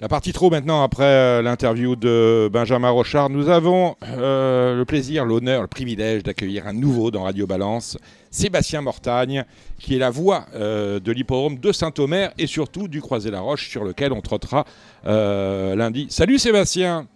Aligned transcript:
La 0.00 0.08
partie 0.08 0.32
trop 0.32 0.48
maintenant, 0.48 0.82
après 0.82 1.04
euh, 1.04 1.42
l'interview 1.42 1.94
de 1.94 2.48
Benjamin 2.50 2.88
Rochard, 2.88 3.28
nous 3.28 3.50
avons 3.50 3.96
euh, 4.16 4.74
le 4.74 4.84
plaisir, 4.86 5.26
l'honneur, 5.26 5.60
le 5.60 5.66
privilège 5.66 6.22
d'accueillir 6.22 6.66
un 6.66 6.72
nouveau 6.72 7.10
dans 7.10 7.24
Radio 7.24 7.46
Balance, 7.46 7.98
Sébastien 8.30 8.80
Mortagne, 8.80 9.44
qui 9.78 9.96
est 9.96 9.98
la 9.98 10.08
voix 10.08 10.46
euh, 10.54 11.00
de 11.00 11.12
l'hippodrome 11.12 11.58
de 11.58 11.70
Saint-Omer 11.70 12.30
et 12.38 12.46
surtout 12.46 12.88
du 12.88 13.02
Croisé-la-Roche 13.02 13.68
sur 13.68 13.84
lequel 13.84 14.14
on 14.14 14.22
trottera 14.22 14.64
lundi. 15.04 16.06
Salut 16.08 16.38
Sébastien 16.38 17.06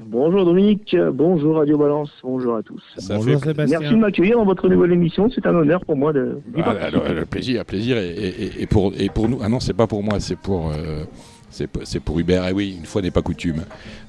Bonjour 0.00 0.44
Dominique, 0.44 0.94
bonjour 1.12 1.56
Radio 1.56 1.76
Balance, 1.76 2.10
bonjour 2.22 2.54
à 2.54 2.62
tous. 2.62 2.80
bonjour 3.08 3.40
Sébastien. 3.42 3.80
Merci 3.80 3.94
de 3.94 3.98
m'accueillir 3.98 4.36
dans 4.36 4.44
votre 4.44 4.68
nouvelle 4.68 4.92
émission, 4.92 5.28
c'est 5.34 5.44
un 5.44 5.54
honneur 5.54 5.84
pour 5.84 5.96
moi 5.96 6.12
de. 6.12 6.38
Ah, 6.62 6.90
le, 6.90 7.24
plaisir, 7.24 7.64
plaisir 7.64 7.96
et, 7.98 8.66
pour, 8.66 8.92
et 8.96 9.08
pour 9.08 9.28
nous. 9.28 9.38
Ah 9.42 9.48
non, 9.48 9.58
c'est 9.58 9.72
pas 9.72 9.88
pour 9.88 10.04
moi, 10.04 10.20
c'est 10.20 10.38
pour. 10.38 10.70
C'est 11.50 12.00
pour 12.00 12.18
Hubert, 12.18 12.46
et 12.46 12.52
oui, 12.52 12.76
une 12.78 12.86
fois 12.86 13.02
n'est 13.02 13.10
pas 13.10 13.22
coutume. 13.22 13.62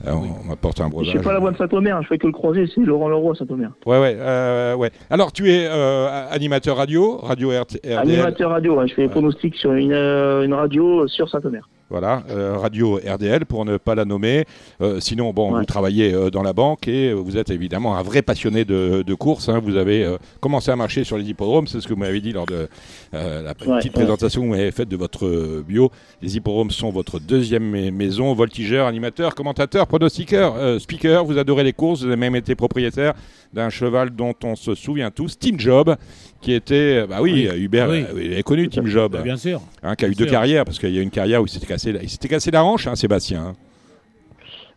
Euh, 0.05 0.11
on 0.11 0.47
m'apporte 0.47 0.81
un 0.81 0.89
breuvage. 0.89 1.11
Je 1.11 1.17
ne 1.17 1.21
fais 1.21 1.23
pas 1.23 1.34
la 1.34 1.39
voix 1.39 1.52
de 1.52 1.57
Saint-Omer, 1.57 2.02
je 2.03 2.07
fais 2.07 2.17
que 2.17 2.27
le 2.27 2.34
croisé, 2.34 2.66
c'est 2.73 2.81
Laurent 2.81 3.09
Leroy 3.09 3.35
Saint-Omer. 3.35 3.71
Ouais, 3.85 3.99
ouais, 3.99 4.17
euh, 4.20 4.75
ouais. 4.75 4.91
Alors, 5.09 5.31
tu 5.31 5.49
es 5.49 5.67
euh, 5.67 6.30
animateur 6.30 6.77
radio, 6.77 7.17
radio 7.17 7.52
RTL 7.52 7.97
Animateur 7.97 8.52
radio, 8.52 8.88
je 8.88 8.94
fais 8.94 9.03
des 9.03 9.09
pronostics 9.09 9.55
sur 9.55 9.73
une, 9.73 9.94
une 9.94 10.53
radio 10.53 11.07
sur 11.07 11.30
Saint-Omer. 11.30 11.67
Voilà, 11.89 12.21
euh, 12.29 12.55
radio 12.55 12.99
RDL 13.03 13.48
pour 13.48 13.66
ne 13.66 13.77
pas 13.77 13.95
la 13.95 14.05
nommer. 14.05 14.45
Euh, 14.80 14.99
sinon, 14.99 15.34
bon, 15.34 15.57
vous 15.57 15.66
travaillez 15.66 16.13
euh, 16.13 16.30
dans 16.30 16.43
la 16.43 16.53
banque 16.53 16.88
et 16.88 17.11
vous 17.13 17.35
êtes 17.35 17.49
évidemment 17.49 17.97
un 17.97 18.03
vrai 18.03 18.21
passionné 18.21 18.63
de, 18.63 19.13
course. 19.16 19.49
Hein. 19.49 19.59
Vous 19.59 19.75
avez 19.75 20.16
commencé 20.39 20.70
à 20.70 20.75
marcher 20.75 21.03
sur 21.03 21.17
les 21.17 21.27
hippodromes, 21.27 21.66
c'est 21.66 21.81
ce 21.81 21.88
que 21.88 21.94
vous 21.94 21.99
m'avez 21.99 22.21
dit 22.21 22.31
lors 22.31 22.45
de 22.45 22.70
la 23.11 23.55
petite 23.55 23.91
présentation 23.91 24.44
que 24.44 24.47
vous 24.47 24.53
avez 24.53 24.71
faite 24.71 24.88
de 24.88 24.95
votre 24.95 25.63
bio. 25.67 25.91
Les 26.21 26.38
hippodromes 26.38 26.70
sont 26.70 26.91
votre 26.91 27.20
deuxième 27.20 27.89
maison. 27.89 28.33
Voltigeur, 28.33 28.85
animateur, 28.85 29.33
commentateur, 29.33 29.88
pronostiqueur, 29.88 30.80
speaker. 30.80 31.25
Vous 31.25 31.39
adorez 31.39 31.63
les 31.63 31.73
courses. 31.73 32.02
Vous 32.02 32.08
avez 32.08 32.16
même 32.17 32.35
été 32.35 32.53
propriétaire 32.53 33.16
d'un 33.52 33.69
cheval 33.69 34.11
dont 34.11 34.35
on 34.44 34.56
se 34.56 34.75
souvient 34.75 35.09
tous, 35.09 35.39
Team 35.39 35.59
Job, 35.59 35.95
qui 36.39 36.53
était, 36.53 37.08
bah 37.08 37.17
oui, 37.19 37.50
Hubert 37.58 37.91
est 37.91 38.44
connu, 38.44 38.69
Team 38.69 38.85
Job, 38.85 39.19
bien 39.23 39.38
sûr, 39.38 39.59
hein, 39.81 39.95
qui 39.95 40.06
a 40.06 40.08
eu 40.08 40.13
deux 40.13 40.28
carrières 40.28 40.66
parce 40.66 40.78
qu'il 40.78 40.94
y 40.94 41.00
a 41.00 41.02
une 41.02 41.09
carrière 41.09 41.41
où 41.41 41.45
il 41.45 41.50
s'était 41.50 41.66
cassé, 41.80 41.99
il 42.02 42.09
s'était 42.09 42.27
cassé 42.27 42.52
la 42.52 42.63
hanche, 42.63 42.88
hein, 42.88 42.95
Sébastien. 42.95 43.47
Hein. 43.47 43.55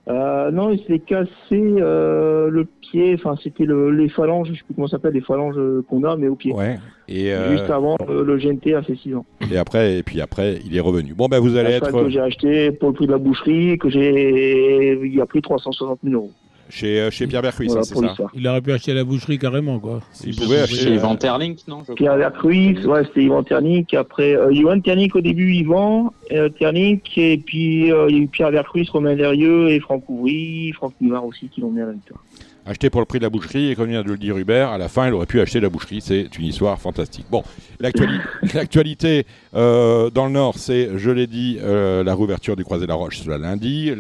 Euh, 0.09 0.51
non, 0.51 0.71
il 0.71 0.83
s'est 0.85 0.99
cassé 0.99 1.31
euh, 1.53 2.51
le 2.51 2.65
pied, 2.65 3.15
enfin 3.15 3.37
c'était 3.41 3.65
le, 3.65 3.93
les 3.93 4.09
phalanges, 4.09 4.49
je 4.49 4.55
sais 4.55 4.65
plus 4.65 4.75
comment 4.75 4.89
ça 4.89 4.97
s'appelle, 4.97 5.15
les 5.15 5.21
phalanges 5.21 5.55
qu'on 5.89 6.03
a, 6.03 6.17
mais 6.17 6.27
au 6.27 6.35
pied. 6.35 6.53
Ouais. 6.53 6.81
Et 7.07 7.33
euh, 7.33 7.53
Juste 7.53 7.71
avant, 7.71 7.97
le 8.09 8.37
GNT 8.37 8.75
a 8.75 8.83
fait 8.83 8.97
6 8.97 9.15
ans. 9.15 9.25
Et 9.49 9.57
après, 9.57 9.99
et 9.99 10.03
puis 10.03 10.21
après, 10.21 10.59
il 10.67 10.77
est 10.77 10.81
revenu. 10.81 11.15
Bon, 11.15 11.29
ben 11.29 11.39
vous 11.39 11.57
allez 11.57 11.75
être. 11.75 11.93
que 11.93 12.11
j'ai 12.11 12.21
acheté 12.21 12.73
pour 12.73 12.89
le 12.89 12.95
prix 12.95 13.07
de 13.07 13.13
la 13.13 13.19
boucherie, 13.19 13.79
que 13.79 13.89
j'ai, 13.91 14.99
il 15.05 15.21
a 15.21 15.27
pris 15.27 15.41
360 15.41 16.01
000 16.03 16.15
euros. 16.17 16.33
Chez, 16.75 17.01
euh, 17.01 17.11
chez 17.11 17.27
Pierre 17.27 17.43
Bercruy, 17.43 17.69
ça, 17.69 17.83
c'est 17.83 17.95
ça 17.95 18.15
Il 18.33 18.49
aurait 18.49 18.63
pu 18.63 18.73
acheter 18.73 18.95
la 18.95 19.05
boucherie 19.05 19.39
carrément, 19.39 19.79
quoi. 19.79 20.01
Il 20.25 20.35
pouvait 20.35 20.61
acheter. 20.61 20.77
Chez 20.77 20.95
Yvan 20.95 21.17
Terlink, 21.17 21.59
non 21.69 21.83
Pierre 21.95 22.17
Bercruy, 22.17 22.79
ouais, 22.87 23.05
c'était 23.05 23.25
Yvan 23.25 23.43
Terlink. 23.43 23.93
Après, 23.93 24.35
euh, 24.35 24.51
Yvan 24.51 24.81
Terlink 24.81 25.15
au 25.15 25.21
début, 25.21 25.53
Yvan 25.53 26.15
euh, 26.33 26.49
Terlink. 26.49 27.19
Et 27.19 27.37
puis, 27.37 27.93
euh, 27.93 28.07
il 28.09 28.17
y 28.17 28.21
a 28.21 28.23
eu 28.23 28.27
Pierre 28.27 28.51
Bercruy, 28.51 28.89
Romain 28.91 29.15
Derieux 29.15 29.69
et 29.69 29.81
Franck 29.81 30.09
Ouvry, 30.09 30.73
Franck 30.73 30.95
Nivard 31.03 31.27
aussi, 31.27 31.49
qui 31.49 31.61
l'ont 31.61 31.71
mis 31.71 31.83
à 31.83 31.87
la 31.87 31.93
victoire 31.93 32.25
acheté 32.67 32.91
pour 32.91 33.01
le 33.01 33.07
prix 33.07 33.19
de 33.19 33.25
la 33.25 33.31
boucherie, 33.31 33.71
et 33.71 33.75
comme 33.75 33.89
vient 33.89 34.03
de 34.03 34.09
le 34.09 34.17
dire 34.17 34.37
Hubert, 34.37 34.71
à 34.71 34.79
la 34.79 34.89
fin, 34.89 35.09
il 35.09 35.15
aurait 35.15 35.27
pu 35.27 35.41
acheter 35.41 35.61
la 35.61 35.69
boucherie. 35.69 36.01
C'est 36.01 36.37
une 36.39 36.45
histoire 36.45 36.79
fantastique. 36.79 37.27
Bon, 37.31 37.43
l'actualité 37.81 39.27
euh, 39.55 40.11
dans 40.11 40.27
le 40.27 40.33
Nord, 40.33 40.59
c'est, 40.59 40.91
je 40.97 41.11
l'ai 41.11 41.27
dit, 41.27 41.59
euh, 41.61 42.05
la 42.05 42.15
réouverture 42.15 42.57
du 42.57 42.65
Croisé 42.65 42.87
la 42.87 42.95
Roche 42.95 43.21
ce 43.21 43.31
lundi. 43.31 43.93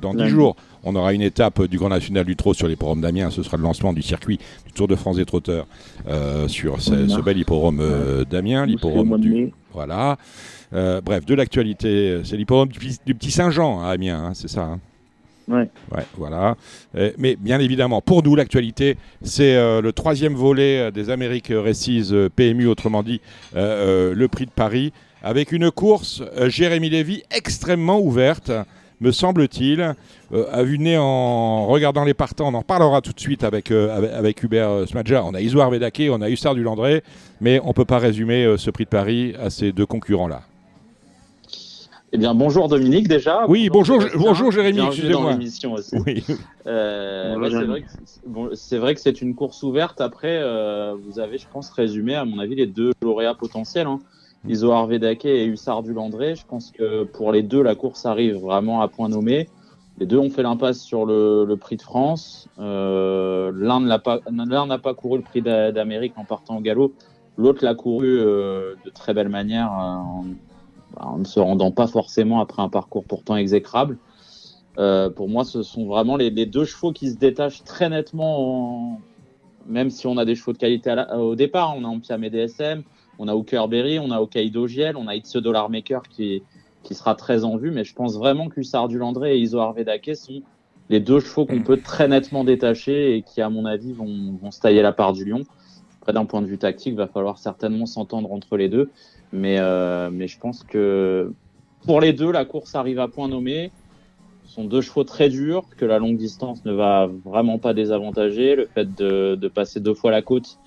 dans 0.00 0.14
dix 0.14 0.28
jours, 0.28 0.56
on 0.84 0.96
aura 0.96 1.12
une 1.12 1.22
étape 1.22 1.62
du 1.64 1.78
Grand 1.78 1.90
National 1.90 2.24
du 2.24 2.34
Trot 2.34 2.54
sur 2.54 2.66
l'hippodrome 2.66 3.00
d'Amiens. 3.00 3.30
Ce 3.30 3.42
sera 3.42 3.56
le 3.56 3.62
lancement 3.62 3.92
du 3.92 4.02
circuit 4.02 4.38
du 4.66 4.72
Tour 4.72 4.88
de 4.88 4.96
France 4.96 5.16
des 5.16 5.24
trotteurs 5.24 5.66
euh, 6.08 6.48
sur 6.48 6.80
ce, 6.80 7.20
bel 7.20 7.38
hippodrome 7.38 8.24
d'Amiens. 8.28 8.66
L'hippodrome 8.66 9.20
du. 9.20 9.52
Voilà. 9.72 10.18
bref, 10.72 11.24
de 11.24 11.34
l'actualité, 11.34 12.20
c'est 12.24 12.36
l'hippodrome 12.36 12.68
du, 12.68 13.14
Petit 13.14 13.30
Saint-Jean 13.30 13.80
à 13.80 13.90
Amiens, 13.90 14.24
hein, 14.26 14.32
c'est 14.34 14.48
ça 14.48 14.64
hein. 14.64 14.80
Ouais. 15.48 15.68
voilà. 16.16 16.56
mais 17.18 17.36
bien 17.36 17.58
évidemment, 17.60 18.00
pour 18.00 18.22
nous, 18.22 18.34
l'actualité, 18.34 18.96
c'est 19.22 19.56
euh, 19.56 19.80
le 19.80 19.92
troisième 19.92 20.34
volet 20.34 20.78
euh, 20.78 20.90
des 20.90 21.10
Amériques 21.10 21.52
Récises 21.52 22.12
euh, 22.12 22.28
PMU, 22.28 22.66
autrement 22.66 23.02
dit, 23.02 23.20
le 23.54 24.26
prix 24.26 24.46
de 24.46 24.50
Paris, 24.50 24.92
avec 25.22 25.52
une 25.52 25.70
course, 25.70 26.22
Jérémy 26.48 26.90
Lévy, 26.90 27.22
extrêmement 27.30 28.00
ouverte, 28.00 28.50
me 29.00 29.12
semble-t-il. 29.12 29.94
à 30.50 30.62
vue 30.62 30.78
nez, 30.78 30.96
en 30.98 31.66
regardant 31.66 32.04
les 32.04 32.14
partants, 32.14 32.48
on 32.48 32.54
en 32.54 32.62
parlera 32.62 33.00
tout 33.00 33.12
de 33.12 33.20
suite 33.20 33.44
avec, 33.44 33.70
avec, 33.70 34.42
Hubert 34.42 34.88
Smadja. 34.88 35.24
On 35.24 35.34
a 35.34 35.40
Isoar 35.40 35.70
Vedake, 35.70 36.02
on 36.10 36.22
a 36.22 36.28
Hussard 36.28 36.54
du 36.54 36.62
Landré, 36.62 37.02
mais 37.40 37.60
on 37.64 37.68
ne 37.68 37.72
peut 37.72 37.84
pas 37.84 37.98
résumer 37.98 38.54
ce 38.58 38.70
prix 38.70 38.84
de 38.84 38.90
Paris 38.90 39.34
à 39.40 39.50
ces 39.50 39.72
deux 39.72 39.86
concurrents-là. 39.86 40.42
Eh 42.14 42.18
bien, 42.18 42.34
bonjour 42.34 42.68
Dominique 42.68 43.08
déjà. 43.08 43.46
Oui, 43.48 43.70
bonjour, 43.70 43.98
bonjour, 44.16 44.52
Jérémy, 44.52 44.80
excusez-moi. 44.80 45.36
Oui. 46.06 46.22
Euh, 46.66 47.80
c'est 48.52 48.76
vrai 48.76 48.94
que 48.94 49.00
c'est 49.00 49.22
une 49.22 49.34
course 49.34 49.62
ouverte. 49.62 50.02
Après, 50.02 50.38
euh, 50.42 50.94
vous 50.94 51.18
avez, 51.18 51.38
je 51.38 51.46
pense, 51.50 51.70
résumé, 51.70 52.14
à 52.14 52.26
mon 52.26 52.38
avis, 52.38 52.54
les 52.54 52.66
deux 52.66 52.92
lauréats 53.02 53.34
potentiels. 53.34 53.86
Hein. 53.86 53.98
Mm. 54.44 54.50
Iso 54.50 54.72
Arvedake 54.72 55.24
et 55.24 55.46
Hussard 55.46 55.82
du 55.82 55.94
Landré. 55.94 56.34
Je 56.34 56.44
pense 56.46 56.70
que 56.70 57.04
pour 57.04 57.32
les 57.32 57.42
deux, 57.42 57.62
la 57.62 57.74
course 57.74 58.04
arrive 58.04 58.36
vraiment 58.36 58.82
à 58.82 58.88
point 58.88 59.08
nommé. 59.08 59.48
Les 59.98 60.04
deux 60.04 60.18
ont 60.18 60.30
fait 60.30 60.42
l'impasse 60.42 60.80
sur 60.80 61.06
le, 61.06 61.54
prix 61.58 61.78
de 61.78 61.82
France. 61.82 62.46
Euh, 62.58 63.50
L'un 63.54 63.80
n'a 63.80 63.98
pas, 63.98 64.20
pas 64.82 64.94
couru 64.94 65.16
le 65.16 65.24
prix 65.24 65.40
d'Amérique 65.40 66.12
en 66.16 66.24
partant 66.24 66.58
au 66.58 66.60
galop. 66.60 66.92
L'autre 67.38 67.64
l'a 67.64 67.74
couru 67.74 68.18
euh, 68.18 68.74
de 68.84 68.90
très 68.90 69.14
belle 69.14 69.30
manière 69.30 69.72
en, 69.72 70.24
en 70.98 71.18
ne 71.18 71.24
se 71.24 71.40
rendant 71.40 71.70
pas 71.70 71.86
forcément 71.86 72.40
après 72.40 72.62
un 72.62 72.68
parcours 72.68 73.04
pourtant 73.04 73.36
exécrable. 73.36 73.98
Euh, 74.78 75.10
pour 75.10 75.28
moi, 75.28 75.44
ce 75.44 75.62
sont 75.62 75.86
vraiment 75.86 76.16
les, 76.16 76.30
deux 76.46 76.64
chevaux 76.64 76.92
qui 76.92 77.10
se 77.10 77.16
détachent 77.16 77.64
très 77.64 77.88
nettement, 77.90 79.00
même 79.66 79.90
si 79.90 80.06
on 80.06 80.16
a 80.16 80.24
des 80.24 80.34
chevaux 80.34 80.52
de 80.52 80.58
qualité 80.58 80.94
au 81.14 81.34
départ. 81.34 81.74
On 81.76 81.84
a 81.84 81.88
Ampiam 81.88 82.22
et 82.24 82.30
DSM, 82.30 82.82
on 83.18 83.28
a 83.28 83.34
Hooker 83.34 83.66
Berry, 83.68 83.98
on 83.98 84.10
a 84.10 84.20
Hokkaido 84.20 84.66
Giel, 84.66 84.96
on 84.96 85.08
a 85.08 85.14
It's 85.14 85.36
Dollar 85.36 85.68
Maker 85.70 86.02
qui, 86.08 86.42
sera 86.90 87.14
très 87.14 87.44
en 87.44 87.56
vue, 87.56 87.70
mais 87.70 87.84
je 87.84 87.94
pense 87.94 88.18
vraiment 88.18 88.48
que 88.48 88.60
Hussard 88.60 88.88
du 88.88 88.98
Landré 88.98 89.36
et 89.36 89.38
Iso 89.38 89.58
Arvedake 89.58 90.14
sont 90.14 90.42
les 90.90 91.00
deux 91.00 91.20
chevaux 91.20 91.46
qu'on 91.46 91.62
peut 91.62 91.78
très 91.78 92.06
nettement 92.06 92.44
détacher 92.44 93.16
et 93.16 93.22
qui, 93.22 93.40
à 93.40 93.48
mon 93.48 93.64
avis, 93.64 93.92
vont, 93.92 94.36
vont 94.42 94.50
se 94.50 94.60
tailler 94.60 94.82
la 94.82 94.92
part 94.92 95.14
du 95.14 95.24
lion. 95.24 95.42
Après, 96.02 96.12
d'un 96.12 96.24
point 96.24 96.42
de 96.42 96.46
vue 96.46 96.58
tactique, 96.58 96.94
il 96.94 96.96
va 96.96 97.06
falloir 97.06 97.38
certainement 97.38 97.86
s'entendre 97.86 98.32
entre 98.32 98.56
les 98.56 98.68
deux. 98.68 98.90
Mais, 99.32 99.60
euh, 99.60 100.10
mais 100.12 100.26
je 100.26 100.36
pense 100.36 100.64
que 100.64 101.32
pour 101.86 102.00
les 102.00 102.12
deux, 102.12 102.32
la 102.32 102.44
course 102.44 102.74
arrive 102.74 102.98
à 102.98 103.06
point 103.06 103.28
nommé. 103.28 103.70
Ce 104.44 104.54
sont 104.54 104.64
deux 104.64 104.80
chevaux 104.80 105.04
très 105.04 105.28
durs, 105.28 105.62
que 105.76 105.84
la 105.84 106.00
longue 106.00 106.16
distance 106.16 106.64
ne 106.64 106.72
va 106.72 107.08
vraiment 107.24 107.58
pas 107.58 107.72
désavantager. 107.72 108.56
Le 108.56 108.66
fait 108.66 108.92
de, 108.96 109.46
passer 109.46 109.78
deux 109.78 109.94
fois 109.94 110.10
la 110.10 110.22
côte, 110.22 110.58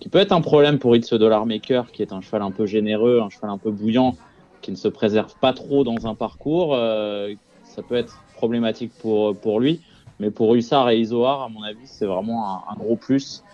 qui 0.00 0.08
peut 0.08 0.18
être 0.18 0.32
un 0.32 0.40
problème 0.40 0.80
pour 0.80 0.96
It's 0.96 1.14
Dollar 1.14 1.46
Maker, 1.46 1.92
qui 1.92 2.02
est 2.02 2.12
un 2.12 2.20
cheval 2.20 2.42
un 2.42 2.50
peu 2.50 2.66
généreux, 2.66 3.20
un 3.20 3.30
cheval 3.30 3.50
un 3.50 3.58
peu 3.58 3.70
bouillant, 3.70 4.16
qui 4.60 4.72
ne 4.72 4.76
se 4.76 4.88
préserve 4.88 5.36
pas 5.40 5.52
trop 5.52 5.84
dans 5.84 6.08
un 6.08 6.16
parcours. 6.16 6.74
Euh, 6.74 7.32
ça 7.62 7.82
peut 7.82 7.94
être 7.94 8.24
problématique 8.34 8.90
pour, 8.98 9.60
lui. 9.60 9.82
Mais 10.18 10.32
pour 10.32 10.52
Hussard 10.56 10.90
et 10.90 10.98
Isoar, 10.98 11.42
à 11.42 11.48
mon 11.48 11.62
avis, 11.62 11.86
c'est 11.86 12.06
vraiment 12.06 12.68
un, 12.68 12.74
gros 12.74 12.96
plus. 12.96 13.44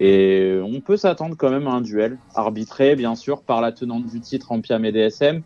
Et 0.00 0.58
on 0.62 0.80
peut 0.80 0.96
s'attendre 0.96 1.36
quand 1.36 1.50
même 1.50 1.66
à 1.66 1.72
un 1.72 1.80
duel, 1.80 2.18
arbitré 2.34 2.96
bien 2.96 3.14
sûr 3.14 3.42
par 3.42 3.60
la 3.60 3.72
tenante 3.72 4.06
du 4.06 4.20
titre 4.20 4.52
en 4.52 4.60
et 4.60 4.92
DSM, 4.92 5.42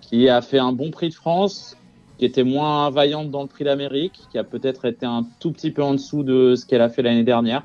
qui 0.00 0.28
a 0.28 0.42
fait 0.42 0.58
un 0.58 0.72
bon 0.72 0.90
prix 0.90 1.08
de 1.08 1.14
France, 1.14 1.76
qui 2.18 2.24
était 2.24 2.44
moins 2.44 2.90
vaillante 2.90 3.30
dans 3.30 3.42
le 3.42 3.48
prix 3.48 3.64
d'Amérique, 3.64 4.20
qui 4.30 4.38
a 4.38 4.44
peut-être 4.44 4.84
été 4.84 5.06
un 5.06 5.26
tout 5.40 5.50
petit 5.50 5.70
peu 5.70 5.82
en 5.82 5.94
dessous 5.94 6.22
de 6.22 6.54
ce 6.54 6.66
qu'elle 6.66 6.82
a 6.82 6.88
fait 6.88 7.02
l'année 7.02 7.24
dernière. 7.24 7.62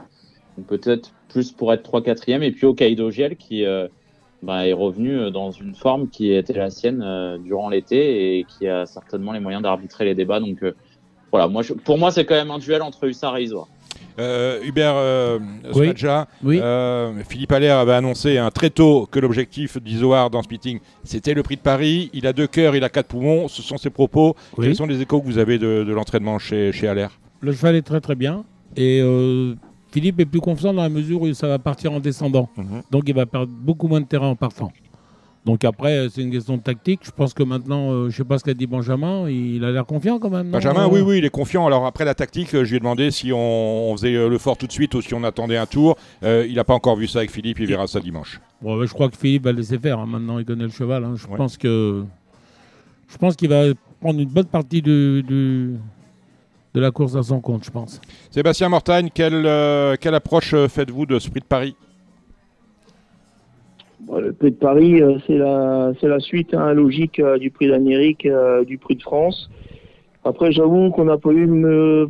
Peut-être 0.67 1.11
plus 1.29 1.51
pour 1.51 1.71
être 1.73 1.87
3-4e. 1.87 2.41
Et 2.41 2.51
puis 2.51 2.65
Hokkaido 2.65 3.11
Giel 3.11 3.35
qui 3.35 3.65
euh, 3.65 3.87
bah, 4.41 4.67
est 4.67 4.73
revenu 4.73 5.29
dans 5.31 5.51
une 5.51 5.75
forme 5.75 6.09
qui 6.09 6.33
était 6.33 6.53
la 6.53 6.69
sienne 6.69 7.03
euh, 7.03 7.37
durant 7.37 7.69
l'été 7.69 8.39
et 8.39 8.43
qui 8.45 8.67
a 8.67 8.85
certainement 8.85 9.33
les 9.33 9.39
moyens 9.39 9.61
d'arbitrer 9.61 10.05
les 10.05 10.15
débats. 10.15 10.39
Donc 10.39 10.63
euh, 10.63 10.75
voilà, 11.31 11.47
moi, 11.47 11.63
pour 11.83 11.97
moi 11.97 12.11
c'est 12.11 12.25
quand 12.25 12.35
même 12.35 12.51
un 12.51 12.59
duel 12.59 12.81
entre 12.81 13.07
Hussard 13.07 13.37
et 13.37 13.43
Isoa. 13.43 13.67
Euh, 14.19 14.63
Hubert 14.63 14.95
euh, 14.95 15.37
euh, 16.45 17.13
Philippe 17.29 17.51
Allaire 17.51 17.77
avait 17.77 17.93
annoncé 17.93 18.39
un 18.39 18.49
très 18.49 18.71
tôt 18.71 19.07
que 19.11 19.19
l'objectif 19.19 19.77
d'Isoar 19.79 20.31
dans 20.31 20.41
ce 20.41 20.49
meeting, 20.49 20.79
c'était 21.03 21.35
le 21.35 21.43
prix 21.43 21.55
de 21.55 21.61
Paris. 21.61 22.09
Il 22.13 22.25
a 22.25 22.33
deux 22.33 22.47
cœurs, 22.47 22.75
il 22.75 22.83
a 22.83 22.89
quatre 22.89 23.07
poumons. 23.07 23.47
Ce 23.47 23.61
sont 23.61 23.77
ses 23.77 23.91
propos. 23.91 24.35
Quels 24.59 24.75
sont 24.75 24.87
les 24.87 25.01
échos 25.01 25.21
que 25.21 25.25
vous 25.25 25.37
avez 25.37 25.59
de, 25.59 25.85
l'entraînement 25.91 26.39
chez, 26.39 26.71
chez 26.71 26.87
Allaire? 26.87 27.19
Le 27.41 27.51
cheval 27.51 27.75
est 27.75 27.83
très 27.83 28.01
très 28.01 28.15
bien. 28.15 28.43
Et 28.75 29.01
Philippe 29.91 30.19
est 30.19 30.25
plus 30.25 30.41
confiant 30.41 30.73
dans 30.73 30.83
la 30.83 30.89
mesure 30.89 31.21
où 31.21 31.33
ça 31.33 31.47
va 31.47 31.59
partir 31.59 31.91
en 31.91 31.99
descendant. 31.99 32.49
Mhm. 32.57 32.81
Donc 32.91 33.03
il 33.07 33.15
va 33.15 33.25
perdre 33.25 33.51
beaucoup 33.51 33.87
moins 33.87 34.01
de 34.01 34.05
terrain 34.05 34.27
en 34.27 34.35
partant. 34.35 34.71
Donc 35.45 35.63
après, 35.63 36.07
c'est 36.09 36.21
une 36.21 36.31
question 36.31 36.57
de 36.57 36.61
tactique. 36.61 36.99
Je 37.03 37.11
pense 37.11 37.33
que 37.33 37.41
maintenant, 37.41 37.91
euh, 37.91 38.09
je 38.09 38.17
sais 38.17 38.25
pas 38.25 38.37
ce 38.37 38.43
qu'a 38.43 38.53
dit 38.53 38.67
Benjamin, 38.67 39.29
il 39.29 39.63
a 39.63 39.71
l'air 39.71 39.85
confiant 39.85 40.19
quand 40.19 40.29
même. 40.29 40.51
Benjamin, 40.51 40.87
oui, 40.87 40.99
oui, 40.99 41.19
il 41.19 41.25
est 41.25 41.29
confiant. 41.29 41.65
Alors 41.65 41.85
après 41.85 42.03
la 42.03 42.13
tactique, 42.13 42.49
je 42.51 42.69
lui 42.69 42.75
ai 42.75 42.79
demandé 42.79 43.11
si 43.11 43.31
on, 43.33 43.95
faisait 43.95 44.15
euh, 44.15 44.27
le 44.27 44.37
fort 44.37 44.57
tout 44.57 44.67
de 44.67 44.73
suite 44.73 44.93
ou 44.93 45.01
si 45.01 45.13
on 45.13 45.23
attendait 45.23 45.55
un 45.55 45.65
tour. 45.65 45.95
Euh, 46.23 46.45
il 46.47 46.55
n'a 46.55 46.65
pas 46.65 46.73
encore 46.73 46.97
vu 46.97 47.07
ça 47.07 47.19
avec 47.19 47.31
Philippe, 47.31 47.59
il 47.59 47.67
verra 47.67 47.87
ça 47.87 48.01
dimanche. 48.01 48.41
Bon, 48.61 48.85
je 48.85 48.93
crois 48.93 49.09
que 49.09 49.15
Philippe 49.15 49.45
va 49.45 49.53
laisser 49.53 49.79
faire. 49.79 49.99
Hein. 49.99 50.05
Maintenant, 50.05 50.37
il 50.37 50.43
connaît 50.43 50.65
le 50.65 50.69
cheval. 50.69 51.05
Hein. 51.05 51.15
Je 51.15 51.27
pense 51.27 51.55
que 51.55 52.03
je 53.07 53.17
pense 53.17 53.37
qu'il 53.37 53.47
va 53.47 53.67
prendre 54.01 54.19
une 54.19 54.29
bonne 54.29 54.47
partie 54.47 54.81
de, 54.81 55.23
de, 55.25 55.77
la 56.75 56.91
course 56.91 57.15
à 57.15 57.23
son 57.23 57.39
compte, 57.39 57.63
je 57.63 57.71
pense. 57.71 58.01
Sébastien 58.29 58.67
Mortagne, 58.67 59.09
quelle, 59.13 59.97
quelle 59.99 60.13
approche 60.13 60.53
faites-vous 60.67 61.05
de 61.05 61.19
ce 61.19 61.29
prix 61.29 61.39
de 61.39 61.45
Paris? 61.45 61.75
Le 64.05 64.33
prix 64.33 64.51
de 64.51 64.55
Paris, 64.55 65.01
euh, 65.01 65.17
c'est 65.25 65.37
la, 65.37 65.91
c'est 65.99 66.07
la 66.07 66.19
suite 66.19 66.53
hein, 66.53 66.73
logique 66.73 67.19
euh, 67.19 67.37
du 67.37 67.51
prix 67.51 67.67
d'Amérique, 67.67 68.25
euh, 68.25 68.63
du 68.63 68.77
prix 68.77 68.95
de 68.95 69.01
France. 69.01 69.49
Après, 70.23 70.51
j'avoue 70.51 70.91
qu'on 70.91 71.07
a 71.07 71.17
pas 71.17 71.31
eu 71.31 71.47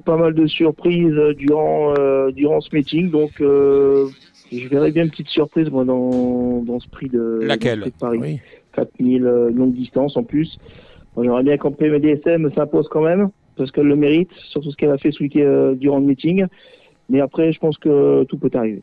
pas 0.04 0.18
mal 0.18 0.34
de 0.34 0.48
surprises 0.48 1.13
durant, 1.38 1.94
durant 2.31 2.62
ce 2.62 2.75
meeting, 2.75 3.12
donc 3.12 3.30
je 3.39 4.68
verrais 4.69 4.89
bien 4.92 5.04
une 5.04 5.12
petite 5.12 5.28
surprise 5.28 5.69
moi, 5.69 5.86
dans, 5.86 6.63
dans 6.63 6.80
ce 6.80 6.89
prix 6.89 7.10
de, 7.10 7.42
Laquelle 7.44 7.84
Paris. 8.00 8.39
4000 8.74 9.22
longue 9.22 9.74
distance 9.74 10.18
en 10.18 10.24
plus. 10.24 10.57
j'aimerais 11.16 11.44
bien 11.44 11.57
qu'en 11.57 11.72
PMDSM 11.72 12.51
s'impose 12.56 12.88
quand 12.89 13.04
même, 13.04 13.30
parce 13.56 13.69
qu'elle 13.69 13.86
le 13.86 13.95
mérite, 13.95 14.31
surtout 14.50 14.72
ce 14.72 14.78
qu'elle 14.78 14.92
a 14.92 14.98
fait 14.98 15.12
ce 15.12 15.22
week 15.22 15.38
durant 15.78 16.00
le 16.00 16.06
meeting. 16.06 16.48
Mais 17.10 17.22
après, 17.22 17.51
je 17.51 17.60
pense 17.60 17.78
que 17.78 18.24
tout 18.24 18.39
peut 18.39 18.50
arriver. 18.56 18.81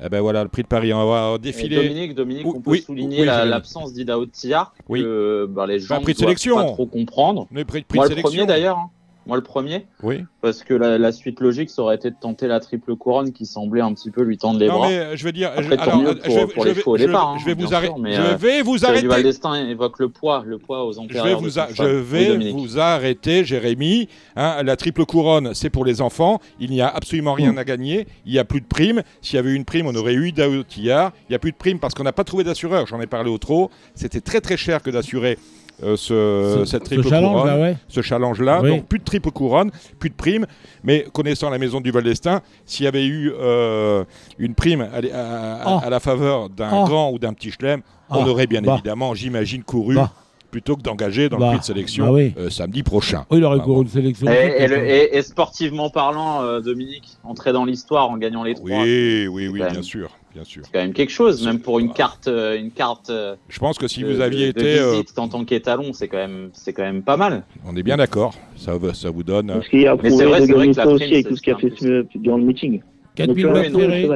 Eh 0.00 0.08
ben 0.08 0.20
voilà, 0.20 0.44
le 0.44 0.48
prix 0.48 0.62
de 0.62 0.68
Paris. 0.68 0.92
On 0.92 1.08
va 1.08 1.38
défiler. 1.38 1.76
Dominique, 1.76 2.14
Dominique, 2.14 2.46
on 2.46 2.60
peut 2.60 2.76
souligner 2.76 3.24
l'absence 3.24 3.92
d'Ida 3.92 4.18
Otiar, 4.18 4.72
oui. 4.88 5.02
que 5.02 5.46
bah, 5.50 5.66
les 5.66 5.80
gens 5.80 6.00
ne 6.00 6.12
doivent 6.12 6.66
pas 6.66 6.72
trop 6.72 6.86
comprendre. 6.86 7.46
Le 7.52 7.64
prix, 7.64 7.84
Moi, 7.94 8.08
le 8.08 8.16
premier 8.16 8.46
d'ailleurs. 8.46 8.78
Hein. 8.78 8.90
Moi, 9.28 9.36
le 9.36 9.42
premier. 9.42 9.86
Oui. 10.02 10.24
Parce 10.40 10.62
que 10.62 10.72
la, 10.72 11.12
suite 11.12 11.40
logique, 11.40 11.68
ça 11.68 11.82
aurait 11.82 11.96
été 11.96 12.10
de 12.10 12.16
tenter 12.18 12.46
la 12.46 12.60
triple 12.60 12.96
couronne 12.96 13.32
qui 13.32 13.44
semblait 13.44 13.82
un 13.82 13.92
petit 13.92 14.10
peu 14.10 14.22
lui 14.22 14.38
tendre 14.38 14.58
les 14.58 14.68
non, 14.68 14.78
bras. 14.78 14.88
Mais 14.88 15.16
je 15.18 15.28
dire, 15.28 15.50
Après, 15.54 15.76
alors, 15.76 15.98
mieux 15.98 16.14
pour, 16.14 16.38
je, 16.38 16.44
pour 16.46 16.64
les 16.64 16.74
chevaux 16.74 16.92
au 16.92 16.96
départ. 16.96 17.38
Je, 17.38 17.44
vais, 17.44 17.52
hein, 17.52 17.56
vous, 17.58 17.74
arrêter. 17.74 17.94
je 17.96 18.20
euh, 18.20 18.36
vais 18.36 18.62
vous 18.62 18.86
arrêter. 18.86 19.70
Évoque 19.70 19.98
le 19.98 20.08
poids, 20.08 20.42
le 20.46 20.58
poids 20.58 20.86
aux 20.86 20.98
antérieurs. 20.98 21.26
Je 21.26 21.30
vais 21.30 21.34
vous, 21.34 21.50
je 21.50 21.82
vais 21.82 22.52
vous 22.52 22.78
arrêter, 22.78 23.44
Jérémy. 23.44 24.08
Hein, 24.34 24.62
la 24.62 24.76
triple 24.76 25.04
couronne, 25.04 25.52
c'est 25.52 25.68
pour 25.68 25.84
les 25.84 26.00
enfants. 26.00 26.40
Il 26.58 26.70
n'y 26.70 26.80
a 26.80 26.88
absolument 26.88 27.34
rien 27.34 27.52
mm. 27.52 27.58
à 27.58 27.64
gagner. 27.64 28.06
Il 28.24 28.32
n'y 28.32 28.38
a 28.38 28.44
plus 28.44 28.62
de 28.62 28.66
prime. 28.66 29.02
S'il 29.20 29.36
y 29.36 29.38
avait 29.38 29.50
eu 29.50 29.54
une 29.54 29.66
prime, 29.66 29.86
on 29.86 29.94
aurait 29.94 30.14
eu 30.14 30.32
Daoutillard. 30.32 31.12
Il 31.28 31.32
n'y 31.32 31.36
a 31.36 31.38
plus 31.38 31.52
de 31.52 31.56
prime 31.56 31.78
parce 31.78 31.92
qu'on 31.92 32.04
n'a 32.04 32.12
pas 32.12 32.24
trouvé 32.24 32.44
d'assureur. 32.44 32.86
J'en 32.86 33.00
ai 33.00 33.06
parlé 33.06 33.30
au 33.30 33.38
trop. 33.38 33.70
C'était 33.94 34.22
très 34.22 34.40
très 34.40 34.56
cher 34.56 34.82
que 34.82 34.88
d'assurer 34.88 35.38
euh, 35.82 35.96
ce, 35.96 36.64
cette 36.64 36.84
triple 36.84 37.02
couronne, 37.02 37.76
ce 37.88 38.02
challenge-là. 38.02 38.62
Donc 38.62 38.86
plus 38.86 38.98
de 38.98 39.04
triple 39.04 39.30
couronne, 39.30 39.70
plus 39.98 40.10
de 40.10 40.14
prime. 40.14 40.46
Mais 40.82 41.06
connaissant 41.12 41.50
la 41.50 41.58
maison 41.58 41.80
du 41.80 41.90
Val 41.90 42.04
d'Estaing, 42.04 42.40
s'il 42.66 42.84
y 42.84 42.88
avait 42.88 43.06
eu 43.06 43.32
euh, 43.38 44.04
une 44.38 44.54
prime 44.54 44.82
à, 44.82 44.96
à, 44.96 45.80
ah. 45.84 45.90
la 45.90 46.00
faveur 46.00 46.48
d'un 46.48 46.70
ah. 46.70 46.84
grand 46.86 47.10
ou 47.12 47.18
d'un 47.18 47.32
petit 47.32 47.50
chelem, 47.50 47.82
on 48.10 48.24
ah. 48.24 48.28
aurait 48.28 48.46
bien 48.46 48.62
bah. 48.62 48.74
évidemment, 48.74 49.14
j'imagine, 49.14 49.62
couru. 49.62 49.94
Bah. 49.94 50.12
plutôt 50.50 50.76
que 50.76 50.82
d'engager 50.82 51.28
dans 51.28 51.36
le 51.36 51.42
bah. 51.42 51.48
prix 51.50 51.58
de 51.58 51.64
sélection 51.64 52.16
euh, 52.16 52.50
samedi 52.50 52.82
prochain. 52.82 53.26
Oui, 53.30 53.38
il 53.38 53.44
aurait 53.44 53.60
couru 53.60 53.82
une 53.82 53.88
sélection. 53.88 54.26
Et, 54.30 55.22
sportivement 55.22 55.90
parlant, 55.90 56.60
Dominique, 56.60 57.18
entrer 57.22 57.52
dans 57.52 57.64
l'histoire 57.64 58.10
en 58.10 58.16
gagnant 58.16 58.42
les 58.42 58.54
trois. 58.54 58.82
Oui, 58.82 59.28
oui, 59.30 59.48
oui, 59.48 59.60
bien 59.70 59.82
sûr. 59.82 60.10
C'est 60.44 60.60
quand 60.72 60.78
même 60.78 60.92
quelque 60.92 61.10
chose, 61.10 61.44
même 61.44 61.60
pour 61.60 61.78
une 61.78 61.92
carte, 61.92 62.28
euh, 62.28 62.58
une 62.58 62.70
carte. 62.70 63.10
Euh, 63.10 63.36
je 63.48 63.58
pense 63.58 63.78
que 63.78 63.88
si 63.88 64.02
vous 64.02 64.20
aviez 64.20 64.48
été 64.48 64.78
euh, 64.78 65.02
en 65.16 65.28
tant 65.28 65.44
qu'étalon, 65.44 65.92
c'est 65.92 66.08
quand 66.08 66.18
même, 66.18 66.50
c'est 66.52 66.72
quand 66.72 66.82
même 66.82 67.02
pas 67.02 67.16
mal. 67.16 67.44
On 67.66 67.76
est 67.76 67.82
bien 67.82 67.96
d'accord. 67.96 68.34
Ça, 68.56 68.74
ça 68.94 69.10
vous 69.10 69.22
donne. 69.22 69.48
Parce 69.48 69.68
qu'il 69.68 69.80
y 69.80 69.86
a 69.86 69.96
Mais 69.96 70.10
c'est 70.10 70.24
vrai, 70.24 70.46
c'est 70.46 70.52
vrai 70.52 70.70
que 70.70 70.76
la 70.76 70.86
aussi 70.86 71.04
avec 71.04 71.28
tout 71.28 71.36
ce 71.36 71.42
qu'il 71.42 71.52
a 71.52 71.58
fait 71.58 72.06
durant 72.14 72.38
le 72.38 72.44
meeting. 72.44 72.82
4000 73.16 73.46
mètres 73.48 73.78
ferrés. 73.78 74.08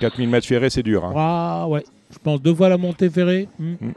4000 0.00 0.28
mètres 0.28 0.46
ferrés, 0.46 0.70
c'est 0.70 0.82
dur. 0.82 1.04
Hein. 1.04 1.12
Ah 1.16 1.66
ouais. 1.68 1.84
Je 2.20 2.24
pense 2.24 2.42
deux 2.42 2.54
fois 2.54 2.68
la 2.68 2.76
montée 2.76 3.08
ferrée. 3.08 3.48
Hmm. 3.58 3.70
Mm, 3.80 3.86
mm, 3.86 3.94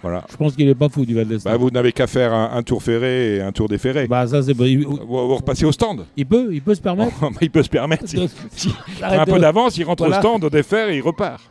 voilà. 0.00 0.24
Je 0.30 0.36
pense 0.36 0.56
qu'il 0.56 0.66
n'est 0.66 0.74
pas 0.74 0.88
fou 0.88 1.04
du 1.04 1.14
Val 1.14 1.28
d'Estaing. 1.28 1.50
Bah, 1.50 1.58
vous 1.58 1.70
n'avez 1.70 1.92
qu'à 1.92 2.06
faire 2.06 2.32
un, 2.32 2.62
tour 2.62 2.82
ferré 2.82 3.36
et 3.36 3.42
un 3.42 3.52
tour 3.52 3.68
des 3.68 3.76
ferrés. 3.76 4.06
Bah, 4.06 4.26
ça, 4.26 4.42
c'est... 4.42 4.54
Vous, 4.54 4.96
vous, 5.06 5.36
repassez 5.36 5.66
au 5.66 5.72
stand. 5.72 6.06
Il 6.16 6.24
peut, 6.24 6.48
il 6.52 6.62
peut 6.62 6.74
se 6.74 6.80
permettre. 6.80 7.12
Oh, 7.20 7.28
il 7.42 7.50
peut 7.50 7.62
se 7.62 7.68
permettre. 7.68 8.04
Si, 8.50 8.74
un 9.02 9.26
peu 9.26 9.38
d'avance, 9.38 9.76
il 9.76 9.84
rentre 9.84 10.08
au 10.08 10.12
stand, 10.12 10.42
au 10.44 10.50
défaire 10.50 10.88
et 10.88 10.96
il 10.96 11.02
repart. 11.02 11.42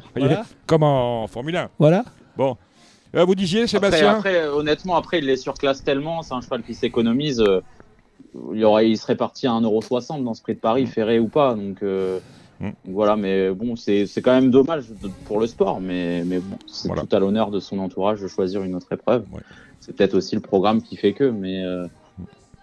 Comme 0.65 0.81
en 0.81 1.27
Formule 1.27 1.57
1. 1.57 1.69
Voilà. 1.77 2.03
Bon. 2.35 2.57
Euh, 3.15 3.23
vous 3.23 3.35
disiez, 3.35 3.67
Sébastien 3.67 4.15
après, 4.15 4.47
honnêtement, 4.47 4.95
après, 4.95 5.19
il 5.19 5.25
les 5.25 5.37
surclasse 5.37 5.83
tellement. 5.83 6.23
C'est 6.23 6.33
un 6.33 6.41
cheval 6.41 6.63
qui 6.63 6.73
s'économise. 6.73 7.39
Euh, 7.39 7.61
il, 8.53 8.65
aurait, 8.65 8.89
il 8.89 8.97
serait 8.97 9.15
parti 9.15 9.45
à 9.45 9.51
1,60€ 9.51 10.23
dans 10.23 10.33
ce 10.33 10.41
prix 10.41 10.55
de 10.55 10.59
Paris, 10.59 10.87
ferré 10.87 11.19
ou 11.19 11.27
pas. 11.27 11.53
Donc. 11.53 11.83
Euh, 11.83 12.19
Mm. 12.59 12.69
Voilà, 12.85 13.15
mais 13.15 13.51
bon, 13.51 13.75
c'est 13.75 14.07
quand 14.17 14.33
même 14.33 14.51
dommage 14.51 14.85
pour 15.25 15.39
le 15.39 15.47
sport, 15.47 15.81
mais, 15.81 16.23
mais 16.25 16.39
bon, 16.39 16.57
c'est 16.67 16.89
tout 16.89 17.15
à 17.15 17.19
l'honneur 17.19 17.51
de 17.51 17.59
son 17.59 17.79
entourage 17.79 18.21
de 18.21 18.27
choisir 18.27 18.63
une 18.63 18.75
autre 18.75 18.91
épreuve. 18.91 19.25
C'est 19.79 19.95
peut-être 19.95 20.15
aussi 20.15 20.35
le 20.35 20.41
programme 20.41 20.81
qui 20.81 20.95
fait 20.95 21.13
que, 21.13 21.25
mais, 21.25 21.63
euh, 21.63 21.85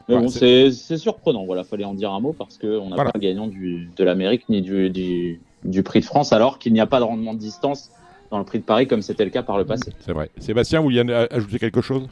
mais 0.08 0.18
bon, 0.18 0.28
c'est 0.28 0.70
surprenant. 0.70 1.44
Voilà, 1.44 1.64
fallait 1.64 1.84
en 1.84 1.94
dire 1.94 2.12
un 2.12 2.20
mot 2.20 2.32
parce 2.32 2.58
qu'on 2.58 2.88
n'a 2.88 2.96
pas 2.96 3.18
gagnant 3.18 3.46
du, 3.46 3.90
de 3.96 4.04
l'Amérique 4.04 4.48
ni 4.48 4.62
du, 4.62 4.90
du, 4.90 5.40
du, 5.64 5.82
prix 5.82 6.00
de 6.00 6.04
France, 6.04 6.32
alors 6.32 6.58
qu'il 6.58 6.72
n'y 6.72 6.80
a 6.80 6.86
pas 6.86 6.98
de 6.98 7.04
rendement 7.04 7.34
de 7.34 7.38
distance 7.38 7.90
dans 8.30 8.38
le 8.38 8.44
prix 8.44 8.58
de 8.58 8.64
Paris 8.64 8.86
comme 8.86 9.02
c'était 9.02 9.24
le 9.24 9.30
cas 9.30 9.42
par 9.42 9.58
le 9.58 9.64
passé. 9.64 9.92
C'est 10.00 10.12
vrai. 10.12 10.30
Sébastien, 10.38 10.80
vous 10.80 10.84
vouliez 10.84 11.04
ajouter 11.30 11.58
quelque 11.58 11.82
chose? 11.82 12.08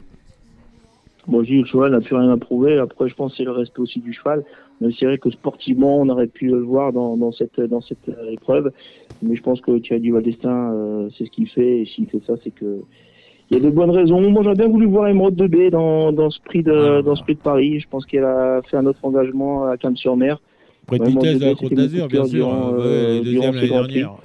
Bon, 1.27 1.43
j'ai 1.43 1.57
le 1.57 1.65
cheval 1.65 1.91
n'a 1.91 2.01
plus 2.01 2.15
rien 2.15 2.31
à 2.31 2.37
prouver. 2.37 2.77
Après, 2.77 3.07
je 3.07 3.15
pense 3.15 3.31
que 3.31 3.37
c'est 3.37 3.43
le 3.43 3.51
respect 3.51 3.81
aussi 3.81 3.99
du 3.99 4.13
cheval. 4.13 4.43
Mais 4.79 4.89
c'est 4.97 5.05
vrai 5.05 5.17
que 5.19 5.29
sportivement, 5.29 5.97
on 5.97 6.09
aurait 6.09 6.27
pu 6.27 6.47
le 6.47 6.59
voir 6.59 6.91
dans, 6.91 7.15
dans 7.15 7.31
cette, 7.31 7.59
dans 7.61 7.81
cette 7.81 8.09
euh, 8.09 8.31
épreuve. 8.31 8.71
Mais 9.21 9.35
je 9.35 9.43
pense 9.43 9.61
que 9.61 9.77
Thierry 9.77 10.09
Valdestin, 10.09 10.73
euh, 10.73 11.09
c'est 11.17 11.25
ce 11.25 11.29
qu'il 11.29 11.47
fait. 11.47 11.81
Et 11.81 11.85
s'il 11.85 12.07
fait 12.07 12.21
ça, 12.25 12.33
c'est 12.43 12.51
que 12.51 12.81
il 13.51 13.57
y 13.57 13.59
a 13.59 13.63
de 13.63 13.69
bonnes 13.69 13.91
raisons. 13.91 14.21
Moi, 14.31 14.43
j'aurais 14.43 14.55
bien 14.55 14.69
voulu 14.69 14.85
voir 14.85 15.09
Emeraude 15.09 15.35
de 15.35 15.45
B 15.45 15.69
dans, 15.69 16.13
dans, 16.13 16.29
ce 16.29 16.39
prix 16.39 16.63
de, 16.63 17.01
dans 17.01 17.15
ce 17.15 17.23
prix 17.23 17.35
de 17.35 17.41
Paris. 17.41 17.81
Je 17.81 17.87
pense 17.89 18.05
qu'elle 18.05 18.23
a 18.23 18.61
fait 18.63 18.77
un 18.77 18.85
autre 18.85 19.03
engagement 19.03 19.65
à 19.65 19.75
Cannes-sur-Mer. 19.75 20.41
Près 20.87 20.99
de 20.99 21.05
vitesse 21.05 21.39
de 21.39 21.45
la 21.45 21.55
Côte 21.55 21.73
d'Azur, 21.73 22.07
bien 22.07 22.23
sûr. 22.23 22.47
Durant, 22.47 22.73
euh, 22.79 23.21
deuxième 23.21 23.53
l'année 23.53 23.67
dernière. 23.67 24.15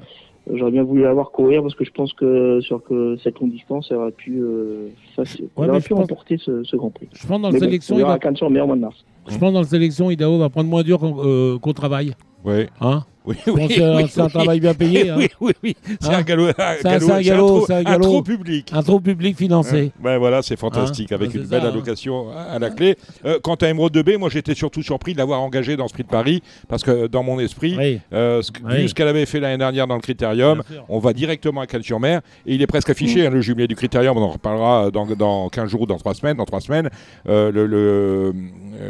J'aurais 0.52 0.70
bien 0.70 0.84
voulu 0.84 1.02
la 1.02 1.12
voir 1.12 1.32
courir 1.32 1.62
parce 1.62 1.74
que 1.74 1.84
je 1.84 1.90
pense 1.90 2.12
que 2.12 2.60
sur 2.60 2.82
que 2.84 3.16
cette 3.22 3.40
longue 3.40 3.50
distance, 3.50 3.88
elle 3.90 3.96
aurait 3.96 4.12
pu, 4.12 4.38
euh, 4.40 4.88
ça, 5.16 5.22
ouais, 5.56 5.68
aurait 5.68 5.80
pu 5.80 5.92
remporter 5.92 6.38
ce, 6.38 6.62
ce, 6.62 6.76
Grand 6.76 6.90
Prix. 6.90 7.08
Je 7.12 7.26
pense 7.26 7.40
dans 7.40 7.50
la 7.50 7.58
sélection, 7.58 7.98
il 7.98 8.04
va... 8.04 8.18
sur 8.34 8.50
mois 8.50 8.76
de 8.76 8.80
mars. 8.80 9.04
Je 9.28 9.38
pense 9.38 9.52
dans 9.52 9.60
la 9.60 9.66
sélection, 9.66 10.08
Idaho 10.08 10.38
va 10.38 10.48
prendre 10.48 10.70
moins 10.70 10.84
dur 10.84 11.00
qu'on 11.00 11.16
euh, 11.18 11.58
qu 11.58 11.74
travaille. 11.74 12.12
Oui. 12.44 12.66
Hein? 12.80 13.02
Oui, 13.26 13.36
oui, 13.46 14.06
c'est 14.08 14.20
un 14.20 14.28
travail 14.28 14.60
bien 14.60 14.74
payé. 14.74 15.10
Hein. 15.10 15.16
Oui, 15.18 15.28
oui, 15.40 15.52
oui. 15.62 15.76
C'est 16.00 16.14
un 16.14 16.22
galop, 16.22 16.48
un, 16.48 16.52
galop, 16.82 17.10
un, 17.10 17.22
galop, 17.22 17.66
un, 17.70 17.86
un, 17.86 17.98
trop 17.98 18.22
public. 18.22 18.70
Un 18.72 18.82
trop 18.82 19.00
public 19.00 19.36
financé. 19.36 19.92
Hein 19.96 20.00
ben 20.02 20.18
voilà, 20.18 20.42
c'est 20.42 20.56
fantastique, 20.56 21.12
hein? 21.12 21.16
avec 21.16 21.34
une 21.34 21.44
belle 21.44 21.66
allocation 21.66 22.26
à 22.30 22.58
la 22.58 22.70
clé. 22.70 22.96
Euh, 23.24 23.38
quant 23.42 23.54
à 23.54 23.68
Emeraude 23.68 23.96
2B, 23.96 24.18
moi 24.18 24.28
j'étais 24.28 24.54
surtout 24.54 24.82
surpris 24.82 25.12
de 25.12 25.18
l'avoir 25.18 25.40
engagé 25.40 25.76
dans 25.76 25.88
ce 25.88 25.92
prix 25.92 26.04
de 26.04 26.08
Paris, 26.08 26.42
parce 26.68 26.82
que 26.82 27.06
dans 27.06 27.22
mon 27.22 27.38
esprit, 27.38 28.00
euh, 28.12 28.42
ce, 28.42 28.52
vu 28.64 28.88
ce 28.88 28.94
qu'elle 28.94 29.08
avait 29.08 29.26
fait 29.26 29.40
l'année 29.40 29.58
dernière 29.58 29.86
dans 29.86 29.96
le 29.96 30.00
Critérium, 30.00 30.62
on 30.88 30.98
va 30.98 31.12
directement 31.12 31.60
à 31.60 31.66
Cannes-sur-Mer, 31.66 32.20
et 32.46 32.54
il 32.54 32.62
est 32.62 32.66
presque 32.66 32.90
affiché, 32.90 33.28
mm. 33.28 33.32
le 33.32 33.40
jumelé 33.40 33.66
du 33.66 33.76
Critérium, 33.76 34.16
on 34.16 34.22
en 34.22 34.30
reparlera 34.30 34.90
dans, 34.90 35.06
dans 35.06 35.48
15 35.48 35.70
jours 35.70 35.82
ou 35.82 35.86
dans 35.86 35.98
3 35.98 36.14
semaines. 36.14 36.36
Dans 36.36 36.44
3 36.44 36.60
semaines, 36.60 36.90
euh, 37.28 37.50
le, 37.50 37.66
le, 37.66 38.32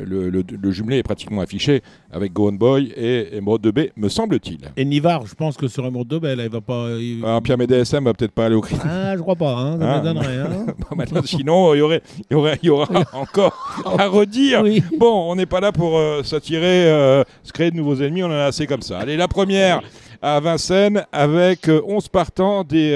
le, 0.05 0.31
le, 0.31 0.71
jumelé 0.71 0.99
est 0.99 1.02
pratiquement 1.02 1.40
affiché 1.40 1.83
avec 2.12 2.33
Go 2.33 2.50
Boy 2.52 2.93
et 2.97 3.37
Emeraude 3.37 3.66
2B, 3.66 3.90
me 3.97 4.09
semble-t-il. 4.26 4.59
Et 4.76 4.85
je 4.85 5.35
pense 5.35 5.56
que 5.56 5.68
sur 5.68 5.87
Emeraude 5.87 6.09
Dobel, 6.09 6.40
elle 6.40 6.50
va 6.50 6.61
pas. 6.61 6.88
Il... 6.99 7.23
Ah, 7.25 7.40
Pierre 7.42 7.56
va 7.56 7.66
peut-être 7.66 8.33
pas 8.33 8.47
aller 8.47 8.54
au 8.54 8.61
cri. 8.61 8.76
Ah, 8.85 9.16
je 9.16 9.23
crois 9.23 9.37
pas, 9.37 9.52
hein, 9.52 9.78
ça 9.78 10.11
hein 10.11 10.14
Hein. 10.16 10.66
maintenant, 10.97 11.23
sinon, 11.25 11.75
il 11.75 11.78
y 11.78 11.80
aurait, 11.80 12.02
y 12.30 12.35
aurait, 12.35 12.59
y 12.62 12.68
aura 12.68 12.88
encore 13.12 13.54
à 13.99 14.06
redire. 14.06 14.64
Bon, 14.99 15.30
on 15.30 15.37
n'est 15.37 15.47
pas 15.47 15.61
là 15.61 15.73
pour 15.73 15.99
euh, 15.99 16.23
s'attirer, 16.23 16.90
euh, 16.90 17.25
se 17.42 17.52
créer 17.52 17.71
de 17.71 17.76
nouveaux 17.76 17.97
ennemis, 17.97 18.23
on 18.23 18.26
en 18.26 18.33
a 18.33 18.45
assez 18.45 18.66
comme 18.66 18.83
ça. 18.83 18.99
Allez, 18.99 19.16
la 19.16 19.28
première 19.28 19.80
à 20.23 20.40
Vincennes 20.40 21.04
avec 21.12 21.68
11 21.68 21.71
euh, 21.71 22.09
partants 22.11 22.64
des. 22.64 22.92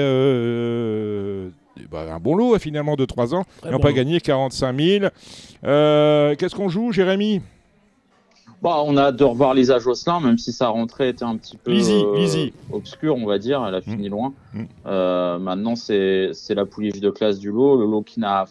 Bah, 1.89 2.05
un 2.13 2.19
bon 2.19 2.35
lot 2.35 2.57
finalement 2.59 2.95
de 2.95 3.05
3 3.05 3.33
ans. 3.33 3.43
Ils 3.65 3.71
n'ont 3.71 3.79
pas 3.79 3.91
gagné 3.91 4.19
45 4.19 4.79
000. 4.79 5.05
Qu'est-ce 5.63 6.55
qu'on 6.55 6.69
joue, 6.69 6.91
Jérémy? 6.91 7.41
Bah, 8.61 8.83
on 8.85 8.95
a 8.95 9.05
hâte 9.05 9.15
de 9.15 9.23
revoir 9.23 9.55
Lisa 9.55 9.79
Josselin, 9.79 10.19
même 10.19 10.37
si 10.37 10.51
sa 10.51 10.67
rentrée 10.67 11.09
était 11.09 11.23
un 11.23 11.35
petit 11.35 11.57
peu 11.57 11.71
euh, 11.71 12.49
obscure, 12.71 13.15
on 13.15 13.25
va 13.25 13.39
dire. 13.39 13.65
Elle 13.65 13.73
a 13.73 13.81
fini 13.81 14.07
mm. 14.07 14.11
loin. 14.11 14.33
Mm. 14.53 14.63
Euh, 14.85 15.39
maintenant, 15.39 15.75
c'est 15.75 16.31
la 16.49 16.65
pouliche 16.65 16.99
de 16.99 17.09
classe 17.09 17.39
du 17.39 17.51
lot. 17.51 17.75
Le 17.75 17.85
lot 17.85 18.03
qui 18.03 18.19
n'a 18.19 18.45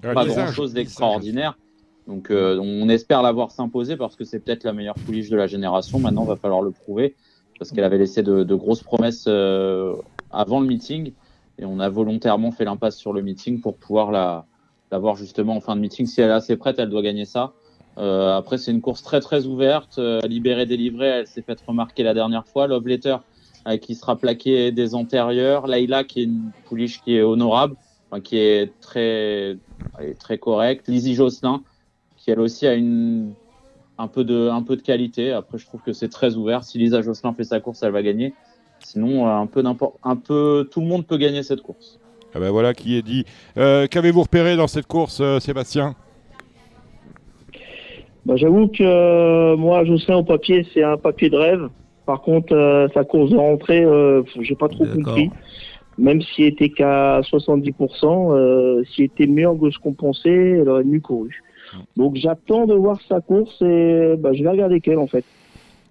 pas 0.00 0.24
grand-chose 0.24 0.72
d'extraordinaire. 0.72 1.58
Donc, 2.06 2.30
euh, 2.30 2.58
on 2.60 2.88
espère 2.88 3.20
l'avoir 3.20 3.50
s'imposer 3.50 3.96
parce 3.96 4.16
que 4.16 4.24
c'est 4.24 4.38
peut-être 4.38 4.64
la 4.64 4.72
meilleure 4.72 4.94
pouliche 4.94 5.28
de 5.28 5.36
la 5.36 5.46
génération. 5.46 5.98
Maintenant, 5.98 6.22
il 6.24 6.28
va 6.28 6.36
falloir 6.36 6.62
le 6.62 6.70
prouver 6.70 7.14
parce 7.58 7.72
qu'elle 7.72 7.84
avait 7.84 7.98
laissé 7.98 8.22
de, 8.22 8.54
grosses 8.54 8.82
promesses 8.82 9.26
avant 9.26 10.60
le 10.60 10.66
meeting. 10.66 11.12
Et 11.58 11.66
on 11.66 11.78
a 11.78 11.90
volontairement 11.90 12.52
fait 12.52 12.64
l'impasse 12.64 12.96
sur 12.96 13.12
le 13.12 13.20
meeting 13.20 13.60
pour 13.60 13.76
pouvoir 13.76 14.10
la, 14.10 14.46
voir 14.92 15.16
justement 15.16 15.56
en 15.56 15.60
fin 15.60 15.76
de 15.76 15.80
meeting. 15.80 16.06
Si 16.06 16.22
elle 16.22 16.30
est 16.30 16.34
assez 16.34 16.56
prête, 16.56 16.78
elle 16.78 16.88
doit 16.88 17.02
gagner 17.02 17.26
ça. 17.26 17.52
Euh, 17.98 18.36
après, 18.36 18.58
c'est 18.58 18.70
une 18.70 18.80
course 18.80 19.02
très 19.02 19.20
très 19.20 19.46
ouverte. 19.46 19.98
Euh, 19.98 20.20
libérée, 20.22 20.66
délivrée, 20.66 21.06
elle 21.06 21.26
s'est 21.26 21.42
faite 21.42 21.62
remarquer 21.66 22.02
la 22.02 22.14
dernière 22.14 22.46
fois. 22.46 22.66
Love 22.66 22.86
Letter 22.86 23.16
euh, 23.66 23.76
qui 23.78 23.94
sera 23.94 24.16
plaqué 24.16 24.72
des 24.72 24.94
antérieurs. 24.94 25.66
Layla 25.66 26.04
qui 26.04 26.20
est 26.20 26.24
une 26.24 26.50
pouliche 26.66 27.02
qui 27.02 27.16
est 27.16 27.22
honorable, 27.22 27.76
qui 28.22 28.38
est 28.38 28.72
très, 28.80 29.56
très 30.18 30.38
correcte. 30.38 30.88
Lizzie 30.88 31.14
Jocelyn 31.14 31.62
qui 32.16 32.30
elle 32.30 32.40
aussi 32.40 32.66
a 32.66 32.74
une, 32.74 33.32
un, 33.98 34.08
peu 34.08 34.24
de, 34.24 34.48
un 34.48 34.62
peu 34.62 34.76
de 34.76 34.82
qualité. 34.82 35.32
Après, 35.32 35.58
je 35.58 35.66
trouve 35.66 35.80
que 35.80 35.92
c'est 35.92 36.08
très 36.08 36.34
ouvert. 36.34 36.64
Si 36.64 36.76
Lisa 36.76 37.02
Jocelyn 37.02 37.34
fait 37.34 37.44
sa 37.44 37.60
course, 37.60 37.82
elle 37.82 37.92
va 37.92 38.02
gagner. 38.02 38.34
Sinon, 38.80 39.28
un 39.28 39.46
peu, 39.46 39.62
un 40.02 40.16
peu 40.16 40.68
tout 40.70 40.80
le 40.80 40.86
monde 40.86 41.06
peut 41.06 41.18
gagner 41.18 41.42
cette 41.42 41.62
course. 41.62 41.98
Ah 42.34 42.40
ben 42.40 42.50
voilà 42.50 42.74
qui 42.74 42.96
est 42.96 43.02
dit. 43.02 43.24
Qu'avez-vous 43.54 44.22
repéré 44.22 44.56
dans 44.56 44.66
cette 44.66 44.86
course, 44.86 45.22
Sébastien? 45.38 45.94
Bah, 48.26 48.34
J'avoue 48.36 48.66
que 48.66 48.82
euh, 48.82 49.56
moi, 49.56 49.84
sais 49.98 50.12
au 50.12 50.24
papier, 50.24 50.66
c'est 50.74 50.82
un 50.82 50.96
papier 50.96 51.30
de 51.30 51.36
rêve. 51.36 51.68
Par 52.06 52.22
contre, 52.22 52.54
euh, 52.54 52.88
sa 52.92 53.04
course 53.04 53.30
de 53.30 53.36
rentrée, 53.36 53.84
euh, 53.84 54.22
j'ai 54.40 54.56
pas 54.56 54.68
trop 54.68 54.84
compris. 54.84 55.30
Même 55.98 56.20
s'il 56.20 56.44
était 56.44 56.68
qu'à 56.68 57.20
70%, 57.22 58.32
euh, 58.32 58.82
s'il 58.84 59.04
était 59.04 59.26
meilleur 59.26 59.58
que 59.58 59.70
ce 59.70 59.78
qu'on 59.78 59.94
pensait, 59.94 60.58
elle 60.60 60.68
aurait 60.68 60.84
mieux 60.84 61.00
couru. 61.00 61.42
Donc 61.96 62.16
j'attends 62.16 62.66
de 62.66 62.74
voir 62.74 63.00
sa 63.08 63.20
course 63.20 63.60
et 63.62 64.14
bah, 64.18 64.32
je 64.32 64.42
vais 64.42 64.50
regarder 64.50 64.80
qu'elle 64.80 64.98
en 64.98 65.06
fait. 65.06 65.24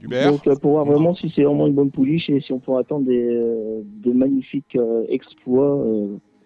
Donc 0.03 0.47
pour 0.59 0.71
voir 0.71 0.85
vraiment 0.85 1.15
si 1.15 1.31
c'est 1.35 1.43
vraiment 1.43 1.67
une 1.67 1.73
bonne 1.73 1.91
pouliche 1.91 2.29
et 2.29 2.39
si 2.39 2.53
on 2.53 2.59
peut 2.59 2.77
attendre 2.77 3.05
des, 3.05 3.39
des 4.03 4.13
magnifiques 4.13 4.77
exploits 5.09 5.83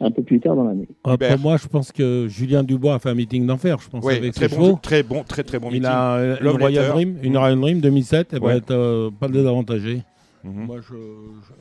un 0.01 0.11
peu 0.11 0.23
plus 0.23 0.39
tard 0.39 0.55
dans 0.55 0.63
l'année. 0.63 0.87
pour 1.03 1.39
moi, 1.39 1.57
je 1.57 1.67
pense 1.67 1.91
que 1.91 2.27
Julien 2.29 2.63
Dubois 2.63 2.95
a 2.95 2.99
fait 2.99 3.09
un 3.09 3.15
meeting 3.15 3.45
d'enfer. 3.45 3.77
Je 3.79 3.89
pense 3.89 4.07
avec 4.07 4.33
très 4.33 4.47
bon, 4.47 4.75
très 4.75 5.03
bon, 5.03 5.23
très 5.23 5.43
très 5.43 5.59
bon 5.59 5.69
Il 5.71 5.85
a 5.85 6.37
une 6.41 6.47
Royal 6.47 6.91
Dream, 6.91 7.17
une 7.21 7.37
Royal 7.37 7.59
Dream 7.59 7.81
2007. 7.81 8.29
Elle 8.33 8.41
va 8.41 8.55
être 8.55 8.71
euh, 8.71 9.09
pas 9.17 9.27
désavantagée. 9.27 10.03
Mhm. 10.43 10.65
Moi, 10.65 10.77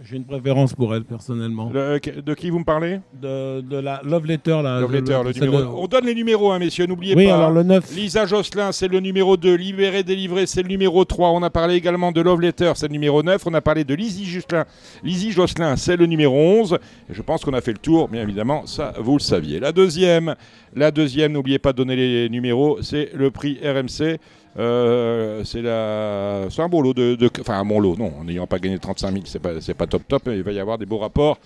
j'ai 0.04 0.16
une 0.16 0.25
préférence 0.25 0.73
pour 0.73 0.94
elle, 0.94 1.04
personnellement. 1.04 1.70
de 1.70 2.35
qui 2.35 2.50
vous 2.50 2.61
me 2.61 2.64
parlez 2.64 3.00
de, 3.20 3.76
la 3.76 4.00
Love 4.04 4.26
Letter. 4.26 4.61
La, 4.62 4.80
Love 4.80 4.92
Letter, 4.92 5.20
le, 5.25 5.32
numéro. 5.32 5.82
On 5.82 5.87
donne 5.88 6.06
les 6.06 6.14
numéros, 6.14 6.52
hein, 6.52 6.61
messieurs, 6.61 6.87
n'oubliez 6.87 7.16
oui, 7.16 7.26
pas. 7.26 7.35
alors 7.35 7.50
le 7.50 7.64
9. 7.64 7.97
Lisa 7.97 8.25
Jocelyn, 8.26 8.70
c'est 8.70 8.87
le 8.87 9.00
numéro 9.00 9.37
2. 9.37 9.54
Libéré, 9.54 10.04
délivré, 10.04 10.47
c'est 10.47 10.62
le 10.62 10.68
numéro 10.68 11.04
3. 11.04 11.30
On 11.30 11.42
a 11.42 11.50
parlé 11.50 11.75
également 11.75 12.12
de 12.12 12.20
Love 12.20 12.40
Letter, 12.40 12.73
c'est 12.76 12.87
le 12.87 12.92
numéro 12.92 13.23
9. 13.23 13.44
On 13.47 13.54
a 13.54 13.61
parlé 13.61 13.82
de 13.82 13.94
Lizzie 13.94 14.26
Jocelyn, 14.26 14.64
Lizzie 15.02 15.32
Jocelyn 15.32 15.76
c'est 15.76 15.97
le 15.97 16.06
numéro 16.06 16.37
11. 16.37 16.78
je 17.11 17.23
pense 17.23 17.44
qu'on 17.44 17.54
a 17.54 17.61
fait 17.61 17.73
le 17.73 17.78
tour, 17.78 18.08
bien 18.08 18.23
évidemment, 18.23 18.66
ça, 18.66 18.94
vous 19.00 19.14
le 19.14 19.23
saviez. 19.23 19.58
La 19.58 19.73
deuxième, 19.73 20.37
la 20.75 20.90
deuxième 20.92 21.32
n'oubliez 21.32 21.58
pas 21.58 21.73
de 21.73 21.78
donner 21.78 21.97
les 21.97 22.28
numéros, 22.28 22.78
c'est 22.82 23.11
le 23.14 23.30
prix 23.30 23.58
RMC. 23.62 24.18
Euh, 24.58 25.42
c'est 25.44 25.62
la... 25.62 26.46
un 26.46 26.68
bon 26.68 26.82
lot 26.82 26.92
de, 26.92 27.16
Enfin, 27.40 27.60
un 27.60 27.64
bon 27.64 27.78
lot, 27.78 27.96
non, 27.96 28.12
en 28.20 28.24
n'ayant 28.24 28.46
pas 28.46 28.58
gagné 28.58 28.78
35 28.78 29.12
000, 29.12 29.22
c'est 29.26 29.38
pas, 29.38 29.50
pas 29.76 29.86
top 29.86 30.02
top, 30.08 30.22
mais 30.26 30.36
il 30.36 30.42
va 30.42 30.52
y 30.52 30.58
avoir 30.58 30.78
des 30.78 30.86
beaux 30.86 30.98
rapports. 30.98 31.38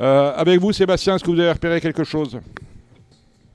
Euh, 0.00 0.32
avec 0.36 0.60
vous, 0.60 0.72
Sébastien, 0.72 1.16
est-ce 1.16 1.24
que 1.24 1.30
vous 1.30 1.40
avez 1.40 1.50
repéré 1.50 1.80
quelque 1.80 2.04
chose? 2.04 2.38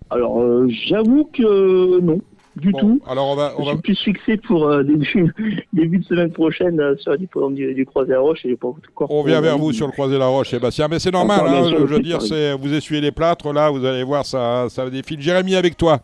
Alors, 0.09 0.41
euh, 0.41 0.67
j'avoue 0.87 1.29
que 1.33 1.99
non, 2.01 2.19
du 2.57 2.73
tout. 2.73 3.01
Alors, 3.07 3.27
on 3.29 3.35
va. 3.35 3.53
On 3.57 3.63
je 3.63 3.69
suis 3.69 3.77
plus 3.77 3.99
fixé 4.03 4.37
pour 4.37 4.69
début, 4.83 5.33
début, 5.71 5.99
de 5.99 6.03
semaine 6.03 6.31
prochaine 6.31 6.81
sur 6.99 7.11
la 7.11 7.17
du, 7.17 7.73
du 7.73 7.85
Croisé-la-Roche. 7.85 8.45
On 8.99 9.23
vient 9.23 9.39
vers 9.39 9.57
vous 9.57 9.71
sur 9.71 9.87
le 9.87 9.93
Croisé-la-Roche, 9.93 10.49
Sébastien, 10.49 10.89
mais 10.89 10.99
c'est 10.99 11.11
normal, 11.11 11.41
hein, 11.47 11.69
je, 11.69 11.75
veux 11.77 11.99
dire, 12.01 12.19
vous 12.59 12.73
essuyez 12.73 13.01
les 13.01 13.11
plâtres, 13.11 13.53
là, 13.53 13.69
vous 13.69 13.85
allez 13.85 14.03
voir, 14.03 14.25
ça, 14.25 14.67
ça 14.69 14.89
défile. 14.89 15.21
Jérémy, 15.21 15.55
avec 15.55 15.77
toi 15.77 16.01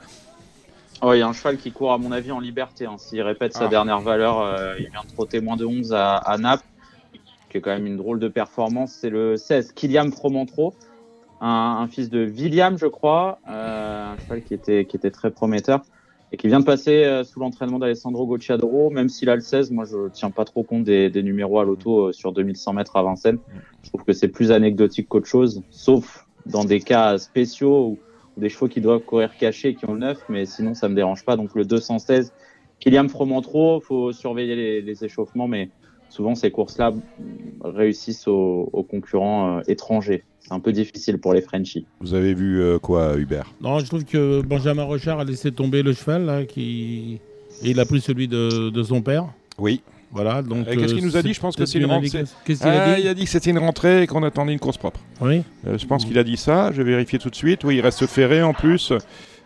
Oh, 1.03 1.13
il 1.13 1.19
y 1.19 1.21
a 1.23 1.27
un 1.27 1.33
cheval 1.33 1.57
qui 1.57 1.71
court, 1.71 1.93
à 1.93 1.97
mon 1.97 2.11
avis, 2.11 2.31
en 2.31 2.39
liberté. 2.39 2.85
Hein. 2.85 2.97
S'il 2.97 3.21
répète 3.23 3.53
sa 3.53 3.65
ah. 3.65 3.67
dernière 3.67 4.01
valeur, 4.01 4.39
euh, 4.39 4.75
il 4.77 4.91
vient 4.91 5.01
de 5.03 5.11
trotter 5.11 5.41
moins 5.41 5.55
de 5.55 5.65
11 5.65 5.93
à, 5.95 6.37
Naples, 6.39 6.63
qui 7.49 7.57
est 7.57 7.61
quand 7.61 7.71
même 7.71 7.87
une 7.87 7.97
drôle 7.97 8.19
de 8.19 8.27
performance. 8.27 8.91
C'est 9.01 9.09
le 9.09 9.35
16, 9.35 9.71
Kiliam 9.71 10.11
Fromentro, 10.11 10.75
un, 11.41 11.87
fils 11.87 12.11
de 12.11 12.23
William, 12.25 12.77
je 12.77 12.85
crois, 12.85 13.39
euh, 13.49 14.13
un 14.13 14.17
cheval 14.19 14.43
qui 14.43 14.53
était, 14.53 14.85
qui 14.85 14.95
était 14.95 15.09
très 15.09 15.31
prometteur 15.31 15.81
et 16.33 16.37
qui 16.37 16.47
vient 16.47 16.59
de 16.59 16.65
passer 16.65 17.03
euh, 17.03 17.23
sous 17.23 17.39
l'entraînement 17.39 17.79
d'Alessandro 17.79 18.27
Gocciadoro. 18.27 18.91
Même 18.91 19.09
s'il 19.09 19.29
a 19.31 19.35
le 19.35 19.41
16, 19.41 19.71
moi, 19.71 19.85
je 19.85 20.07
tiens 20.09 20.29
pas 20.29 20.45
trop 20.45 20.61
compte 20.61 20.83
des, 20.83 21.09
des 21.09 21.23
numéros 21.23 21.59
à 21.59 21.65
l'auto 21.65 22.11
sur 22.11 22.31
2100 22.31 22.73
mètres 22.73 22.95
à 22.95 23.01
Vincennes. 23.01 23.39
Je 23.81 23.89
trouve 23.89 24.03
que 24.03 24.13
c'est 24.13 24.27
plus 24.27 24.51
anecdotique 24.51 25.09
qu'autre 25.09 25.27
chose, 25.27 25.63
sauf 25.71 26.27
dans 26.45 26.63
des 26.63 26.79
cas 26.79 27.17
spéciaux 27.17 27.87
où 27.87 27.99
des 28.37 28.49
chevaux 28.49 28.67
qui 28.67 28.81
doivent 28.81 29.01
courir 29.01 29.35
cachés 29.37 29.75
qui 29.75 29.85
ont 29.85 29.93
le 29.93 29.99
9, 29.99 30.17
mais 30.29 30.45
sinon 30.45 30.73
ça 30.73 30.89
me 30.89 30.95
dérange 30.95 31.23
pas. 31.25 31.35
Donc 31.35 31.55
le 31.55 31.65
216, 31.65 32.33
Kylian 32.79 33.07
Fromentro, 33.07 33.79
faut 33.79 34.11
surveiller 34.11 34.81
les, 34.81 35.05
échauffements, 35.05 35.47
mais 35.47 35.69
souvent 36.09 36.35
ces 36.35 36.51
courses-là 36.51 36.93
réussissent 37.63 38.27
aux, 38.27 38.85
concurrents 38.89 39.57
euh, 39.57 39.61
étrangers. 39.67 40.23
C'est 40.39 40.53
un 40.53 40.59
peu 40.59 40.71
difficile 40.71 41.19
pour 41.19 41.33
les 41.33 41.41
Frenchies. 41.41 41.85
Vous 41.99 42.13
avez 42.13 42.33
vu 42.33 42.59
euh, 42.59 42.79
quoi, 42.79 43.15
Hubert? 43.17 43.53
Non, 43.61 43.79
je 43.79 43.85
trouve 43.85 44.05
que 44.05 44.41
Benjamin 44.41 44.83
Rochard 44.83 45.19
a 45.19 45.23
laissé 45.23 45.51
tomber 45.51 45.83
le 45.83 45.93
cheval, 45.93 46.25
là, 46.25 46.45
qui... 46.45 47.19
et 47.63 47.69
il 47.69 47.79
a 47.79 47.85
pris 47.85 48.01
celui 48.01 48.27
de, 48.27 48.69
de 48.69 48.83
son 48.83 49.01
père. 49.01 49.27
Oui. 49.59 49.81
Voilà, 50.11 50.41
donc. 50.41 50.65
Qu'est-ce 50.67 50.93
qu'il 50.93 51.05
nous 51.05 51.17
a 51.17 51.21
dit 51.21 51.33
Je 51.33 51.39
pense 51.39 51.55
que 51.55 51.65
c'est 51.65 51.79
une 51.79 51.85
rentrée. 51.85 52.23
Qu'est-ce 52.45 52.59
qu'il 52.59 52.69
a 52.69 52.95
dit 52.95 53.01
Il 53.01 53.07
a 53.07 53.13
dit 53.13 53.23
que 53.23 53.29
c'était 53.29 53.49
une 53.49 53.59
rentrée 53.59 54.03
et 54.03 54.07
qu'on 54.07 54.23
attendait 54.23 54.53
une 54.53 54.59
course 54.59 54.77
propre. 54.77 54.99
Oui. 55.21 55.43
Euh, 55.67 55.77
je 55.77 55.85
pense 55.85 56.05
qu'il 56.05 56.17
a 56.17 56.23
dit 56.23 56.37
ça. 56.37 56.71
Je 56.71 56.81
vais 56.81 56.91
vérifier 56.91 57.19
tout 57.19 57.29
de 57.29 57.35
suite. 57.35 57.63
Oui, 57.63 57.77
il 57.77 57.81
reste 57.81 58.05
ferré 58.07 58.43
en 58.43 58.53
plus. 58.53 58.91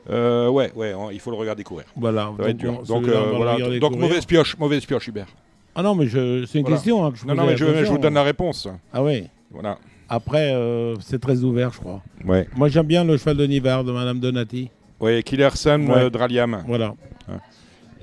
Euh, 0.09 0.49
ouais, 0.49 0.71
ouais, 0.75 0.93
il 1.13 1.19
faut 1.19 1.31
le 1.31 1.37
regarder 1.37 1.63
courir. 1.63 1.85
Voilà. 1.95 2.31
Ça 2.37 2.43
va 2.43 2.49
être 2.49 2.57
dur. 2.57 2.83
Donc, 2.83 3.07
euh, 3.07 3.31
voilà. 3.35 3.57
donc 3.79 3.97
mauvaise 3.97 4.25
pioche, 4.25 4.57
mauvaise 4.57 4.85
pioche, 4.85 5.07
Hubert. 5.07 5.27
Ah 5.75 5.83
non, 5.83 5.93
mais 5.93 6.07
c'est 6.07 6.59
une 6.59 6.65
question. 6.65 7.05
Hein, 7.05 7.11
je 7.15 7.25
non, 7.25 7.35
non, 7.35 7.45
mais 7.45 7.57
je, 7.57 7.65
vous 7.85 7.97
donne 7.97 8.13
la 8.13 8.23
réponse. 8.23 8.67
Ah 8.93 9.03
oui. 9.03 9.27
Voilà. 9.51 9.77
Après, 10.09 10.53
c'est 10.99 11.19
très 11.19 11.43
ouvert, 11.43 11.71
je 11.73 11.79
crois. 11.79 12.01
Ouais. 12.25 12.47
Moi, 12.55 12.69
j'aime 12.69 12.87
bien 12.87 13.03
le 13.03 13.17
cheval 13.17 13.37
de 13.37 13.45
Nivard 13.45 13.83
de 13.83 13.91
Madame 13.91 14.19
Donati. 14.19 14.69
Oui, 14.99 15.21
Killerson 15.23 15.85
ouais. 15.87 16.09
Draliam. 16.09 16.63
Voilà. 16.65 16.95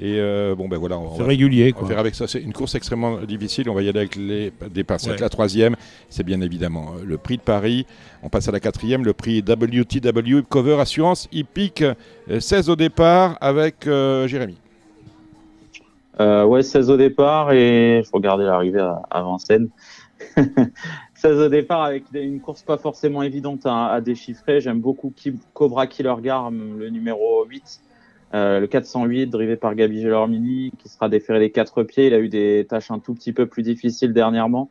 Et 0.03 0.19
euh, 0.19 0.57
bon, 0.57 0.67
ben 0.67 0.79
voilà. 0.79 0.99
C'est 1.17 1.23
régulier. 1.23 1.73
On 1.79 1.83
va 1.83 1.87
faire 1.87 1.99
avec 2.01 2.17
ça. 2.17 2.27
C'est 2.27 2.41
une 2.41 2.53
course 2.53 2.75
extrêmement 2.75 3.19
difficile. 3.21 3.71
On 3.71 3.75
va 3.75 3.83
y 3.83 3.89
aller 3.89 4.01
avec 4.01 4.17
les, 4.17 4.53
des 4.69 4.83
passettes. 4.83 5.21
La 5.21 5.29
troisième, 5.29 5.77
c'est 6.09 6.25
bien 6.25 6.41
évidemment 6.41 6.95
euh, 6.97 7.05
le 7.07 7.19
prix 7.19 7.37
de 7.37 7.43
Paris. 7.43 7.87
On 8.25 8.29
passe 8.29 8.49
à 8.49 8.51
la 8.51 8.59
quatrième, 8.59 9.05
le 9.05 9.13
prix 9.13 9.45
WTW 9.47 10.43
Cover 10.49 10.81
Assurance. 10.81 11.29
Il 11.31 11.45
pique 11.45 11.85
16 12.37 12.69
au 12.69 12.75
départ 12.75 13.39
avec 13.41 13.87
euh, 13.87 14.27
Jérémy. 14.27 14.57
ouais, 16.19 16.65
16 16.65 16.91
au 16.91 16.97
départ 16.97 17.53
et 17.53 18.03
je 18.05 18.11
regardais 18.13 18.45
l'arrivée 18.45 18.81
à, 18.81 19.23
Vincennes. 19.23 19.69
16 21.15 21.39
au 21.39 21.49
départ 21.49 21.85
avec 21.85 22.07
une 22.13 22.41
course 22.41 22.63
pas 22.63 22.77
forcément 22.77 23.23
évidente 23.23 23.61
à, 23.67 24.01
déchiffrer. 24.01 24.61
J'aime 24.61 24.81
beaucoup 24.81 25.15
Cobra 25.55 25.87
Killer 25.87 26.17
Garm, 26.21 26.81
le 26.81 26.91
numéro 26.91 27.45
8. 27.45 27.83
Euh, 28.35 28.61
le 28.61 28.67
408, 28.67 29.27
drivé 29.27 29.57
par 29.57 29.75
Gabi 29.75 30.01
Gelormini, 30.01 30.73
qui 30.79 30.89
sera 30.89 31.09
déféré 31.09 31.39
les 31.39 31.51
quatre 31.51 31.83
pieds. 31.83 32.07
Il 32.07 32.15
a 32.15 32.19
eu 32.19 32.29
des 32.29 32.67
tâches 32.69 32.91
un 32.91 32.99
tout 32.99 33.15
petit 33.15 33.33
peu 33.33 33.47
plus 33.47 33.63
difficiles 33.63 34.13
dernièrement. 34.13 34.71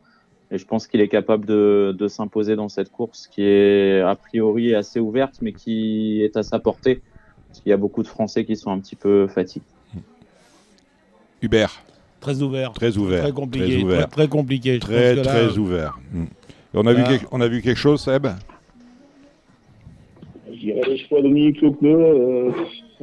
Et 0.50 0.58
je 0.58 0.66
pense 0.66 0.88
qu'il 0.88 1.00
est 1.00 1.08
capable 1.08 1.46
de, 1.46 1.96
de 1.98 2.08
s'imposer 2.08 2.56
dans 2.56 2.70
cette 2.70 2.92
course 2.92 3.28
qui 3.28 3.44
est 3.44 4.02
a 4.02 4.16
priori 4.16 4.76
assez 4.76 5.00
ouverte, 5.00 5.36
mais 5.42 5.54
qui 5.54 6.22
est 6.24 6.36
à 6.36 6.44
sa 6.44 6.60
portée. 6.60 7.02
Parce 7.48 7.62
qu'il 7.62 7.70
y 7.70 7.74
a 7.74 7.78
beaucoup 7.78 8.02
de 8.02 8.08
Français 8.08 8.46
qui 8.46 8.56
sont 8.56 8.72
un 8.72 8.80
petit 8.80 8.96
peu 8.96 9.28
fatigués. 9.28 9.66
Hubert. 11.42 11.84
Très 12.20 12.42
ouvert. 12.42 12.74
Très 12.74 12.98
ouvert. 12.98 13.24
Très 13.24 13.32
compliqué. 13.32 13.66
Très, 13.66 13.84
ouvert. 13.84 14.10
très, 14.10 14.28
compliqué. 14.28 14.80
très, 14.80 15.22
très 15.22 15.58
ouvert. 15.58 16.00
Hmm. 16.12 16.26
On, 16.74 16.86
a 16.86 16.94
vu 16.94 17.04
on 17.32 17.42
a 17.42 17.48
vu 17.48 17.62
quelque 17.62 17.78
chose, 17.78 18.02
Seb? 18.02 18.28
Je 20.52 20.60
dirais 20.60 20.82
les 20.88 20.98
choix 20.98 21.22
Dominique 21.22 21.62
Leclerc 21.62 22.54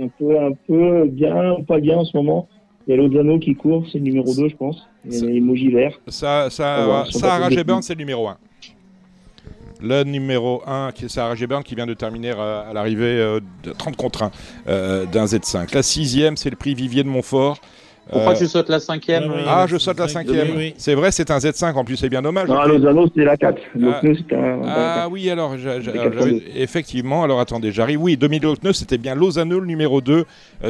un 0.00 0.08
peu, 0.08 0.38
un 0.38 0.52
peu 0.66 1.06
bien, 1.06 1.56
pas 1.66 1.80
bien 1.80 1.98
en 1.98 2.04
ce 2.04 2.16
moment. 2.16 2.48
Il 2.86 2.92
y 2.92 2.94
a 2.94 2.96
Lozano 2.96 3.38
qui 3.38 3.54
court, 3.54 3.84
c'est 3.92 3.98
le 3.98 4.04
numéro 4.04 4.34
2, 4.34 4.48
je 4.48 4.56
pense. 4.56 4.86
Il 5.04 5.14
y 5.14 5.22
a 5.22 5.26
l'emoji 5.26 5.68
vert. 5.70 6.00
Ça, 6.08 6.48
ça, 6.50 7.04
Sarah 7.10 7.50
Gebern, 7.50 7.82
c'est 7.82 7.94
le 7.94 7.98
numéro 7.98 8.28
1. 8.28 8.38
Le 9.80 10.04
numéro 10.04 10.62
1, 10.66 10.92
qui 10.92 11.04
est 11.04 11.08
Sarah 11.08 11.34
Gebern, 11.34 11.62
qui 11.62 11.74
vient 11.74 11.86
de 11.86 11.94
terminer 11.94 12.30
à, 12.30 12.72
l'arrivée 12.72 13.20
euh, 13.20 13.40
de 13.62 13.72
30 13.72 13.96
contre 13.96 14.22
1 14.24 14.30
euh, 14.68 15.06
d'un 15.06 15.26
Z5. 15.26 15.74
La 15.74 15.82
sixième, 15.82 16.36
c'est 16.36 16.50
le 16.50 16.56
prix 16.56 16.74
Vivier 16.74 17.02
de 17.02 17.08
Montfort. 17.08 17.60
Pourquoi 18.10 18.34
tu 18.34 18.46
sautes 18.46 18.68
la 18.68 18.80
cinquième 18.80 19.32
Ah, 19.46 19.66
je 19.68 19.76
saute 19.76 19.98
la 19.98 20.08
cinquième. 20.08 20.72
C'est 20.76 20.94
vrai, 20.94 21.12
c'est 21.12 21.30
un 21.30 21.38
Z5 21.38 21.74
en 21.74 21.84
plus, 21.84 21.96
c'est 21.96 22.08
bien 22.08 22.22
dommage. 22.22 22.48
Non, 22.48 22.62
Lozano, 22.64 23.08
c'est 23.14 23.24
la 23.24 23.36
4. 23.36 23.60
Ah, 23.82 24.00
ah 24.66 25.08
oui, 25.10 25.28
alors, 25.30 25.54
effectivement, 26.54 27.22
alors 27.22 27.40
attendez, 27.40 27.72
j'arrive. 27.72 28.02
Oui, 28.02 28.16
2009, 28.16 28.74
c'était 28.74 28.98
bien 28.98 29.14
Lozano, 29.14 29.60
le 29.60 29.66
numéro 29.66 30.00
2, 30.00 30.24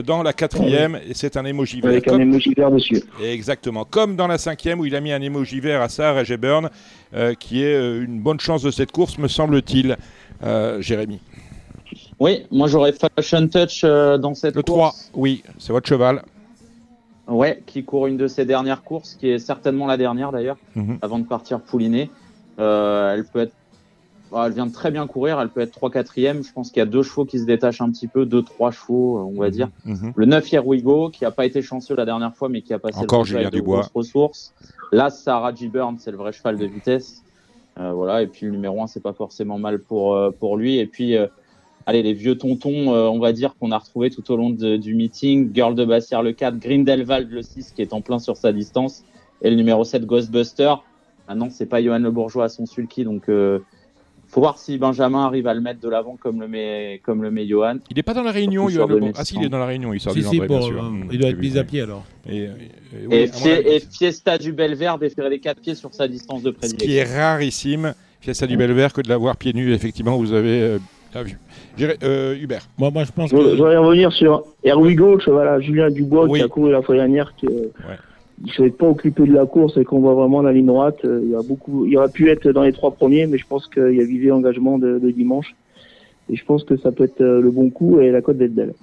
dans 0.04 0.22
la 0.22 0.32
quatrième, 0.32 0.96
et 1.08 1.14
c'est 1.14 1.36
un 1.36 1.44
émoji 1.44 1.80
vert. 1.80 1.90
Avec 1.90 2.08
un 2.08 2.18
émoji 2.18 2.54
vert 2.56 2.70
dessus. 2.70 3.02
Exactement, 3.22 3.84
comme 3.84 4.16
dans 4.16 4.26
la 4.26 4.38
cinquième 4.38 4.80
où 4.80 4.84
il 4.84 4.96
a 4.96 5.00
mis 5.00 5.12
un 5.12 5.20
émoji 5.20 5.60
vert 5.60 5.82
à 5.82 5.88
Sarah 5.88 6.22
et 6.28 6.36
Burn, 6.36 6.68
qui 7.38 7.62
est 7.62 7.98
une 8.00 8.20
bonne 8.20 8.40
chance 8.40 8.62
de 8.62 8.70
cette 8.70 8.92
course, 8.92 9.16
me 9.18 9.28
semble-t-il, 9.28 9.96
Jérémy. 10.80 11.20
Oui, 12.20 12.46
moi 12.50 12.66
j'aurais 12.66 12.92
Fashion 12.92 13.46
Touch 13.46 13.82
dans 13.84 14.34
cette 14.34 14.56
le 14.56 14.62
course. 14.62 15.06
Le 15.08 15.12
3, 15.12 15.20
oui, 15.22 15.42
c'est 15.58 15.72
votre 15.72 15.88
cheval. 15.88 16.22
Ouais, 17.28 17.62
qui 17.66 17.84
court 17.84 18.06
une 18.06 18.16
de 18.16 18.26
ses 18.26 18.46
dernières 18.46 18.82
courses, 18.82 19.14
qui 19.14 19.28
est 19.28 19.38
certainement 19.38 19.86
la 19.86 19.96
dernière 19.96 20.32
d'ailleurs, 20.32 20.56
mhm. 20.74 20.98
avant 21.02 21.18
de 21.18 21.24
partir 21.24 21.60
pouliner. 21.60 22.10
Euh, 22.58 23.14
elle 23.14 23.24
peut 23.24 23.40
être, 23.40 23.52
bah, 24.32 24.44
elle 24.46 24.52
vient 24.52 24.66
de 24.66 24.72
très 24.72 24.90
bien 24.90 25.06
courir, 25.06 25.38
elle 25.40 25.50
peut 25.50 25.60
être 25.60 25.72
3 25.72 25.90
4 25.90 26.12
e 26.16 26.42
Je 26.42 26.52
pense 26.52 26.70
qu'il 26.70 26.78
y 26.78 26.82
a 26.82 26.86
deux 26.86 27.02
chevaux 27.02 27.26
qui 27.26 27.38
se 27.38 27.44
détachent 27.44 27.82
un 27.82 27.90
petit 27.90 28.08
peu, 28.08 28.24
deux 28.24 28.42
trois 28.42 28.70
chevaux, 28.70 29.18
on 29.18 29.38
va 29.38 29.46
mhm. 29.46 29.52
dire. 29.52 29.68
Mhm. 29.84 30.12
Le 30.16 30.26
9 30.26 30.52
Here 30.52 30.66
We 30.66 30.82
Go, 30.82 31.10
qui 31.10 31.24
a 31.26 31.30
pas 31.30 31.44
été 31.44 31.60
chanceux 31.60 31.94
la 31.94 32.06
dernière 32.06 32.34
fois, 32.34 32.48
mais 32.48 32.62
qui 32.62 32.72
a 32.72 32.78
passé 32.78 32.98
Encore 32.98 33.24
Julien 33.24 33.50
de 33.50 33.62
ressources. 33.94 34.54
Là, 34.90 35.10
Sarah 35.10 35.54
G. 35.54 35.68
Burn, 35.68 35.96
c'est 35.98 36.10
le 36.10 36.16
vrai 36.16 36.32
cheval 36.32 36.56
de 36.56 36.66
vitesse. 36.66 37.22
Euh, 37.78 37.92
voilà, 37.92 38.22
et 38.22 38.26
puis 38.26 38.46
le 38.46 38.52
numéro 38.52 38.82
1, 38.82 38.86
c'est 38.88 39.02
pas 39.02 39.12
forcément 39.12 39.58
mal 39.58 39.78
pour, 39.80 40.14
euh, 40.14 40.30
pour 40.30 40.56
lui. 40.56 40.78
Et 40.78 40.86
puis, 40.86 41.16
euh, 41.16 41.26
allez, 41.88 42.02
les 42.02 42.12
vieux 42.12 42.36
tontons, 42.36 42.92
euh, 42.92 43.08
on 43.08 43.18
va 43.18 43.32
dire, 43.32 43.56
qu'on 43.58 43.72
a 43.72 43.78
retrouvés 43.78 44.10
tout 44.10 44.30
au 44.30 44.36
long 44.36 44.50
du 44.50 44.94
meeting. 44.94 45.50
Girl 45.54 45.74
de 45.74 45.86
Bassière 45.86 46.22
le 46.22 46.32
4, 46.32 46.58
Grindelwald 46.58 47.30
le 47.30 47.40
6 47.40 47.72
qui 47.74 47.80
est 47.80 47.94
en 47.94 48.02
plein 48.02 48.18
sur 48.18 48.36
sa 48.36 48.52
distance. 48.52 49.04
Et 49.40 49.48
le 49.48 49.56
numéro 49.56 49.84
7, 49.84 50.04
Ghostbuster. 50.04 50.74
Maintenant, 51.28 51.48
c'est 51.50 51.66
pas 51.66 51.82
Johan 51.82 51.98
Le 51.98 52.10
Bourgeois 52.10 52.44
à 52.44 52.48
son 52.50 52.66
sulky, 52.66 53.04
donc 53.04 53.28
euh, 53.28 53.60
faut 54.26 54.40
voir 54.40 54.58
si 54.58 54.76
Benjamin 54.76 55.24
arrive 55.24 55.46
à 55.46 55.54
le 55.54 55.60
mettre 55.62 55.80
de 55.80 55.88
l'avant 55.88 56.16
comme 56.20 56.40
le 56.40 56.48
met 56.48 57.00
comme 57.04 57.22
le 57.22 57.30
met 57.30 57.46
Johan. 57.46 57.76
Il 57.90 57.96
n'est 57.96 58.02
pas 58.02 58.14
dans 58.14 58.22
la 58.22 58.32
réunion, 58.32 58.68
Johan 58.68 58.86
Le 58.86 59.12
Ah 59.14 59.24
si, 59.24 59.36
il 59.36 59.44
est 59.44 59.48
dans 59.48 59.58
la 59.58 59.66
réunion, 59.66 59.94
il 59.94 60.00
sort 60.00 60.14
du 60.14 60.22
si, 60.22 60.40
bien 60.40 60.60
sûr. 60.60 60.84
Euh, 60.84 61.04
il 61.10 61.18
doit 61.18 61.30
être 61.30 61.38
mis 61.38 61.56
à 61.56 61.64
pied 61.64 61.82
alors. 61.82 62.04
Et, 62.28 62.48
et, 63.10 63.80
Fiesta 63.90 64.36
du 64.36 64.52
Belvert 64.52 64.98
déférer 64.98 65.30
les 65.30 65.40
4 65.40 65.60
pieds 65.60 65.74
sur 65.74 65.94
sa 65.94 66.06
distance 66.06 66.42
de 66.42 66.50
prédilection. 66.50 66.86
Ce 66.86 66.92
qui 66.92 66.98
est 66.98 67.18
rarissime, 67.18 67.94
Fiesta 68.20 68.46
du 68.46 68.58
Belvert, 68.58 68.92
que 68.92 69.00
de 69.00 69.08
l'avoir 69.08 69.36
pieds 69.36 69.54
nus, 69.54 69.72
effectivement, 69.72 70.18
vous 70.18 70.34
avez 70.34 70.78
vu. 71.16 71.38
Euh, 72.02 72.36
Hubert. 72.36 72.68
Moi, 72.78 72.90
moi, 72.90 73.04
je 73.04 73.12
pense 73.12 73.30
je, 73.30 73.36
que. 73.36 73.56
Je 73.56 73.62
vais 73.62 73.76
revenir 73.76 74.12
sur 74.12 74.44
Erwigo, 74.64 75.18
voilà, 75.26 75.60
Julien 75.60 75.90
Dubois 75.90 76.28
qui 76.28 76.42
a 76.42 76.48
couru 76.48 76.72
la 76.72 76.82
fois 76.82 76.96
dernière, 76.96 77.34
qui 77.36 77.46
euh, 77.46 77.70
ne 78.44 78.50
s'est 78.52 78.70
pas 78.70 78.86
occupé 78.86 79.24
de 79.24 79.32
la 79.32 79.46
course 79.46 79.76
et 79.76 79.84
qu'on 79.84 80.00
voit 80.00 80.14
vraiment 80.14 80.42
la 80.42 80.52
ligne 80.52 80.66
droite. 80.66 80.98
Euh, 81.04 81.20
il, 81.22 81.30
y 81.30 81.34
a 81.34 81.42
beaucoup, 81.42 81.86
il 81.86 81.96
aurait 81.96 82.10
pu 82.10 82.30
être 82.30 82.50
dans 82.50 82.62
les 82.62 82.72
trois 82.72 82.90
premiers, 82.90 83.26
mais 83.26 83.38
je 83.38 83.46
pense 83.46 83.66
qu'il 83.66 83.94
y 83.94 84.00
a 84.00 84.04
visé 84.04 84.28
l'engagement 84.28 84.78
de, 84.78 84.98
de, 84.98 85.10
dimanche. 85.10 85.54
Et 86.30 86.36
je 86.36 86.44
pense 86.44 86.64
que 86.64 86.76
ça 86.76 86.92
peut 86.92 87.04
être 87.04 87.22
le 87.22 87.50
bon 87.50 87.70
coup 87.70 88.00
et 88.00 88.10
la 88.10 88.20
cote 88.20 88.36
d'être 88.36 88.54
belle. 88.54 88.74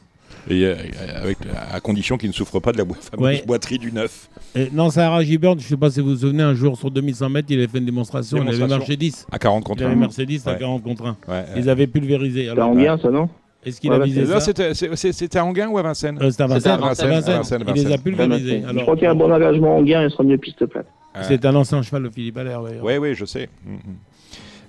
Et 0.49 0.65
euh, 0.65 0.75
avec, 1.21 1.37
à 1.71 1.79
condition 1.79 2.17
qu'il 2.17 2.29
ne 2.29 2.33
souffre 2.33 2.59
pas 2.59 2.71
de 2.71 2.77
la 2.77 2.85
fameuse 2.85 3.45
boiterie 3.45 3.79
du 3.79 3.91
neuf. 3.91 4.29
non, 4.73 4.89
Sarah 4.89 5.23
Gibert, 5.23 5.53
je 5.53 5.63
ne 5.65 5.69
sais 5.69 5.77
pas 5.77 5.89
si 5.89 6.01
vous 6.01 6.09
vous 6.09 6.17
souvenez, 6.17 6.43
un 6.43 6.53
jour 6.53 6.77
sur 6.77 6.91
2100 6.91 7.29
mètres, 7.29 7.47
il 7.49 7.57
avait 7.57 7.67
fait 7.67 7.79
une 7.79 7.85
démonstration, 7.85 8.43
il 8.43 8.47
avait 8.49 8.67
marché 8.67 8.95
10. 8.95 9.27
À 9.31 9.39
40 9.39 9.63
contre 9.63 9.83
1. 9.83 9.85
Il 9.85 9.87
avait 9.87 9.95
Mercedes 9.95 10.41
à 10.45 10.55
40 10.55 10.83
contre 10.83 11.05
1. 11.05 11.17
Ils 11.55 11.69
avaient 11.69 11.87
pulvérisé. 11.87 12.49
En 12.51 12.75
bien, 12.75 12.97
ça, 12.97 13.09
non 13.09 13.29
est-ce 13.65 13.81
qu'il 13.81 13.91
a 13.91 13.99
visé 13.99 14.25
ça 14.25 14.39
C'était 14.39 15.37
à 15.39 15.45
Anguin 15.45 15.67
ou 15.69 15.77
à 15.77 15.81
Vincennes 15.81 16.19
euh, 16.21 16.29
C'était 16.29 16.43
à 16.43 16.47
Vincennes. 16.47 16.79
Vincennes. 16.79 17.63
Il 17.75 17.87
les 17.87 17.93
a 17.93 17.97
pulvérisés. 17.97 18.63
Je 18.71 18.79
crois 18.81 18.95
qu'il 18.95 19.05
y 19.05 19.07
a 19.07 19.11
un 19.11 19.15
bon 19.15 19.31
engagement 19.31 19.77
Anguin, 19.77 20.03
il 20.03 20.11
sera 20.11 20.23
mieux 20.23 20.37
piste 20.37 20.65
plate. 20.65 20.87
C'est 21.23 21.45
un 21.45 21.55
ancien 21.55 21.81
cheval 21.81 22.03
de 22.03 22.09
Philippe 22.09 22.37
Allaire, 22.37 22.61
d'ailleurs. 22.61 22.83
Oui, 22.83 22.97
oui, 22.97 23.15
je 23.15 23.25
sais. 23.25 23.49
Mm, 23.65 23.73
mm. 23.73 23.95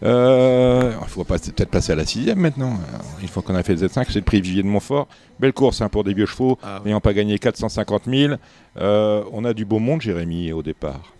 Euh, 0.02 0.92
il 1.00 1.08
faut 1.08 1.24
peut-être 1.24 1.70
passer 1.70 1.92
à 1.92 1.96
la 1.96 2.04
sixième 2.04 2.38
maintenant. 2.38 2.74
Une 3.22 3.28
fois 3.28 3.42
qu'on 3.42 3.54
a 3.54 3.62
fait 3.62 3.74
le 3.74 3.86
Z5, 3.86 4.06
c'est 4.08 4.16
le 4.16 4.22
prix 4.22 4.40
Vivier 4.40 4.62
de 4.62 4.68
Montfort. 4.68 5.08
Belle 5.40 5.52
course 5.52 5.80
hein, 5.80 5.88
pour 5.88 6.04
des 6.04 6.14
vieux 6.14 6.26
chevaux, 6.26 6.58
ah 6.62 6.80
n'ayant 6.84 7.00
pas 7.00 7.14
gagné 7.14 7.38
450 7.38 8.02
000. 8.06 8.34
Euh, 8.78 9.22
on 9.32 9.44
a 9.44 9.54
du 9.54 9.64
beau 9.64 9.78
monde, 9.78 10.00
Jérémy, 10.00 10.52
au 10.52 10.62
départ. 10.62 11.14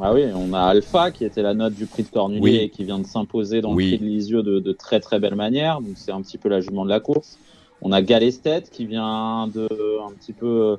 Ah 0.00 0.12
oui, 0.12 0.24
on 0.34 0.52
a 0.52 0.60
Alpha 0.60 1.10
qui 1.10 1.24
était 1.24 1.40
la 1.40 1.54
note 1.54 1.74
du 1.74 1.86
prix 1.86 2.02
de 2.02 2.08
Cornulier 2.08 2.64
et 2.64 2.68
qui 2.68 2.84
vient 2.84 2.98
de 2.98 3.06
s'imposer 3.06 3.62
dans 3.62 3.70
le 3.70 3.76
prix 3.76 3.98
de 3.98 4.04
Lisieux 4.04 4.42
de, 4.42 4.72
très 4.72 5.00
très 5.00 5.18
belle 5.18 5.36
manière. 5.36 5.80
Donc 5.80 5.92
c'est 5.96 6.12
un 6.12 6.20
petit 6.20 6.36
peu 6.38 6.50
la 6.50 6.60
jument 6.60 6.84
de 6.84 6.90
la 6.90 7.00
course. 7.00 7.38
On 7.80 7.92
a 7.92 8.02
Galestet 8.02 8.62
qui 8.70 8.84
vient 8.84 9.48
de 9.48 9.68
un 10.06 10.12
petit 10.12 10.32
peu 10.32 10.78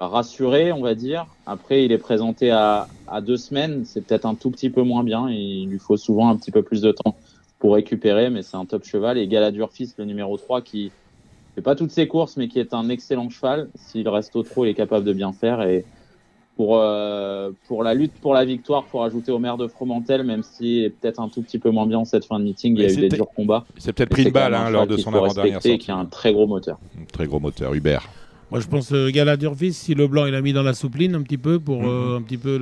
rassuré, 0.00 0.72
on 0.72 0.80
va 0.80 0.94
dire. 0.94 1.26
Après, 1.46 1.84
il 1.84 1.92
est 1.92 1.98
présenté 1.98 2.50
à, 2.50 2.88
à 3.08 3.20
deux 3.20 3.36
semaines. 3.36 3.84
C'est 3.84 4.06
peut-être 4.06 4.26
un 4.26 4.34
tout 4.34 4.50
petit 4.50 4.70
peu 4.70 4.82
moins 4.82 5.02
bien. 5.02 5.28
il 5.30 5.68
lui 5.68 5.78
faut 5.78 5.96
souvent 5.96 6.28
un 6.28 6.36
petit 6.36 6.50
peu 6.50 6.62
plus 6.62 6.80
de 6.80 6.92
temps 6.92 7.16
pour 7.58 7.74
récupérer, 7.74 8.30
mais 8.30 8.42
c'est 8.42 8.56
un 8.56 8.64
top 8.64 8.84
cheval. 8.84 9.18
Et 9.18 9.26
Galadur 9.26 9.70
Fils, 9.72 9.94
le 9.98 10.04
numéro 10.04 10.36
3, 10.36 10.62
qui 10.62 10.92
fait 11.54 11.62
pas 11.62 11.74
toutes 11.74 11.90
ses 11.90 12.06
courses, 12.06 12.36
mais 12.36 12.48
qui 12.48 12.60
est 12.60 12.72
un 12.72 12.88
excellent 12.88 13.30
cheval. 13.30 13.68
S'il 13.74 14.08
reste 14.08 14.36
au 14.36 14.42
trot, 14.42 14.64
il 14.64 14.68
est 14.68 14.74
capable 14.74 15.04
de 15.04 15.12
bien 15.12 15.32
faire. 15.32 15.62
Et 15.62 15.84
pour, 16.56 16.78
euh, 16.78 17.50
pour 17.66 17.82
la 17.82 17.94
lutte 17.94 18.12
pour 18.20 18.34
la 18.34 18.44
victoire, 18.44 18.84
il 18.86 18.90
faut 18.90 18.98
rajouter 18.98 19.32
au 19.32 19.38
maire 19.38 19.56
de 19.56 19.66
Fromentel, 19.66 20.22
même 20.24 20.42
si 20.42 20.80
est 20.80 20.90
peut-être 20.90 21.20
un 21.20 21.28
tout 21.28 21.42
petit 21.42 21.58
peu 21.58 21.70
moins 21.70 21.86
bien 21.86 21.98
en 21.98 22.04
cette 22.04 22.24
fin 22.24 22.38
de 22.38 22.44
meeting. 22.44 22.76
Il 22.76 22.82
y 22.82 22.86
a 22.86 22.92
eu 22.92 22.96
des 22.96 23.08
durs 23.08 23.30
combats. 23.34 23.64
C'est 23.76 23.92
peut-être 23.92 24.10
pris 24.10 24.24
une 24.24 24.30
balle 24.30 24.54
hein, 24.54 24.70
lors 24.70 24.86
de 24.86 24.96
son 24.96 25.12
avant-dernière 25.14 25.62
sortie. 25.62 25.78
qui 25.78 25.90
a 25.90 25.96
un 25.96 26.04
très 26.04 26.32
gros 26.32 26.46
moteur. 26.46 26.78
Un 27.00 27.04
très 27.04 27.26
gros 27.26 27.40
moteur, 27.40 27.74
Hubert. 27.74 28.08
Moi, 28.50 28.60
je 28.60 28.66
pense 28.66 28.92
euh, 28.92 29.10
Galadurvis, 29.10 29.74
si 29.74 29.94
le 29.94 30.06
blanc 30.06 30.24
il 30.24 30.34
a 30.34 30.40
mis 30.40 30.54
dans 30.54 30.62
la 30.62 30.72
soupline 30.72 31.14
un 31.14 31.20
petit 31.20 31.36
peu 31.36 31.58
pour 31.58 31.82
mhm. 31.82 31.88
euh, 31.88 32.16
un 32.16 32.22
petit 32.22 32.38
peu 32.38 32.58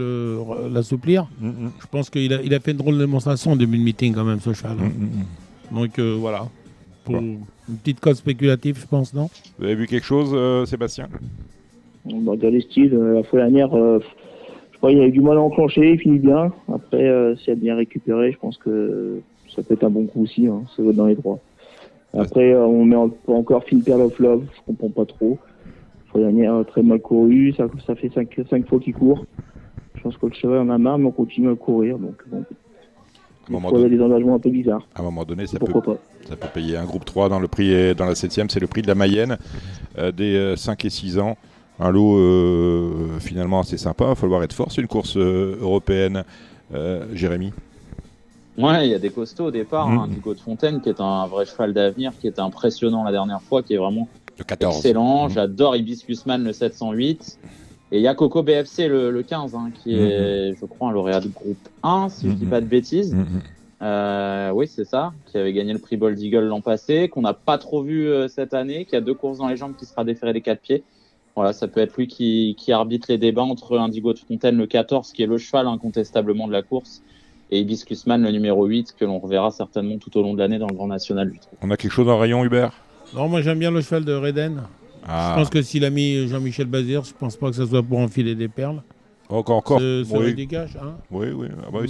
l'assouplir, 0.72 1.28
mhm. 1.40 1.70
je 1.80 1.86
pense 1.86 2.10
qu'il 2.10 2.32
a, 2.32 2.42
il 2.42 2.52
a 2.54 2.60
fait 2.60 2.72
une 2.72 2.78
drôle 2.78 2.94
de 2.94 3.00
démonstration 3.00 3.52
en 3.52 3.56
début 3.56 3.78
de 3.78 3.84
meeting 3.84 4.12
quand 4.12 4.24
même, 4.24 4.40
ce 4.40 4.52
cheval. 4.52 4.76
Mhm, 4.76 5.76
Donc 5.76 5.98
euh, 5.98 6.16
voilà, 6.18 6.48
pour 7.04 7.16
une 7.16 7.38
petite 7.84 8.00
code 8.00 8.16
spéculative, 8.16 8.78
je 8.80 8.86
pense, 8.86 9.14
non? 9.14 9.30
Vous 9.58 9.64
avez 9.64 9.76
vu 9.76 9.86
quelque 9.86 10.04
chose, 10.04 10.68
Sébastien? 10.68 11.08
Bah, 12.04 12.34
Dans 12.36 12.50
les 12.50 12.62
styles, 12.62 12.92
la 12.92 13.22
fois 13.22 13.40
dernière, 13.40 13.70
je 13.70 14.78
crois 14.78 14.90
qu'il 14.90 15.00
a 15.00 15.06
eu 15.06 15.12
du 15.12 15.20
mal 15.20 15.36
à 15.36 15.40
enclencher, 15.40 15.92
il 15.92 16.00
finit 16.00 16.18
bien. 16.18 16.52
Après, 16.72 17.36
s'il 17.38 17.52
a 17.52 17.56
bien 17.56 17.76
récupéré, 17.76 18.32
je 18.32 18.38
pense 18.38 18.58
que 18.58 19.20
ça 19.54 19.62
peut 19.62 19.74
être 19.74 19.84
un 19.84 19.90
bon 19.90 20.06
coup 20.06 20.24
aussi, 20.24 20.48
hein, 20.48 20.62
ça 20.76 20.82
va 20.82 20.90
être 20.90 20.96
dans 20.96 21.06
les 21.06 21.14
droits. 21.14 21.38
Après, 22.12 22.56
on 22.56 22.84
met 22.84 22.96
encore 22.96 23.62
Fin 23.64 23.78
Pearl 23.78 24.00
of 24.00 24.18
Love, 24.18 24.46
je 24.52 24.60
comprends 24.66 24.90
pas 24.90 25.04
trop 25.04 25.38
dernière 26.18 26.64
très 26.66 26.82
mal 26.82 27.00
couru, 27.00 27.52
ça, 27.56 27.66
ça 27.86 27.94
fait 27.94 28.08
5 28.08 28.28
cinq, 28.34 28.46
cinq 28.48 28.68
fois 28.68 28.80
qu'il 28.80 28.94
court. 28.94 29.26
Je 29.94 30.02
pense 30.02 30.16
que 30.16 30.26
le 30.26 30.32
cheval 30.32 30.58
en 30.58 30.70
a 30.70 30.78
marre, 30.78 30.98
mais 30.98 31.06
on 31.06 31.12
continue 31.12 31.50
à 31.50 31.54
courir. 31.54 31.98
Donc, 31.98 32.22
bon. 32.28 32.44
il 33.48 33.80
y 33.80 33.84
a 33.84 33.88
des 33.88 34.00
engagements 34.00 34.34
un 34.34 34.38
peu 34.38 34.50
bizarres. 34.50 34.86
À 34.94 35.00
un 35.00 35.04
moment 35.04 35.24
donné, 35.24 35.46
ça, 35.46 35.58
peut, 35.58 35.72
ça 36.28 36.36
peut 36.36 36.48
payer 36.52 36.76
un 36.76 36.84
groupe 36.84 37.04
3 37.04 37.28
dans 37.28 37.40
le 37.40 37.48
prix 37.48 37.94
dans 37.94 38.04
la 38.04 38.14
7 38.14 38.46
c'est 38.48 38.60
le 38.60 38.66
prix 38.66 38.82
de 38.82 38.88
la 38.88 38.94
Mayenne 38.94 39.38
euh, 39.98 40.12
des 40.12 40.54
5 40.56 40.84
euh, 40.84 40.86
et 40.86 40.90
6 40.90 41.18
ans. 41.18 41.36
Un 41.78 41.90
lot 41.90 42.16
euh, 42.16 43.18
finalement 43.20 43.60
assez 43.60 43.76
sympa, 43.76 44.04
il 44.04 44.08
va 44.08 44.14
falloir 44.14 44.42
être 44.42 44.54
fort, 44.54 44.72
c'est 44.72 44.80
une 44.80 44.88
course 44.88 45.16
européenne. 45.16 46.24
Jérémy 47.14 47.52
Ouais, 48.58 48.86
il 48.86 48.90
y 48.90 48.94
a 48.94 48.98
des 48.98 49.10
costauds 49.10 49.46
au 49.46 49.50
départ. 49.50 49.88
Mmh. 49.88 49.98
Hein, 49.98 50.08
de 50.08 50.40
Fontaine, 50.40 50.80
qui 50.80 50.88
est 50.88 51.00
un 51.00 51.26
vrai 51.26 51.44
cheval 51.44 51.74
d'avenir, 51.74 52.12
qui 52.18 52.26
était 52.26 52.40
impressionnant 52.40 53.04
la 53.04 53.12
dernière 53.12 53.42
fois, 53.42 53.62
qui 53.62 53.74
est 53.74 53.76
vraiment 53.76 54.08
Excellent, 54.38 55.24
mhm. 55.24 55.30
j'adore 55.30 55.76
Hibiscusman 55.76 56.44
le 56.44 56.52
708. 56.52 57.38
Et 57.92 57.98
il 57.98 58.02
y 58.02 58.08
a 58.08 58.14
Coco 58.14 58.42
BFC 58.42 58.88
le, 58.88 59.22
15, 59.22 59.54
hein, 59.54 59.70
qui 59.82 59.94
mhm. 59.94 60.00
est, 60.00 60.54
je 60.60 60.66
crois, 60.66 60.88
un 60.88 60.92
lauréat 60.92 61.20
de 61.20 61.28
groupe 61.28 61.68
1, 61.82 62.08
si 62.08 62.28
je 62.28 62.32
dis 62.32 62.44
mhm. 62.44 62.50
pas 62.50 62.60
de 62.60 62.66
bêtises. 62.66 63.16
Euh, 63.82 64.50
oui, 64.52 64.66
c'est 64.66 64.86
ça, 64.86 65.12
qui 65.26 65.36
avait 65.36 65.52
gagné 65.52 65.72
le 65.72 65.78
prix 65.78 65.96
Bold 65.96 66.18
Eagle 66.18 66.46
l'an 66.46 66.60
passé, 66.60 67.08
qu'on 67.08 67.20
n'a 67.20 67.34
pas 67.34 67.58
trop 67.58 67.82
vu 67.82 68.08
euh, 68.08 68.26
cette 68.26 68.54
année, 68.54 68.86
qui 68.86 68.96
a 68.96 69.00
deux 69.00 69.14
courses 69.14 69.38
dans 69.38 69.48
les 69.48 69.56
jambes, 69.56 69.74
qui 69.76 69.84
sera 69.84 70.02
déféré 70.04 70.32
des 70.32 70.40
quatre 70.40 70.62
pieds. 70.62 70.82
Voilà, 71.34 71.52
ça 71.52 71.68
peut 71.68 71.80
être 71.80 71.94
lui 71.96 72.08
qui, 72.08 72.56
qui 72.58 72.72
arbitre 72.72 73.06
les 73.10 73.18
débats 73.18 73.42
entre 73.42 73.78
Indigo 73.78 74.14
de 74.14 74.18
Fontaine 74.18 74.56
le 74.56 74.66
14, 74.66 75.12
qui 75.12 75.22
est 75.22 75.26
le 75.26 75.36
cheval 75.36 75.66
incontestablement 75.66 76.48
de 76.48 76.52
la 76.52 76.62
course, 76.62 77.02
et 77.50 77.60
Hibiscusman 77.60 78.22
le 78.22 78.30
numéro 78.30 78.64
8, 78.64 78.94
que 78.98 79.04
l'on 79.04 79.18
reverra 79.18 79.50
certainement 79.50 79.98
tout 79.98 80.16
au 80.16 80.22
long 80.22 80.32
de 80.32 80.38
l'année 80.38 80.58
dans 80.58 80.66
le 80.66 80.74
Grand 80.74 80.88
National 80.88 81.30
du 81.30 81.38
On 81.60 81.70
a 81.70 81.76
quelque 81.76 81.92
chose 81.92 82.08
en 82.08 82.18
rayon, 82.18 82.42
Hubert? 82.44 82.72
Non, 83.14 83.28
moi 83.28 83.42
j'aime 83.42 83.58
bien 83.58 83.70
le 83.70 83.80
cheval 83.80 84.04
de 84.04 84.12
Reden. 84.12 84.62
Ah. 85.06 85.34
Je 85.34 85.40
pense 85.40 85.50
que 85.50 85.62
s'il 85.62 85.84
a 85.84 85.90
mis 85.90 86.26
Jean-Michel 86.26 86.66
Bazir, 86.66 87.04
je 87.04 87.12
pense 87.12 87.36
pas 87.36 87.50
que 87.50 87.56
ça 87.56 87.66
soit 87.66 87.82
pour 87.82 87.98
enfiler 87.98 88.34
des 88.34 88.48
perles. 88.48 88.82
Encore, 89.28 89.56
encore. 89.56 89.80
C'est 89.80 90.14
un 90.14 90.18
rédicage, 90.18 90.76
hein 90.80 90.94
Oui, 91.10 91.28
oui. 91.34 91.48
Ah 91.64 91.70
bah 91.72 91.80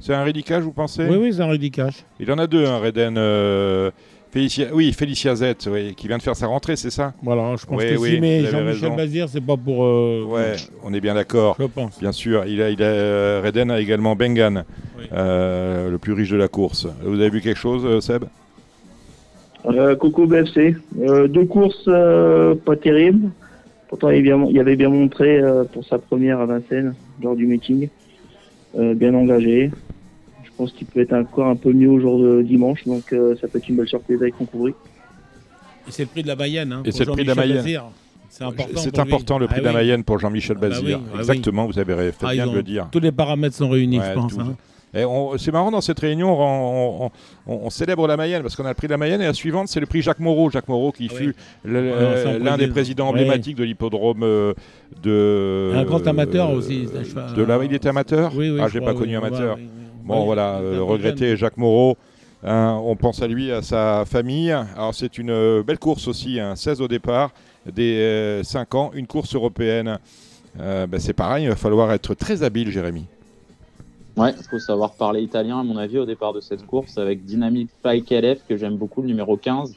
c'est 0.00 0.14
un 0.14 0.24
rédicage, 0.24 0.62
vous 0.64 0.72
pensez? 0.72 1.06
Oui, 1.08 1.16
oui, 1.16 1.32
c'est 1.32 1.42
un 1.42 1.48
rédicage. 1.48 2.04
Il 2.18 2.30
en 2.32 2.38
a 2.38 2.46
deux, 2.46 2.66
un 2.66 2.78
Reden. 2.78 3.16
Euh, 3.16 3.90
Félicia... 4.32 4.66
Oui, 4.72 4.92
Félicia 4.92 5.36
Z, 5.36 5.54
oui, 5.68 5.94
qui 5.94 6.08
vient 6.08 6.18
de 6.18 6.22
faire 6.22 6.34
sa 6.34 6.48
rentrée, 6.48 6.74
c'est 6.74 6.90
ça? 6.90 7.14
Voilà, 7.22 7.54
je 7.54 7.64
pense 7.64 7.80
que 7.80 7.96
si, 7.96 8.20
mais 8.20 8.44
Jean-Michel 8.44 8.96
Bazir, 8.96 9.28
c'est 9.28 9.40
pas 9.40 9.56
pour. 9.56 9.84
Euh, 9.84 10.24
ouais, 10.24 10.56
on 10.82 10.92
est 10.92 11.00
bien 11.00 11.14
d'accord. 11.14 11.56
Je 11.60 11.66
pense. 11.66 12.00
Bien 12.00 12.10
sûr. 12.10 12.44
Il 12.46 12.60
a, 12.60 12.70
il 12.70 12.82
a, 12.82 12.86
euh, 12.86 13.42
Reden 13.44 13.70
a 13.70 13.80
également 13.80 14.16
Bengan, 14.16 14.64
le 15.12 15.96
plus 15.98 16.12
riche 16.12 16.30
de 16.30 16.36
la 16.36 16.48
course. 16.48 16.88
Vous 17.04 17.20
avez 17.20 17.30
vu 17.30 17.40
quelque 17.40 17.58
chose, 17.58 18.04
Seb? 18.04 18.24
Euh, 19.66 19.96
Coco 19.96 20.26
BFC. 20.26 20.76
Euh, 21.00 21.28
deux 21.28 21.46
courses 21.46 21.84
euh, 21.88 22.54
pas 22.54 22.76
terribles. 22.76 23.30
Pourtant, 23.88 24.10
il, 24.10 24.26
il 24.26 24.58
avait 24.58 24.76
bien 24.76 24.88
montré 24.88 25.40
pour 25.72 25.84
sa 25.84 25.98
première 25.98 26.40
à 26.40 26.46
Vincennes 26.46 26.94
lors 27.22 27.36
du 27.36 27.46
meeting, 27.46 27.88
bien 28.76 29.14
engagé. 29.14 29.70
Je 30.42 30.50
pense 30.56 30.72
qu'il 30.72 30.88
peut 30.88 31.00
être 31.00 31.12
encore 31.12 31.46
un 31.46 31.54
peu 31.54 31.72
mieux 31.72 31.90
au 31.90 32.00
jour 32.00 32.18
de 32.18 32.42
dimanche, 32.42 32.84
donc 32.86 33.14
ça 33.40 33.46
peut 33.46 33.58
être 33.58 33.68
une 33.68 33.76
belle 33.76 33.86
surprise 33.86 34.20
avec 34.20 34.36
Concouvry. 34.36 34.74
Et 35.86 35.92
c'est 35.92 36.02
le 36.02 36.08
prix 36.08 36.22
de 36.22 36.28
la 36.28 36.34
Mayenne. 36.34 36.72
Hein, 36.72 36.82
et 36.84 36.90
c'est 36.90 37.04
le 37.04 37.12
prix 37.12 37.22
de 37.22 37.28
la 37.28 37.34
Mayenne. 37.36 37.82
C'est 38.30 38.42
important, 38.42 38.80
c'est 38.80 38.98
important 38.98 39.38
le 39.38 39.46
prix 39.46 39.60
de 39.60 39.66
la 39.66 39.72
Mayenne 39.72 40.02
pour 40.02 40.18
Jean-Michel 40.18 40.56
ah 40.58 40.60
bah 40.60 40.68
Bazir. 40.70 41.00
Ah 41.14 41.18
Exactement, 41.18 41.66
vous 41.66 41.78
avez 41.78 42.10
fait 42.10 42.26
ah, 42.26 42.32
bien 42.32 42.46
de 42.48 42.54
le 42.54 42.62
dire. 42.64 42.88
Tous 42.90 42.98
les 42.98 43.12
paramètres 43.12 43.54
sont 43.54 43.68
réunis, 43.68 44.00
je 44.04 44.12
pense. 44.12 44.36
Hein. 44.36 44.56
C'est 44.94 45.52
marrant 45.52 45.72
dans 45.72 45.80
cette 45.80 45.98
réunion, 45.98 47.10
on, 47.46 47.70
célèbre 47.70 48.06
la 48.06 48.16
Mayenne 48.16 48.42
parce 48.42 48.54
qu'on 48.54 48.64
a 48.64 48.68
le 48.68 48.74
prix 48.74 48.86
de 48.86 48.92
la 48.92 48.98
Mayenne 48.98 49.20
et 49.20 49.26
la 49.26 49.34
suivante 49.34 49.68
c'est 49.68 49.80
le 49.80 49.86
prix 49.86 50.02
Jacques 50.02 50.20
Moreau. 50.20 50.50
Jacques 50.50 50.68
Moreau 50.68 50.92
qui 50.92 51.08
fut 51.08 51.34
l'un 51.64 52.56
des 52.56 52.68
présidents 52.68 53.08
emblématiques 53.08 53.56
de 53.56 53.64
l'hippodrome 53.64 54.22
euh, 54.22 54.54
de. 55.02 55.72
Un 55.74 55.84
grand 55.84 56.06
amateur 56.06 56.50
aussi. 56.50 56.86
De 57.36 57.42
là, 57.42 57.58
il 57.64 57.74
était 57.74 57.88
amateur? 57.88 58.32
Oui, 58.36 58.56
ah, 58.60 58.68
j'ai 58.68 58.80
pas 58.80 58.94
connu 58.94 59.16
amateur. 59.16 59.58
Bon, 60.04 60.24
voilà, 60.24 60.58
euh, 60.58 60.82
regretter 60.82 61.36
Jacques 61.36 61.56
Moreau. 61.56 61.96
Hein, 62.46 62.78
on 62.84 62.94
pense 62.94 63.22
à 63.22 63.26
lui, 63.26 63.50
à 63.50 63.62
sa 63.62 64.04
famille. 64.04 64.52
Alors 64.52 64.94
c'est 64.94 65.16
une 65.16 65.30
euh, 65.30 65.62
belle 65.62 65.78
course 65.78 66.06
aussi, 66.08 66.38
16 66.54 66.80
hein, 66.80 66.84
au 66.84 66.88
départ, 66.88 67.30
des 67.66 68.40
5 68.44 68.74
ans, 68.74 68.90
une 68.94 69.06
course 69.06 69.34
européenne. 69.34 69.98
Ben, 70.56 70.98
c'est 70.98 71.14
pareil, 71.14 71.44
il 71.44 71.48
va 71.48 71.56
falloir 71.56 71.90
être 71.92 72.14
très 72.14 72.44
habile, 72.44 72.70
Jérémy. 72.70 73.06
Ouais, 74.16 74.32
il 74.38 74.44
faut 74.44 74.60
savoir 74.60 74.92
parler 74.92 75.22
italien, 75.22 75.58
à 75.58 75.64
mon 75.64 75.76
avis, 75.76 75.98
au 75.98 76.06
départ 76.06 76.32
de 76.32 76.40
cette 76.40 76.64
course, 76.66 76.98
avec 76.98 77.24
Dynamic 77.24 77.68
Pike 77.82 78.10
LF, 78.10 78.46
que 78.48 78.56
j'aime 78.56 78.76
beaucoup, 78.76 79.02
le 79.02 79.08
numéro 79.08 79.36
15. 79.36 79.74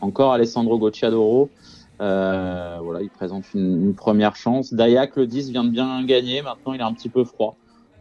Encore 0.00 0.32
Alessandro 0.32 0.78
Gocciadoro. 0.78 1.50
Euh, 2.00 2.78
voilà, 2.80 3.02
il 3.02 3.10
présente 3.10 3.42
une, 3.54 3.92
première 3.94 4.36
chance. 4.36 4.72
Dayak, 4.72 5.16
le 5.16 5.26
10, 5.26 5.50
vient 5.50 5.64
de 5.64 5.70
bien 5.70 6.04
gagner. 6.04 6.42
Maintenant, 6.42 6.74
il 6.74 6.80
est 6.80 6.84
un 6.84 6.92
petit 6.92 7.08
peu 7.08 7.24
froid. 7.24 7.56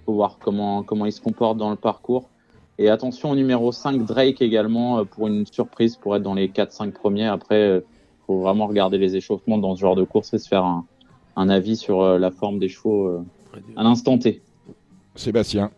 faut 0.05 0.13
voir 0.13 0.37
comment, 0.39 0.83
comment 0.83 1.07
il 1.07 1.11
se 1.11 1.21
comporte 1.21 1.57
dans 1.57 1.71
le 1.71 1.75
parcours. 1.75 2.29
Et 2.77 2.87
attention 2.87 3.31
au 3.31 3.35
numéro 3.35 3.71
5, 3.71 4.05
Drake 4.05 4.39
également, 4.39 4.99
euh, 4.99 5.03
pour 5.03 5.25
une 5.25 5.47
surprise, 5.47 5.95
pour 5.95 6.15
être 6.15 6.23
dans 6.23 6.35
les 6.35 6.49
4-5 6.49 6.91
premiers. 6.91 7.25
Après, 7.25 7.59
il 7.59 7.71
euh, 7.71 7.81
faut 8.27 8.39
vraiment 8.39 8.67
regarder 8.67 8.99
les 8.99 9.15
échauffements 9.15 9.57
dans 9.57 9.75
ce 9.75 9.81
genre 9.81 9.95
de 9.95 10.03
course 10.03 10.31
et 10.35 10.37
se 10.37 10.47
faire 10.47 10.63
un, 10.63 10.85
un 11.35 11.49
avis 11.49 11.75
sur 11.75 12.19
la 12.19 12.29
forme 12.29 12.59
des 12.59 12.69
chevaux 12.69 13.23
à 13.75 13.83
l'instant 13.83 14.19
T. 14.19 14.43
Sébastien. 15.15 15.71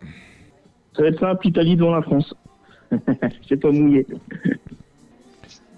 Ça 0.96 1.02
va 1.02 1.08
être 1.10 1.20
simple, 1.20 1.48
Italie 1.48 1.76
devant 1.76 1.96
la 1.96 2.02
France. 2.02 2.34
C'est 3.48 3.58
pas 3.58 3.72
mouillé. 3.72 4.06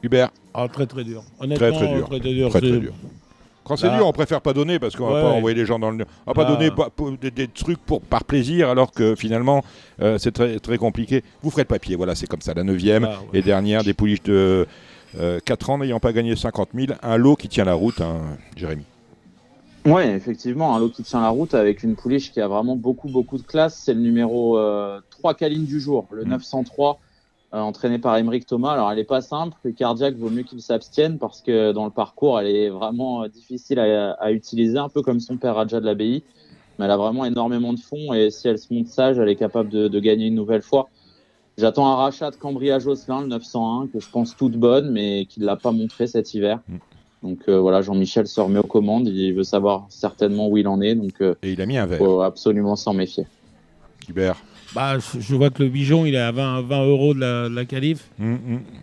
Hubert. 0.03 0.29
Ah, 0.53 0.67
très 0.71 0.85
très 0.85 1.03
dur. 1.03 1.23
Honnêtement, 1.39 1.67
très 1.67 1.77
très 1.77 1.95
dur. 1.95 2.07
Très, 2.07 2.19
très, 2.19 2.79
dur. 2.79 2.93
Quand 3.65 3.75
c'est 3.75 3.89
dur, 3.89 4.05
on 4.05 4.11
préfère 4.11 4.41
pas 4.41 4.53
donner 4.53 4.77
parce 4.77 4.95
qu'on 4.95 5.07
va 5.07 5.21
pas 5.23 5.29
envoyer 5.29 5.57
les 5.57 5.65
gens 5.65 5.79
dans 5.79 5.89
le. 5.89 6.05
On 6.27 6.31
va 6.31 6.33
pas 6.35 6.45
donner 6.45 6.69
des, 7.31 7.47
trucs 7.47 7.79
pour, 7.79 7.99
par 7.99 8.23
plaisir 8.23 8.69
alors 8.69 8.91
que 8.91 9.15
finalement 9.15 9.63
euh, 10.01 10.19
c'est 10.19 10.31
très, 10.31 10.59
très 10.59 10.77
compliqué. 10.77 11.23
Vous 11.41 11.49
ferez 11.49 11.63
le 11.63 11.67
papier, 11.67 11.95
voilà, 11.95 12.13
c'est 12.13 12.27
comme 12.27 12.41
ça. 12.41 12.53
La 12.53 12.63
9 12.63 12.79
et 13.33 13.41
dernière 13.41 13.83
des 13.83 13.95
pouliches 13.95 14.21
de 14.23 14.67
4 15.17 15.19
euh, 15.19 15.73
ans 15.73 15.77
n'ayant 15.79 15.99
pas 15.99 16.13
gagné 16.13 16.35
50 16.35 16.69
000. 16.75 16.93
Un 17.01 17.17
lot 17.17 17.35
qui 17.35 17.49
tient 17.49 17.65
la 17.65 17.73
route, 17.73 17.99
hein, 18.01 18.37
Jérémy. 18.55 18.83
Oui, 19.85 20.01
effectivement, 20.01 20.75
un 20.75 20.79
lot 20.79 20.89
qui 20.89 21.03
tient 21.03 21.21
la 21.21 21.29
route 21.29 21.53
avec 21.53 21.83
une 21.83 21.95
pouliche 21.95 22.31
qui 22.31 22.41
a 22.41 22.47
vraiment 22.47 22.75
beaucoup, 22.75 23.07
beaucoup 23.07 23.37
de 23.37 23.43
classe. 23.43 23.75
C'est 23.75 23.93
le 23.93 23.99
numéro 23.99 24.55
3 24.55 24.61
euh, 24.61 25.33
Caline 25.35 25.65
du 25.65 25.79
jour, 25.79 26.07
le 26.09 26.23
903, 26.23 26.93
mm. 26.93 27.55
euh, 27.55 27.59
entraîné 27.59 27.99
par 27.99 28.17
Émeric 28.17 28.47
Thomas. 28.47 28.71
Alors, 28.71 28.89
elle 28.89 28.97
n'est 28.97 29.03
pas 29.03 29.21
simple. 29.21 29.55
Le 29.63 29.73
cardiaque 29.73 30.15
vaut 30.15 30.31
mieux 30.31 30.41
qu'il 30.41 30.59
s'abstienne 30.63 31.19
parce 31.19 31.43
que 31.43 31.71
dans 31.71 31.85
le 31.85 31.91
parcours, 31.91 32.39
elle 32.39 32.47
est 32.47 32.69
vraiment 32.69 33.23
euh, 33.23 33.27
difficile 33.27 33.77
à, 33.77 34.31
utiliser, 34.31 34.79
un 34.79 34.89
peu 34.89 35.03
comme 35.03 35.19
son 35.19 35.37
père 35.37 35.53
Raja 35.53 35.79
de 35.79 35.85
l'Abbaye. 35.85 36.23
Mais 36.79 36.85
elle 36.85 36.91
a 36.91 36.97
vraiment 36.97 37.23
énormément 37.23 37.71
de 37.71 37.79
fond 37.79 38.11
et 38.11 38.31
si 38.31 38.47
elle 38.47 38.57
se 38.57 38.73
montre 38.73 38.89
sage, 38.89 39.19
elle 39.19 39.29
est 39.29 39.35
capable 39.35 39.69
de, 39.69 39.99
gagner 39.99 40.25
une 40.27 40.35
nouvelle 40.35 40.63
fois. 40.63 40.89
J'attends 41.59 41.87
un 41.87 41.95
rachat 41.95 42.31
de 42.31 42.37
Cambria 42.37 42.79
Josselin, 42.79 43.21
le 43.21 43.27
901, 43.27 43.87
que 43.93 43.99
je 43.99 44.09
pense 44.09 44.35
toute 44.35 44.57
bonne, 44.57 44.91
mais 44.91 45.25
qui 45.27 45.39
ne 45.39 45.45
l'a 45.45 45.55
pas 45.55 45.71
montré 45.71 46.07
cet 46.07 46.33
hiver. 46.33 46.59
Mm. 47.25 47.29
Donc 47.29 47.39
euh, 47.47 47.59
voilà, 47.59 47.81
Jean-Michel 47.81 48.27
se 48.27 48.39
remet 48.39 48.59
aux 48.59 48.63
commandes. 48.63 49.07
Il 49.07 49.33
veut 49.33 49.43
savoir 49.43 49.85
certainement 49.89 50.47
où 50.47 50.57
il 50.57 50.67
en 50.67 50.81
est. 50.81 50.95
Donc, 50.95 51.13
euh, 51.21 51.35
Et 51.43 51.51
il 51.51 51.61
a 51.61 51.65
mis 51.65 51.77
un 51.77 51.85
verre. 51.85 51.99
faut 51.99 52.21
absolument 52.21 52.75
s'en 52.75 52.93
méfier. 52.93 53.25
Hubert. 54.09 54.37
Bah, 54.73 54.97
je 54.99 55.35
vois 55.35 55.49
que 55.49 55.63
le 55.63 55.69
bijon, 55.69 56.05
il 56.05 56.15
est 56.15 56.19
à 56.19 56.31
20, 56.31 56.61
20 56.63 56.85
euros 56.85 57.13
de 57.13 57.19
la, 57.19 57.49
de 57.49 57.55
la 57.55 57.65
qualif. 57.65 58.09
Hum, 58.19 58.37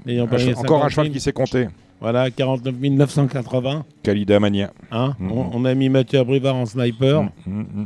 hum. 0.07 0.29
encore 0.57 0.85
un 0.85 0.89
cheval 0.89 1.11
qui 1.11 1.21
s'est 1.21 1.33
compté. 1.33 1.69
Voilà, 2.01 2.31
49 2.31 2.75
980. 2.81 3.85
Kalida 4.03 4.41
Mania. 4.41 4.73
Hein 4.91 5.15
hum, 5.21 5.51
on, 5.53 5.65
a 5.65 5.75
mis 5.75 5.89
Mathieu 5.89 6.19
Abrivard 6.19 6.57
en 6.57 6.67
sniper. 6.67 7.29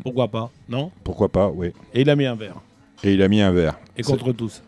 Pourquoi 0.02 0.28
pas 0.28 0.50
Non? 0.68 0.90
Pourquoi 1.04 1.28
pas, 1.28 1.50
oui. 1.54 1.72
Et 1.92 2.02
il 2.02 2.10
a 2.10 2.16
mis 2.16 2.26
un 2.26 2.36
verre. 2.36 2.56
Et 3.02 3.12
il 3.12 3.22
a 3.22 3.28
mis 3.28 3.42
un 3.42 3.50
verre. 3.50 3.78
Et 3.96 4.02
contre 4.02 4.32
tous. 4.32 4.62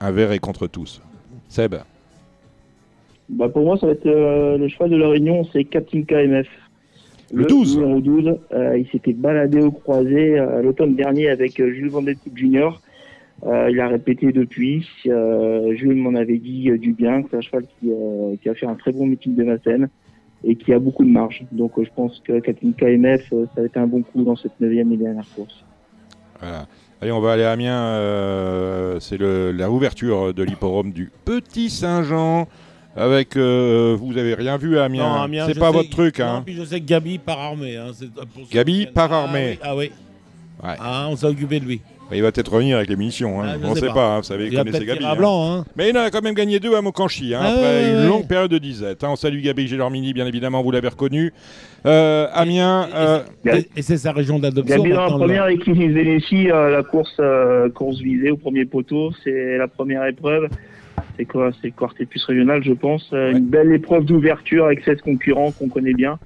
Un 0.00 0.10
verre 0.10 0.32
et 0.32 0.38
contre 0.38 0.66
tous. 0.66 1.00
Seb 1.48 1.76
bah 3.28 3.48
pour 3.48 3.64
moi, 3.64 3.76
ça 3.78 3.86
va 3.86 3.92
être 3.92 4.06
euh, 4.06 4.56
le 4.56 4.68
cheval 4.68 4.90
de 4.90 4.96
la 4.96 5.08
Réunion, 5.08 5.44
c'est 5.52 5.64
Katinka 5.64 6.26
MF. 6.26 6.48
Le, 7.32 7.44
12 7.44 7.78
numéro 7.78 8.00
12. 8.00 8.38
Euh, 8.52 8.78
il 8.78 8.88
s'était 8.88 9.12
baladé 9.12 9.60
au 9.60 9.70
croisé 9.70 10.38
euh, 10.38 10.62
l'automne 10.62 10.94
dernier 10.94 11.28
avec 11.28 11.56
Jules 11.56 11.90
Vandeltip 11.90 12.34
Junior. 12.36 12.80
il 13.44 13.78
a 13.80 13.88
répété 13.88 14.32
depuis. 14.32 14.88
Jules 15.04 15.96
m'en 15.96 16.14
avait 16.14 16.38
dit 16.38 16.70
du 16.78 16.92
bien, 16.94 17.22
c'est 17.30 17.36
un 17.36 17.40
cheval 17.42 17.64
qui, 17.64 17.90
qui, 18.42 18.48
a 18.48 18.54
fait 18.54 18.66
un 18.66 18.74
très 18.74 18.92
bon 18.92 19.06
meeting 19.06 19.34
de 19.34 19.44
Vincennes 19.44 19.88
et 20.42 20.56
qui 20.56 20.72
a 20.72 20.78
beaucoup 20.78 21.04
de 21.04 21.10
marge. 21.10 21.44
Donc 21.52 21.72
je 21.76 21.90
pense 21.94 22.20
que 22.20 22.40
Katinka 22.40 22.86
MF, 22.86 23.28
ça 23.28 23.60
va 23.60 23.64
être 23.64 23.76
un 23.76 23.86
bon 23.86 24.02
coup 24.02 24.24
dans 24.24 24.36
cette 24.36 24.58
neuvième 24.58 24.90
et 24.92 24.96
dernière 24.96 25.26
course. 25.36 25.64
Voilà. 26.40 26.66
Allez, 27.02 27.12
on 27.12 27.20
va 27.20 27.32
aller 27.32 27.44
à 27.44 27.52
Amiens. 27.52 28.98
c'est 29.00 29.20
la 29.20 29.70
ouverture 29.70 30.32
de 30.32 30.42
l'hipporome 30.42 30.92
du 30.92 31.12
Petit 31.26 31.68
Saint-Jean 31.68 32.48
avec 32.98 33.36
euh, 33.36 33.96
vous 33.98 34.18
avez 34.18 34.34
rien 34.34 34.56
vu 34.56 34.78
à 34.78 34.84
Amiens. 34.84 35.28
c'est 35.46 35.58
pas 35.58 35.70
votre 35.70 35.90
truc. 35.90 36.20
hein. 36.20 36.42
puis 36.44 36.54
je 36.54 36.64
sais 36.64 36.80
que 36.80 36.86
Gabi 36.86 37.18
part 37.18 37.38
armé. 37.38 37.76
Hein, 37.76 37.90
Gabi 38.50 38.86
part 38.86 39.12
armé. 39.12 39.58
Ah 39.62 39.76
oui. 39.76 39.90
Ah, 40.62 40.70
oui. 40.72 40.76
Ah, 40.80 41.06
on 41.08 41.16
s'est 41.16 41.26
occupé 41.26 41.60
de 41.60 41.64
lui. 41.64 41.80
Il 42.10 42.22
va 42.22 42.32
peut-être 42.32 42.52
revenir 42.52 42.78
avec 42.78 42.88
l'émission. 42.88 43.42
Hein. 43.42 43.52
Ah, 43.54 43.56
on 43.62 43.74
ne 43.74 43.78
sait 43.78 43.86
pas. 43.88 44.14
Hein, 44.14 44.16
vous 44.18 44.22
savez, 44.24 44.46
il 44.46 44.56
connaissez 44.56 44.84
Gabi. 44.84 45.04
Blanc, 45.16 45.64
Mais 45.76 45.90
il 45.90 45.98
en 45.98 46.00
a 46.00 46.10
quand 46.10 46.22
même 46.22 46.34
gagné 46.34 46.58
deux 46.58 46.74
à 46.74 46.80
Mokanchi 46.80 47.34
ah, 47.34 47.42
après 47.42 47.90
une 47.90 48.08
longue 48.08 48.26
période 48.26 48.50
de 48.50 48.58
disette. 48.58 49.04
On 49.04 49.14
salue 49.14 49.42
Gabi 49.42 49.68
Gélormini, 49.68 50.12
bien 50.12 50.26
évidemment, 50.26 50.62
vous 50.62 50.70
l'avez 50.70 50.88
reconnu. 50.88 51.32
Euh, 51.86 52.26
Amiens. 52.32 52.88
Et, 53.44 53.82
c'est 53.82 53.98
sa 53.98 54.12
région 54.12 54.38
d'adoption. 54.38 54.78
Gabi 54.78 54.90
dans 54.90 55.04
la 55.04 55.10
première 55.10 55.46
équipe 55.48 55.76
Vénétie, 55.76 56.50
euh, 56.50 56.70
la 56.70 56.82
course, 56.82 57.20
course 57.74 58.00
visée 58.00 58.30
au 58.30 58.36
premier 58.36 58.64
poteau, 58.64 59.12
c'est 59.22 59.58
la 59.58 59.68
première 59.68 60.04
épreuve 60.06 60.48
c'est 61.16 61.24
quoi 61.24 61.50
C'est 61.60 61.70
Quartet 61.70 62.06
Plus 62.06 62.24
Régional, 62.24 62.62
je 62.62 62.72
pense. 62.72 63.10
Euh, 63.12 63.32
une 63.32 63.46
belle 63.46 63.72
épreuve 63.72 64.04
d'ouverture 64.04 64.66
avec 64.66 64.84
16 64.84 65.00
concurrents 65.00 65.50
qu'on 65.52 65.68
connaît 65.68 65.94
bien, 65.94 66.18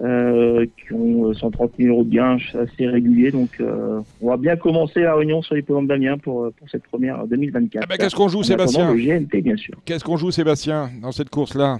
euh, 0.00 0.66
qui 0.76 0.92
ont 0.92 1.32
130 1.32 1.72
000 1.78 1.94
euros 1.94 2.04
de 2.04 2.10
gains 2.10 2.38
assez 2.54 2.86
réguliers. 2.86 3.30
Donc, 3.30 3.50
euh, 3.60 4.00
on 4.20 4.28
va 4.28 4.36
bien 4.36 4.56
commencer 4.56 5.00
la 5.00 5.14
réunion 5.14 5.42
sur 5.42 5.54
les 5.54 5.62
programmes 5.62 5.86
d'Amiens 5.86 6.18
pour, 6.18 6.52
pour 6.52 6.70
cette 6.70 6.84
première 6.84 7.26
2024. 7.26 7.82
Ah 7.82 7.86
bah, 7.88 7.96
qu'est-ce 7.98 8.16
qu'on 8.16 8.28
joue, 8.28 8.42
Sébastien 8.42 8.94
Le 8.94 9.00
GNT, 9.00 9.42
bien 9.42 9.56
sûr. 9.56 9.74
Qu'est-ce 9.84 10.04
qu'on 10.04 10.16
joue, 10.16 10.30
Sébastien, 10.30 10.90
dans 11.02 11.12
cette 11.12 11.30
course-là? 11.30 11.78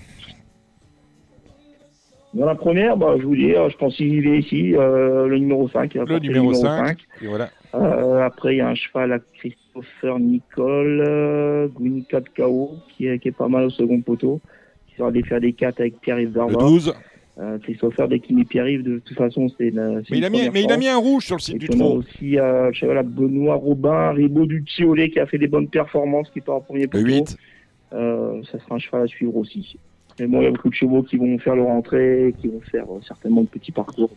Dans 2.33 2.47
la 2.47 2.55
première, 2.55 2.97
bah, 2.97 3.17
je 3.19 3.25
vous 3.25 3.35
dis, 3.35 3.51
je 3.51 3.77
pense 3.77 3.97
qu'il 3.97 4.27
est 4.27 4.39
ici, 4.39 4.71
le 4.73 5.37
numéro 5.37 5.69
5. 5.69 5.95
Le 5.95 6.19
numéro, 6.19 6.55
5. 6.55 6.99
Et 7.23 7.27
voilà. 7.27 7.51
Après, 7.73 8.55
il 8.55 8.59
y 8.59 8.61
a 8.61 8.69
un 8.69 8.75
cheval 8.75 9.13
à 9.13 9.19
Christopher 9.39 10.19
Nicole, 10.19 11.05
euh, 11.07 11.69
de 11.69 12.29
KO, 12.37 12.77
qui 12.89 13.07
est, 13.07 13.19
qui 13.19 13.29
est 13.29 13.33
pas 13.33 13.49
mal 13.49 13.65
au 13.65 13.71
second 13.71 14.01
poteau, 14.01 14.41
qui 14.89 14.97
sera 14.97 15.11
des 15.11 15.23
faire 15.23 15.41
des 15.41 15.53
4 15.53 15.81
avec 15.81 16.01
Pierre-Yves. 16.01 16.35
Le 16.35 16.57
12. 16.57 16.95
Euh, 17.39 17.59
Christopher 17.59 18.09
dès 18.09 18.19
qu'il 18.19 18.37
met 18.37 18.45
Pierre-Yves, 18.45 18.83
de 18.83 18.99
toute 18.99 19.17
façon, 19.17 19.49
c'est 19.57 19.71
Mais, 19.71 20.03
il 20.11 20.25
a, 20.25 20.31
mis, 20.31 20.51
mais 20.51 20.63
il 20.63 20.71
a 20.71 20.77
mis 20.77 20.89
un 20.89 20.99
rouge 20.99 21.25
sur 21.25 21.37
le 21.37 21.41
site 21.41 21.59
du 21.59 21.69
trot. 21.69 21.99
aussi 21.99 22.39
euh, 22.39 22.71
Benoît 23.05 23.55
Robin, 23.55 24.11
Ribaud 24.11 24.45
du 24.45 24.63
Tiolet, 24.65 25.11
qui 25.11 25.21
a 25.21 25.27
fait 25.27 25.39
des 25.39 25.47
bonnes 25.47 25.69
performances, 25.69 26.29
qui 26.31 26.41
part 26.41 26.57
en 26.57 26.61
premier 26.61 26.87
poteau. 26.87 27.05
8. 27.05 27.37
Euh, 27.93 28.43
ça 28.51 28.59
sera 28.59 28.75
un 28.75 28.79
cheval 28.79 29.03
à 29.05 29.07
suivre 29.07 29.37
aussi. 29.37 29.79
Mais 30.19 30.27
bon, 30.27 30.41
il 30.41 30.45
y 30.45 30.47
a 30.47 30.51
beaucoup 30.51 30.69
de 30.69 30.75
chevaux 30.75 31.03
qui 31.03 31.17
vont 31.17 31.39
faire 31.39 31.57
leur 31.57 31.69
entrée, 31.69 32.35
qui 32.41 32.49
vont 32.49 32.61
faire 32.61 32.85
euh, 32.85 33.01
certainement 33.07 33.43
de 33.43 33.47
petits 33.47 33.73
parcours. 33.73 34.11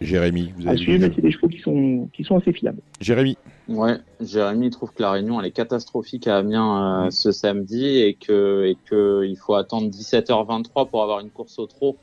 Jérémy, 0.00 0.52
vous 0.56 0.66
avez 0.66 0.74
à 0.74 0.76
suivre, 0.76 1.08
c'est 1.14 1.20
des 1.20 1.30
chevaux 1.30 1.48
qui 1.48 1.60
sont, 1.60 2.08
qui 2.12 2.24
sont 2.24 2.36
assez 2.36 2.52
fiables. 2.52 2.80
Jérémy 3.00 3.36
Ouais, 3.68 3.96
Jérémy 4.20 4.70
trouve 4.70 4.92
que 4.92 5.02
la 5.02 5.12
réunion 5.12 5.40
elle 5.40 5.46
est 5.46 5.50
catastrophique 5.50 6.26
à 6.26 6.36
Amiens 6.36 7.06
euh, 7.06 7.10
ce 7.10 7.32
samedi 7.32 7.98
et 7.98 8.14
que 8.14 8.66
et 8.66 8.76
que 8.90 9.24
il 9.24 9.36
faut 9.36 9.54
attendre 9.54 9.88
17h23 9.88 10.90
pour 10.90 11.02
avoir 11.02 11.20
une 11.20 11.30
course 11.30 11.58
au 11.58 11.66
trot. 11.66 11.96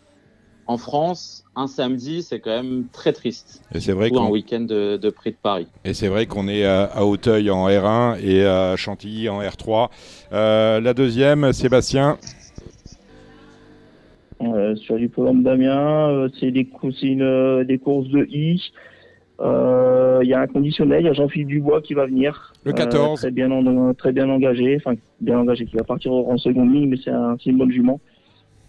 En 0.67 0.77
France, 0.77 1.43
un 1.55 1.67
samedi, 1.67 2.23
c'est 2.23 2.39
quand 2.39 2.51
même 2.51 2.85
très 2.93 3.11
triste. 3.13 3.61
Et 3.73 3.79
c'est 3.79 3.91
vrai 3.91 4.09
qu'on 4.09 4.27
un 4.27 4.29
week-end 4.29 4.61
de, 4.61 5.09
prix 5.09 5.31
de 5.31 5.37
Paris. 5.41 5.67
Et 5.83 5.93
c'est 5.93 6.07
vrai 6.07 6.27
qu'on 6.27 6.47
est 6.47 6.65
à, 6.65 7.03
Hauteuil 7.03 7.49
en 7.51 7.67
R1 7.67 8.19
et 8.23 8.45
à 8.45 8.75
Chantilly 8.77 9.27
en 9.27 9.41
R3. 9.41 9.89
Euh, 10.31 10.79
la 10.79 10.93
deuxième, 10.93 11.51
Sébastien. 11.51 12.17
Sur 14.75 14.95
l'hippodrome 14.95 15.43
d'Amiens, 15.43 16.27
c'est 16.39 16.51
des, 16.51 16.67
une, 17.03 17.63
des 17.63 17.77
courses 17.77 18.09
de 18.09 18.25
I. 18.29 18.71
Il 19.39 20.27
y 20.27 20.33
a 20.33 20.39
un 20.39 20.47
conditionnel, 20.47 21.01
il 21.01 21.05
y 21.05 21.09
a 21.09 21.13
Jean-Philippe 21.13 21.47
Dubois 21.47 21.81
qui 21.81 21.93
va 21.93 22.05
venir. 22.05 22.53
Le 22.63 22.73
14. 22.73 23.19
très, 23.19 23.31
bien 23.31 23.93
très 23.97 24.11
bien 24.11 24.29
engagé, 24.29 24.77
enfin 24.77 24.95
bien 25.19 25.39
engagé, 25.39 25.65
qui 25.65 25.75
va 25.75 25.83
partir 25.83 26.13
en 26.13 26.37
seconde 26.37 26.73
ligne, 26.73 26.89
mais 26.89 26.97
c'est 27.03 27.11
un, 27.11 27.35
une 27.45 27.57
bonne 27.57 27.71
jument. 27.71 27.99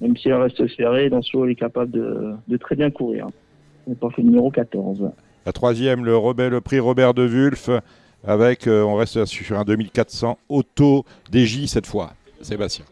Même 0.00 0.16
si 0.16 0.28
elle 0.28 0.34
reste 0.34 0.66
ferrée, 0.68 1.10
dans 1.10 1.22
ce 1.22 1.36
elle 1.44 1.50
est 1.50 1.54
capable 1.54 1.92
de, 1.92 2.32
de 2.48 2.56
très 2.56 2.74
bien 2.74 2.90
courir. 2.90 3.28
Au 3.86 4.22
numéro 4.22 4.50
14. 4.50 5.10
La 5.46 5.52
troisième, 5.52 6.04
le, 6.04 6.12
le 6.48 6.60
prix 6.60 6.78
Robert 6.78 7.14
de 7.14 7.26
Wulf, 7.26 7.70
avec, 8.24 8.66
euh, 8.66 8.82
on 8.82 8.94
reste 8.94 9.24
sur 9.24 9.58
un 9.58 9.64
2400 9.64 10.38
auto 10.48 11.04
DJ 11.32 11.66
cette 11.66 11.86
fois. 11.86 12.12
Sébastien. 12.40 12.84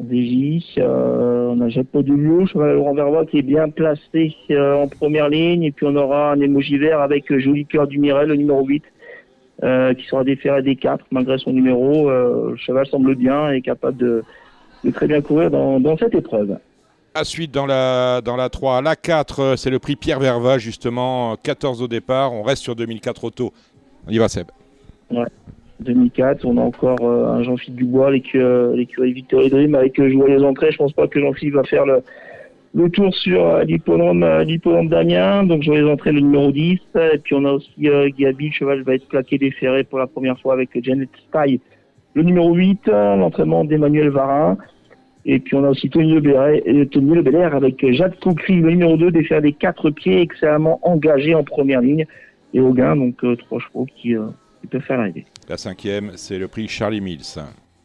Euh, 0.00 1.48
on 1.50 1.60
a 1.60 1.68
Japon 1.68 2.02
du 2.02 2.16
Lieu, 2.16 2.46
cheval 2.46 2.74
Laurent 2.74 2.94
Verbois 2.94 3.26
qui 3.26 3.38
est 3.38 3.42
bien 3.42 3.68
placé 3.68 4.34
euh, 4.50 4.74
en 4.74 4.88
première 4.88 5.28
ligne, 5.28 5.64
et 5.64 5.72
puis 5.72 5.86
on 5.86 5.96
aura 5.96 6.32
un 6.32 6.40
émoji 6.40 6.78
vert 6.78 7.00
avec 7.00 7.36
Joli 7.36 7.66
Cœur 7.66 7.86
du 7.86 7.98
Mirel, 7.98 8.28
le 8.28 8.36
numéro 8.36 8.64
8, 8.64 8.84
qui 9.96 10.06
sera 10.06 10.22
déféré 10.22 10.62
des 10.62 10.76
4 10.76 11.04
malgré 11.10 11.38
son 11.38 11.52
numéro. 11.52 12.08
le 12.10 12.56
cheval 12.56 12.86
semble 12.86 13.16
bien 13.16 13.50
et 13.50 13.60
capable 13.60 13.96
de, 13.96 14.22
très 14.94 15.08
bien 15.08 15.20
courir 15.20 15.50
dans, 15.50 15.80
dans 15.80 15.96
cette 15.96 16.14
épreuve. 16.14 16.58
Ensuite, 17.18 17.50
dans 17.50 17.66
la, 17.66 18.20
dans 18.20 18.36
la 18.36 18.48
3, 18.48 18.80
la 18.82 18.94
4, 18.94 19.40
euh, 19.40 19.56
c'est 19.56 19.70
le 19.70 19.78
prix 19.78 19.96
Pierre 19.96 20.20
Verva, 20.20 20.58
justement, 20.58 21.36
14 21.36 21.82
au 21.82 21.88
départ. 21.88 22.32
On 22.32 22.42
reste 22.42 22.62
sur 22.62 22.76
2004 22.76 23.24
auto. 23.24 23.52
On 24.06 24.10
y 24.10 24.18
va, 24.18 24.28
Seb. 24.28 24.48
Ouais. 25.10 25.26
2004, 25.80 26.44
on 26.44 26.56
a 26.56 26.60
encore 26.60 26.98
euh, 27.02 27.26
un 27.28 27.42
Jean-Philippe 27.42 27.78
Dubois, 27.78 28.10
l'écurie 28.10 29.12
Victory 29.12 29.50
Dream, 29.50 29.74
avec 29.74 29.98
euh, 29.98 30.26
les 30.26 30.42
entrées. 30.42 30.72
Je 30.72 30.78
pense 30.78 30.92
pas 30.92 31.06
que 31.06 31.20
Jean-Philippe 31.20 31.54
va 31.54 31.64
faire 31.64 31.86
le, 31.86 32.02
le 32.74 32.88
tour 32.90 33.14
sur 33.14 33.46
euh, 33.46 33.64
l'hippodrome 33.64 34.88
d'Amiens. 34.88 35.44
Donc, 35.44 35.64
les 35.64 35.84
entrées 35.84 36.12
le 36.12 36.20
numéro 36.20 36.50
10. 36.50 36.80
Et 37.12 37.18
puis, 37.18 37.34
on 37.34 37.44
a 37.44 37.52
aussi 37.52 37.70
Gabi, 37.78 38.46
le 38.46 38.52
cheval 38.52 38.82
va 38.82 38.94
être 38.94 39.08
plaqué 39.08 39.38
déféré 39.38 39.84
pour 39.84 39.98
la 39.98 40.06
première 40.06 40.38
fois 40.40 40.54
avec 40.54 40.70
Janet 40.82 41.08
Style. 41.28 41.60
Le 42.14 42.22
numéro 42.22 42.54
8, 42.54 42.86
l'entraînement 42.86 43.64
d'Emmanuel 43.64 44.08
Varin. 44.08 44.56
Et 45.30 45.40
puis 45.40 45.56
on 45.56 45.64
a 45.64 45.68
aussi 45.68 45.90
Tony 45.90 46.14
Lebelair, 46.14 47.54
avec 47.54 47.84
Jacques 47.92 48.18
Coukry, 48.20 48.62
le 48.62 48.70
numéro 48.70 48.96
2, 48.96 49.10
des 49.10 49.24
faire 49.24 49.42
des 49.42 49.52
quatre 49.52 49.90
pieds, 49.90 50.22
excellemment 50.22 50.80
engagé 50.82 51.34
en 51.34 51.44
première 51.44 51.82
ligne. 51.82 52.06
Et 52.54 52.60
au 52.60 52.72
gain, 52.72 52.96
donc 52.96 53.22
euh, 53.24 53.36
trois 53.36 53.58
chevaux 53.58 53.86
qui, 53.94 54.16
euh, 54.16 54.28
qui, 54.62 54.68
peuvent 54.68 54.80
faire 54.80 54.96
l'arrivée. 54.96 55.26
La 55.48 55.56
cinquième, 55.56 56.12
c'est 56.16 56.38
le 56.38 56.48
prix 56.48 56.68
Charlie 56.68 57.00
Mills. 57.00 57.38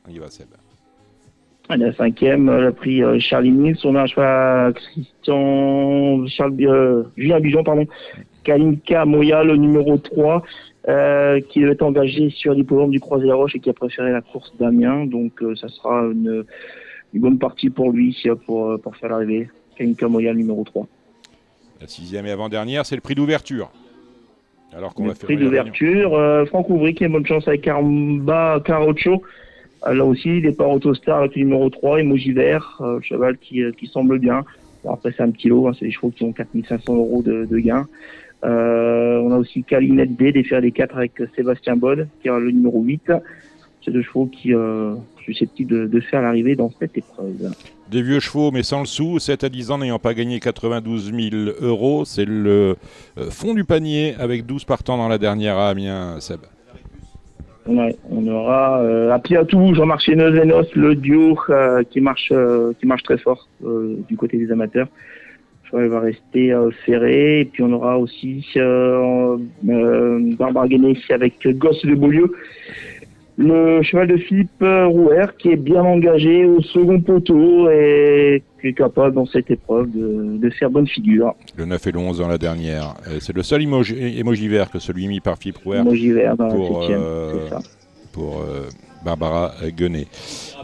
On 0.07 0.11
y 0.11 0.19
va, 0.19 0.29
Seb. 0.29 0.47
La 1.69 1.93
cinquième, 1.93 2.49
euh, 2.49 2.61
le 2.61 2.71
prix 2.73 3.01
Charlie 3.21 3.51
Mills. 3.51 3.77
On 3.85 3.95
a 3.95 4.01
un 4.01 4.05
cheval 4.05 4.73
Christian, 4.73 6.27
Charles, 6.27 6.57
Julien 7.15 7.39
Bijon, 7.39 7.63
pardon. 7.63 7.85
Kalinka 8.43 9.05
Moya, 9.05 9.43
le 9.43 9.55
numéro 9.55 9.97
3. 9.97 10.43
qui 11.49 11.63
est 11.63 11.81
engagé 11.81 12.29
sur 12.29 12.53
l'hippodrome 12.53 12.91
du 12.91 12.99
Croisé-la-Roche 12.99 13.55
et 13.55 13.59
qui 13.59 13.69
a 13.69 13.73
préféré 13.73 14.11
la 14.11 14.21
course 14.21 14.53
d'Amiens. 14.59 15.05
Donc, 15.05 15.41
ça 15.55 15.69
sera 15.69 16.01
une, 16.01 16.43
une 17.13 17.21
bonne 17.21 17.37
partie 17.37 17.69
pour 17.69 17.91
lui 17.91 18.17
pour, 18.45 18.71
euh, 18.71 18.77
pour 18.77 18.95
faire 18.95 19.09
l'arrivée. 19.09 19.49
Kainka 19.77 20.07
Moya 20.07 20.33
numéro 20.33 20.63
3. 20.63 20.87
La 21.81 21.87
sixième 21.87 22.25
et 22.25 22.31
avant-dernière, 22.31 22.85
c'est 22.85 22.95
le 22.95 23.01
prix 23.01 23.15
d'ouverture. 23.15 23.71
Alors 24.75 24.93
qu'on 24.93 25.05
va 25.05 25.15
faire. 25.15 25.25
Prix 25.25 25.37
d'ouverture, 25.37 26.15
euh, 26.15 26.45
Franck 26.45 26.69
Ouvry 26.69 26.93
qui 26.93 27.05
a 27.05 27.09
bonne 27.09 27.25
chance 27.25 27.47
avec 27.47 27.67
Armba 27.67 28.61
Carocho. 28.65 29.23
Euh, 29.85 29.93
là 29.93 30.05
aussi, 30.05 30.41
par 30.57 30.71
Autostar 30.71 31.19
avec 31.19 31.35
le 31.35 31.43
numéro 31.43 31.69
3, 31.69 31.99
Emoji 31.99 32.31
Vert, 32.31 32.77
euh, 32.81 32.99
cheval 33.01 33.37
qui, 33.37 33.61
qui 33.77 33.87
semble 33.87 34.19
bien. 34.19 34.43
après, 34.89 35.13
c'est 35.15 35.23
un 35.23 35.31
petit 35.31 35.49
lot, 35.49 35.67
hein, 35.67 35.71
c'est 35.77 35.85
des 35.85 35.91
chevaux 35.91 36.09
qui 36.09 36.23
ont 36.23 36.31
4500 36.31 36.95
euros 36.95 37.21
de, 37.21 37.45
de 37.45 37.59
gain. 37.59 37.87
on 38.43 39.31
a 39.31 39.37
aussi 39.37 39.63
Kalinette 39.63 40.15
D, 40.15 40.31
des 40.31 40.43
des 40.43 40.71
4 40.71 40.97
avec 40.97 41.11
Sébastien 41.35 41.75
Bod, 41.75 42.07
qui 42.21 42.29
a 42.29 42.39
le 42.39 42.51
numéro 42.51 42.81
8. 42.81 43.11
C'est 43.83 43.91
deux 43.91 44.01
chevaux 44.01 44.27
qui, 44.27 44.53
susceptible 45.23 45.89
de, 45.89 45.99
faire 45.99 46.21
l'arrivée 46.21 46.55
dans 46.55 46.71
cette 46.79 46.97
épreuve. 46.97 47.51
Des 47.89 48.01
vieux 48.01 48.19
chevaux, 48.19 48.51
mais 48.51 48.63
sans 48.63 48.79
le 48.81 48.85
sou, 48.85 49.19
7 49.19 49.43
à 49.43 49.49
10 49.49 49.71
ans 49.71 49.77
n'ayant 49.77 49.99
pas 49.99 50.13
gagné 50.13 50.39
92 50.39 51.13
000 51.13 51.55
euros. 51.61 52.05
C'est 52.05 52.25
le 52.25 52.75
euh, 53.17 53.29
fond 53.29 53.53
du 53.53 53.63
panier 53.63 54.15
avec 54.19 54.45
12 54.45 54.65
partants 54.65 54.97
dans 54.97 55.07
la 55.07 55.17
dernière 55.17 55.57
à 55.57 55.69
Amiens, 55.69 56.19
Seb. 56.19 56.39
Ouais, 57.65 57.95
on 58.09 58.27
aura 58.27 58.81
euh, 58.81 59.11
à 59.11 59.19
Piatou, 59.19 59.73
Jean-Marc 59.73 60.01
Chenezenos, 60.01 60.65
le 60.75 60.95
duo 60.95 61.37
euh, 61.49 61.83
qui 61.89 62.01
marche 62.01 62.33
qui 62.79 62.85
marche 62.85 63.03
très 63.03 63.17
fort 63.17 63.47
du 63.61 64.17
côté 64.17 64.37
des 64.37 64.51
amateurs. 64.51 64.87
Je 65.63 65.69
crois 65.69 65.81
qu'il 65.81 65.91
va 65.91 66.01
rester 66.01 66.53
ferré. 66.85 67.41
Et 67.41 67.45
puis 67.45 67.63
on 67.63 67.71
aura 67.71 67.97
aussi 67.97 68.45
Barbara 69.63 70.67
Guéné 70.67 70.97
avec 71.09 71.47
Gosse 71.57 71.85
de 71.85 71.95
Beaulieu 71.95 72.33
le 73.37 73.81
cheval 73.81 74.07
de 74.07 74.17
Philippe 74.17 74.61
Rouer 74.61 75.25
qui 75.39 75.49
est 75.49 75.57
bien 75.57 75.81
engagé 75.81 76.45
au 76.45 76.61
second 76.61 77.01
poteau 77.01 77.69
et 77.69 78.43
qui 78.61 78.67
est 78.67 78.73
capable 78.73 79.15
dans 79.15 79.25
cette 79.25 79.49
épreuve 79.49 79.89
de, 79.91 80.49
faire 80.51 80.69
bonne 80.69 80.87
figure. 80.87 81.33
Le 81.57 81.65
9 81.65 81.87
et 81.87 81.91
le 81.91 81.99
11 81.99 82.19
dans 82.19 82.27
la 82.27 82.37
dernière. 82.37 82.93
C'est 83.19 83.35
le 83.35 83.43
seul 83.43 83.63
emoji, 83.63 84.47
vert 84.47 84.69
que 84.69 84.79
celui 84.79 85.07
mis 85.07 85.19
par 85.19 85.37
Philippe 85.37 85.57
Rouer 85.57 85.81
vert 86.13 86.35
pour, 86.37 86.87
euh, 86.89 87.49
pour 88.11 88.41
euh, 88.41 88.69
Barbara 89.03 89.51
Guenet. 89.75 90.07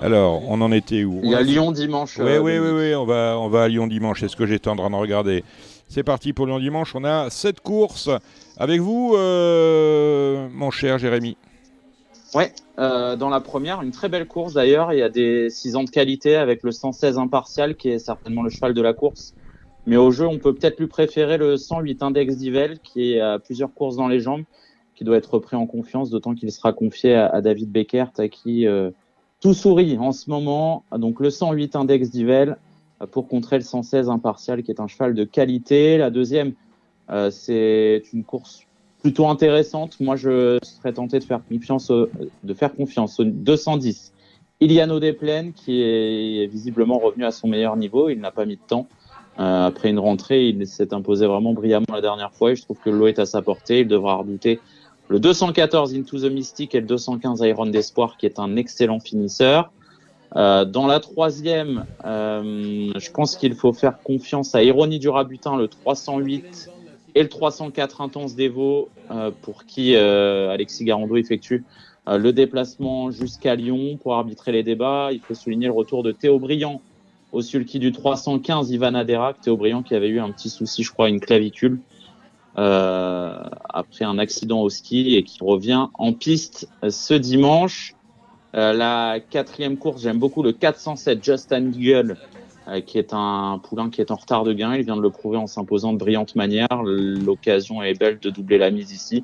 Alors, 0.02 0.44
on 0.48 0.62
en 0.62 0.72
était 0.72 1.04
où? 1.04 1.20
Il 1.24 1.32
y 1.32 1.36
a 1.36 1.42
Lyon 1.42 1.72
dimanche. 1.72 2.18
Oui, 2.20 2.26
euh, 2.30 2.40
oui, 2.40 2.60
oui, 2.60 2.70
oui, 2.72 2.96
on 2.96 3.06
va, 3.06 3.38
on 3.40 3.50
va 3.50 3.64
à 3.64 3.68
Lyon 3.68 3.88
dimanche. 3.88 4.22
C'est 4.22 4.28
ce 4.30 4.36
que 4.36 4.46
j'étais 4.46 4.70
en 4.70 4.76
train 4.76 4.90
de 4.90 4.96
regarder? 4.96 5.44
C'est 5.88 6.04
parti 6.04 6.34
pour 6.34 6.46
Lyon 6.46 6.60
dimanche. 6.60 6.96
On 6.96 7.04
a 7.04 7.30
cette 7.30 7.62
course 7.62 8.10
avec 8.58 8.80
vous, 8.80 9.16
mon 9.18 10.72
cher 10.72 11.00
Jérémy. 11.00 11.36
Ouais, 12.36 12.54
euh, 12.78 13.16
dans 13.16 13.30
la 13.30 13.40
première, 13.40 13.82
une 13.82 13.92
très 13.92 14.08
belle 14.08 14.28
course 14.28 14.54
d'ailleurs. 14.54 14.94
Il 14.94 15.00
y 15.00 15.02
a 15.02 15.10
des 15.10 15.50
6 15.50 15.76
ans 15.76 15.84
de 15.84 15.90
qualité 15.90 16.36
avec 16.36 16.62
le 16.62 16.72
116 16.72 17.18
impartial 17.18 17.76
qui 17.76 17.90
est 17.90 18.00
certainement 18.00 18.44
le 18.44 18.50
cheval 18.50 18.74
de 18.74 18.82
la 18.82 18.94
course. 18.94 19.34
Mais 19.88 19.98
au 19.98 20.12
jeu, 20.12 20.28
on 20.28 20.38
peut 20.38 20.54
peut-être 20.54 20.80
lui 20.80 20.88
préférer 20.88 21.38
le 21.38 21.58
108 21.58 22.04
Index 22.04 22.38
d'Ivel 22.38 22.80
qui 22.80 23.20
a 23.20 23.40
plusieurs 23.40 23.74
courses 23.74 23.96
dans 23.96 24.08
les 24.08 24.20
jambes, 24.20 24.44
qui 24.94 25.04
doit 25.04 25.18
être 25.18 25.34
repris 25.34 25.56
en 25.56 25.66
confiance, 25.66 26.12
d'autant 26.12 26.36
qu'il 26.36 26.52
sera 26.52 26.72
confié 26.72 27.16
à, 27.16 27.42
David 27.42 27.72
Beckert 27.72 28.12
à 28.20 28.28
qui 28.28 28.68
euh, 28.68 28.92
tout 29.40 29.56
sourit 29.56 29.98
en 29.98 30.12
ce 30.12 30.30
moment. 30.30 30.84
Donc 30.92 31.20
le 31.20 31.32
108 31.32 31.76
Index 31.76 32.12
d'Ivel 32.12 32.58
euh, 33.02 33.08
pour 33.08 33.28
contrer 33.28 33.58
le 33.58 33.64
116 33.64 34.10
impartial 34.10 34.62
qui 34.62 34.70
est 34.70 34.80
un 34.80 34.88
cheval 34.88 35.16
de 35.16 35.24
qualité. 35.24 35.98
La 35.98 36.12
deuxième, 36.12 36.54
euh, 37.10 37.32
c'est 37.32 38.04
une 38.14 38.24
course 38.24 38.68
plutôt 39.02 39.28
intéressante. 39.28 40.00
Moi, 40.00 40.16
je 40.16 40.58
serais 40.62 40.94
tenté 40.94 41.20
de 41.20 41.24
faire 41.24 41.42
confiance, 41.48 41.92
de 41.92 42.54
faire 42.54 42.74
confiance 42.74 43.20
au 43.20 43.24
210. 43.24 44.14
Iliano 44.62 45.00
Desplaines, 45.00 45.54
qui 45.54 45.82
est 45.82 46.48
visiblement 46.48 47.00
revenu 47.00 47.26
à 47.26 47.32
son 47.32 47.48
meilleur 47.48 47.78
niveau. 47.78 48.10
Il 48.10 48.20
n'a 48.20 48.32
pas 48.32 48.46
mis 48.46 48.58
de 48.58 48.62
temps. 48.68 48.88
Euh, 49.40 49.68
après 49.68 49.90
une 49.90 50.00
rentrée, 50.00 50.50
il 50.50 50.68
s'est 50.68 50.94
imposé 50.94 51.26
vraiment 51.26 51.54
brillamment 51.54 51.86
la 51.94 52.02
dernière 52.02 52.34
fois 52.34 52.52
et 52.52 52.56
je 52.56 52.64
trouve 52.64 52.78
que 52.78 52.90
l'eau 52.90 53.08
est 53.08 53.20
à 53.20 53.26
sa 53.26 53.42
portée. 53.42 53.82
Il 53.82 53.88
devra 53.88 54.16
redouter 54.16 54.60
le 55.08 55.20
214 55.20 55.96
Into 55.96 56.20
the 56.20 56.32
Mystic 56.32 56.76
et 56.76 56.82
le 56.82 56.86
215 56.86 57.40
Iron 57.42 57.66
d'Espoir, 57.68 58.18
qui 58.18 58.26
est 58.26 58.38
un 58.38 58.58
excellent 58.58 59.00
finisseur. 59.00 59.72
Euh, 60.36 60.66
dans 60.66 60.88
la 60.88 61.00
troisième, 61.00 61.86
euh, 62.06 62.92
je 62.96 63.12
pense 63.12 63.38
qu'il 63.38 63.56
faut 63.56 63.74
faire 63.74 64.00
confiance 64.04 64.54
à 64.56 64.62
Ironie 64.62 65.00
du 65.00 65.10
Rabutin, 65.10 65.56
le 65.56 65.68
308 65.70 66.70
et 67.16 67.24
le 67.24 67.30
304 67.30 68.02
Intense 68.02 68.36
Devo 68.36 68.90
euh, 69.12 69.32
pour 69.42 69.66
qui 69.66 69.96
euh, 69.96 70.50
Alexis 70.52 70.84
Garando 70.84 71.16
effectue 71.16 71.64
euh, 72.08 72.18
le 72.18 72.34
déplacement 72.34 73.12
jusqu'à 73.12 73.56
Lyon 73.56 73.98
pour 74.02 74.16
arbitrer 74.16 74.52
les 74.52 74.64
débats. 74.64 75.10
Il 75.12 75.20
faut 75.20 75.36
souligner 75.36 75.68
le 75.68 75.74
retour 75.74 76.04
de 76.04 76.12
Théo 76.12 76.40
Briand 76.40 76.82
au 77.32 77.42
sulky 77.42 77.80
du 77.80 77.92
315 77.92 78.72
Ivan 78.72 78.96
Aderac. 78.96 79.42
Théo 79.42 79.58
Briand 79.58 79.84
qui 79.84 79.96
avait 79.96 80.10
eu 80.10 80.20
un 80.20 80.32
petit 80.32 80.50
souci, 80.50 80.84
je 80.84 80.92
crois, 80.92 81.10
une 81.10 81.20
clavicule 81.20 81.80
après 82.56 84.04
un 84.04 84.18
accident 84.18 84.60
au 84.60 84.70
ski 84.70 85.16
et 85.16 85.24
qui 85.24 85.38
revient 85.42 85.88
en 85.94 86.12
piste 86.12 86.68
ce 86.90 87.14
dimanche. 87.14 87.96
la 88.54 89.20
quatrième 89.30 89.78
course, 89.78 90.02
j'aime 90.02 90.20
beaucoup 90.20 90.44
le 90.44 90.52
407 90.52 91.24
Justin 91.24 91.72
euh, 91.72 92.16
qui 92.86 92.98
est 92.98 93.14
un 93.14 93.60
poulain 93.64 93.90
qui 93.90 94.02
est 94.02 94.12
en 94.12 94.16
retard 94.16 94.44
de 94.44 94.54
gain. 94.54 94.76
Il 94.76 94.84
vient 94.84 94.96
de 94.96 95.02
le 95.02 95.10
prouver 95.10 95.38
en 95.38 95.48
s'imposant 95.48 95.94
de 95.94 95.98
brillante 95.98 96.36
manière. 96.36 96.84
L'occasion 96.84 97.82
est 97.82 97.98
belle 97.98 98.20
de 98.20 98.30
doubler 98.30 98.58
la 98.58 98.72
mise 98.72 98.92
ici. 98.92 99.24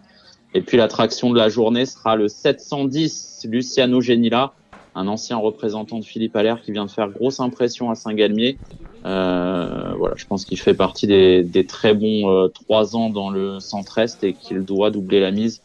Et 0.53 0.61
puis 0.61 0.77
l'attraction 0.77 1.31
de 1.31 1.37
la 1.37 1.49
journée 1.49 1.85
sera 1.85 2.15
le 2.15 2.27
710 2.27 3.45
Luciano 3.49 4.01
Genila, 4.01 4.53
un 4.95 5.07
ancien 5.07 5.37
représentant 5.37 5.99
de 5.99 6.05
Philippe 6.05 6.35
Allaire 6.35 6.61
qui 6.61 6.71
vient 6.71 6.85
de 6.85 6.91
faire 6.91 7.09
grosse 7.09 7.39
impression 7.39 7.91
à 7.91 7.95
Saint-Galmier. 7.95 8.57
Euh, 9.05 9.93
voilà, 9.97 10.15
je 10.17 10.25
pense 10.25 10.45
qu'il 10.45 10.59
fait 10.59 10.73
partie 10.73 11.07
des, 11.07 11.65
très 11.67 11.93
bons 11.93 12.29
euh, 12.29 12.47
trois 12.47 12.95
ans 12.95 13.09
dans 13.09 13.29
le 13.29 13.59
centre-est 13.59 14.23
et 14.23 14.33
qu'il 14.33 14.63
doit 14.63 14.91
doubler 14.91 15.19
la 15.19 15.31
mise 15.31 15.61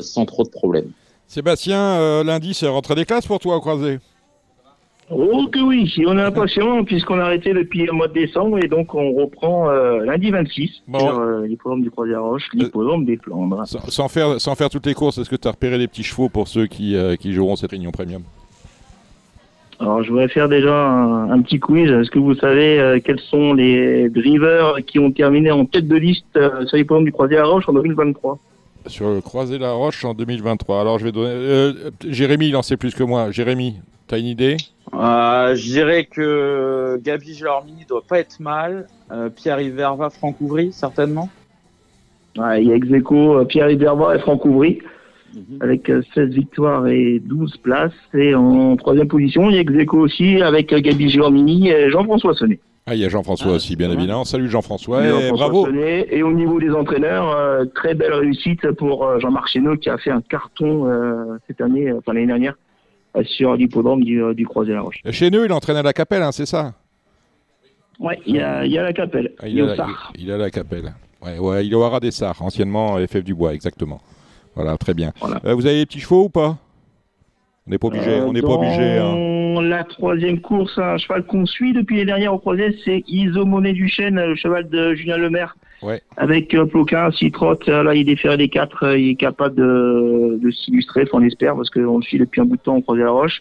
sans 0.00 0.26
trop 0.26 0.42
de 0.42 0.48
problèmes. 0.48 0.90
Sébastien, 1.28 2.22
lundi, 2.24 2.52
c'est 2.54 2.68
rentrée 2.68 2.94
des 2.94 3.04
classes 3.04 3.26
pour 3.26 3.38
toi, 3.38 3.60
Croisé 3.60 4.00
Oh 5.14 5.46
que 5.52 5.58
oui, 5.60 5.92
on 6.06 6.16
est 6.16 6.22
impatient 6.22 6.84
puisqu'on 6.84 7.18
a 7.18 7.24
arrêté 7.24 7.52
depuis 7.52 7.84
le 7.84 7.92
mois 7.92 8.08
de 8.08 8.14
décembre 8.14 8.58
et 8.58 8.68
donc 8.68 8.94
on 8.94 9.12
reprend 9.12 9.68
euh, 9.68 10.04
lundi 10.04 10.30
26 10.30 10.82
sur 10.98 11.18
euh, 11.18 11.46
l'hippodrome 11.46 11.82
du 11.82 11.90
Croisière-Roche, 11.90 12.48
l'hippodrome 12.54 13.04
des 13.04 13.18
Flandres. 13.18 13.62
Sans, 13.66 14.08
faire, 14.08 14.40
sans 14.40 14.54
faire 14.54 14.70
toutes 14.70 14.86
les 14.86 14.94
courses, 14.94 15.18
est-ce 15.18 15.28
que 15.28 15.36
tu 15.36 15.48
as 15.48 15.50
repéré 15.50 15.76
les 15.76 15.86
petits 15.86 16.02
chevaux 16.02 16.28
pour 16.28 16.48
ceux 16.48 16.66
qui, 16.66 16.96
qui 17.20 17.32
joueront 17.32 17.56
cette 17.56 17.72
réunion 17.72 17.90
premium? 17.90 18.22
Alors, 19.80 20.02
je 20.02 20.10
voudrais 20.10 20.28
faire 20.28 20.48
déjà 20.48 20.74
un, 20.74 21.42
petit 21.42 21.58
quiz. 21.58 21.90
Est-ce 21.90 22.10
que 22.10 22.20
vous 22.20 22.36
savez 22.36 23.00
quels 23.04 23.18
sont 23.18 23.52
les 23.52 24.08
drivers 24.08 24.76
qui 24.86 24.98
ont 24.98 25.10
terminé 25.10 25.50
en 25.50 25.64
tête 25.64 25.88
de 25.88 25.96
liste 25.96 26.38
sur 26.66 26.76
l'hippodrome 26.76 27.04
du 27.04 27.12
Croisière-Roche 27.12 27.68
en 27.68 27.72
2023 27.72 28.38
Sur 28.86 29.10
le 29.10 29.20
Croisé-la-Roche 29.20 30.04
en 30.04 30.14
2023. 30.14 30.80
Alors, 30.80 30.98
je 31.00 31.04
vais 31.04 31.12
donner. 31.12 31.72
Jérémy, 32.08 32.48
il 32.48 32.56
en 32.56 32.62
sait 32.62 32.76
plus 32.76 32.94
que 32.94 33.02
moi. 33.02 33.32
Jérémy, 33.32 33.74
T'as 34.12 34.18
une 34.18 34.26
idée? 34.26 34.58
Euh, 34.94 35.54
Je 35.54 35.62
dirais 35.62 36.04
que 36.04 36.98
Gabi 37.02 37.40
ne 37.42 37.86
doit 37.86 38.04
pas 38.06 38.18
être 38.18 38.40
mal. 38.40 38.86
Euh, 39.10 39.28
Pierre-Yves 39.30 39.74
Verva, 39.74 40.10
Franck 40.10 40.40
Ouvry, 40.40 40.72
certainement. 40.72 41.28
il 42.36 42.64
y 42.64 42.72
a 42.72 42.74
Execo, 42.74 43.38
euh, 43.38 43.44
Pierre-Yves 43.44 43.80
Verva 43.80 44.16
et 44.16 44.18
Franck 44.18 44.44
Ouvry. 44.44 44.80
Mhm. 45.34 45.58
Avec 45.62 45.90
16 46.14 46.28
victoires 46.28 46.86
et 46.88 47.20
12 47.24 47.56
places. 47.56 47.92
Et 48.12 48.34
en 48.34 48.76
troisième 48.76 49.08
position, 49.08 49.48
il 49.48 49.54
y 49.54 49.58
a 49.58 49.60
Execo 49.62 49.98
aussi 49.98 50.42
avec 50.42 50.74
Gabi 50.74 51.08
Giormini 51.08 51.70
et 51.70 51.90
Jean-François 51.90 52.34
Sonnet. 52.34 52.60
Ah, 52.84 52.94
il 52.94 53.00
y 53.00 53.04
a 53.04 53.08
Jean-François 53.08 53.52
ah, 53.52 53.56
aussi, 53.56 53.76
bien 53.76 53.90
évidemment. 53.90 54.24
Salut 54.24 54.50
Jean-François, 54.50 55.06
et 55.06 55.30
bravo. 55.30 55.68
Et 55.72 56.22
au 56.22 56.32
niveau 56.32 56.60
des 56.60 56.70
entraîneurs, 56.70 57.64
très 57.74 57.94
belle 57.94 58.12
réussite 58.12 58.72
pour 58.72 59.20
Jean-Marc 59.20 59.48
Chéneau 59.48 59.76
qui 59.76 59.88
a 59.88 59.96
fait 59.96 60.10
un 60.10 60.20
carton 60.20 61.38
cette 61.46 61.60
année, 61.62 61.92
enfin 61.92 62.12
l'année 62.12 62.26
dernière, 62.26 62.54
sur 63.24 63.54
l'hippodrome 63.56 64.02
du, 64.02 64.22
euh, 64.22 64.34
du 64.34 64.46
Croisé-la-Roche. 64.46 65.00
Chez 65.10 65.30
nous, 65.30 65.44
il 65.44 65.52
entraîne 65.52 65.76
à 65.76 65.82
la 65.82 65.92
Capelle, 65.92 66.22
hein, 66.22 66.32
c'est 66.32 66.46
ça? 66.46 66.74
Oui, 68.00 68.14
il 68.26 68.36
y 68.36 68.40
a, 68.40 68.66
y 68.66 68.78
a 68.78 68.82
la 68.82 68.92
Capelle. 68.92 69.32
Ah, 69.38 69.48
il, 69.48 69.54
y 69.54 69.60
a 69.60 69.66
la, 69.66 69.86
il, 70.16 70.30
a 70.32 70.36
la 70.36 70.50
Capelle. 70.50 70.94
Ouais, 71.24 71.38
ouais, 71.38 71.66
il 71.66 71.74
aura 71.74 72.00
des 72.00 72.10
Sars, 72.10 72.40
anciennement 72.42 72.96
FF 72.96 73.22
du 73.22 73.34
Bois, 73.34 73.54
exactement. 73.54 74.00
Voilà, 74.54 74.76
très 74.76 74.94
bien. 74.94 75.12
Euh, 75.44 75.54
vous 75.54 75.66
avez 75.66 75.76
des 75.76 75.86
petits 75.86 76.00
chevaux 76.00 76.24
ou 76.24 76.28
pas? 76.28 76.58
On 77.66 77.70
n'est 77.70 77.78
pas 77.78 77.86
obligé. 77.86 78.10
Euh, 78.10 78.26
on 78.26 78.32
n'est 78.32 78.42
pas 78.42 78.48
obligé. 78.48 78.98
Hein. 78.98 79.14
La 79.72 79.84
troisième 79.84 80.38
course, 80.38 80.76
un 80.76 80.98
cheval 80.98 81.24
qu'on 81.24 81.46
suit 81.46 81.72
depuis 81.72 81.96
les 81.96 82.04
dernières 82.04 82.34
au 82.34 82.38
croisé, 82.38 82.76
c'est 82.84 83.02
Isomoné 83.08 83.72
du 83.72 83.88
Chêne, 83.88 84.16
le 84.16 84.34
cheval 84.34 84.68
de 84.68 84.92
Julien 84.92 85.16
Lemaire. 85.16 85.56
Avec 86.18 86.52
euh, 86.52 86.66
Ploquin, 86.66 87.10
s'il 87.10 87.32
trotte, 87.32 87.66
euh, 87.70 87.82
là 87.82 87.94
il 87.94 88.02
est 88.02 88.04
déféré 88.04 88.36
des 88.36 88.50
quatre, 88.50 88.84
euh, 88.84 88.98
il 88.98 89.12
est 89.12 89.14
capable 89.14 89.54
de, 89.54 90.38
de 90.42 90.50
s'illustrer, 90.50 91.06
on 91.14 91.22
espère, 91.22 91.56
parce 91.56 91.70
qu'on 91.70 91.96
le 91.96 92.02
suit 92.02 92.18
depuis 92.18 92.42
un 92.42 92.44
bout 92.44 92.58
de 92.58 92.60
temps 92.60 92.76
au 92.76 92.82
croisé 92.82 93.02
la 93.02 93.12
roche. 93.12 93.40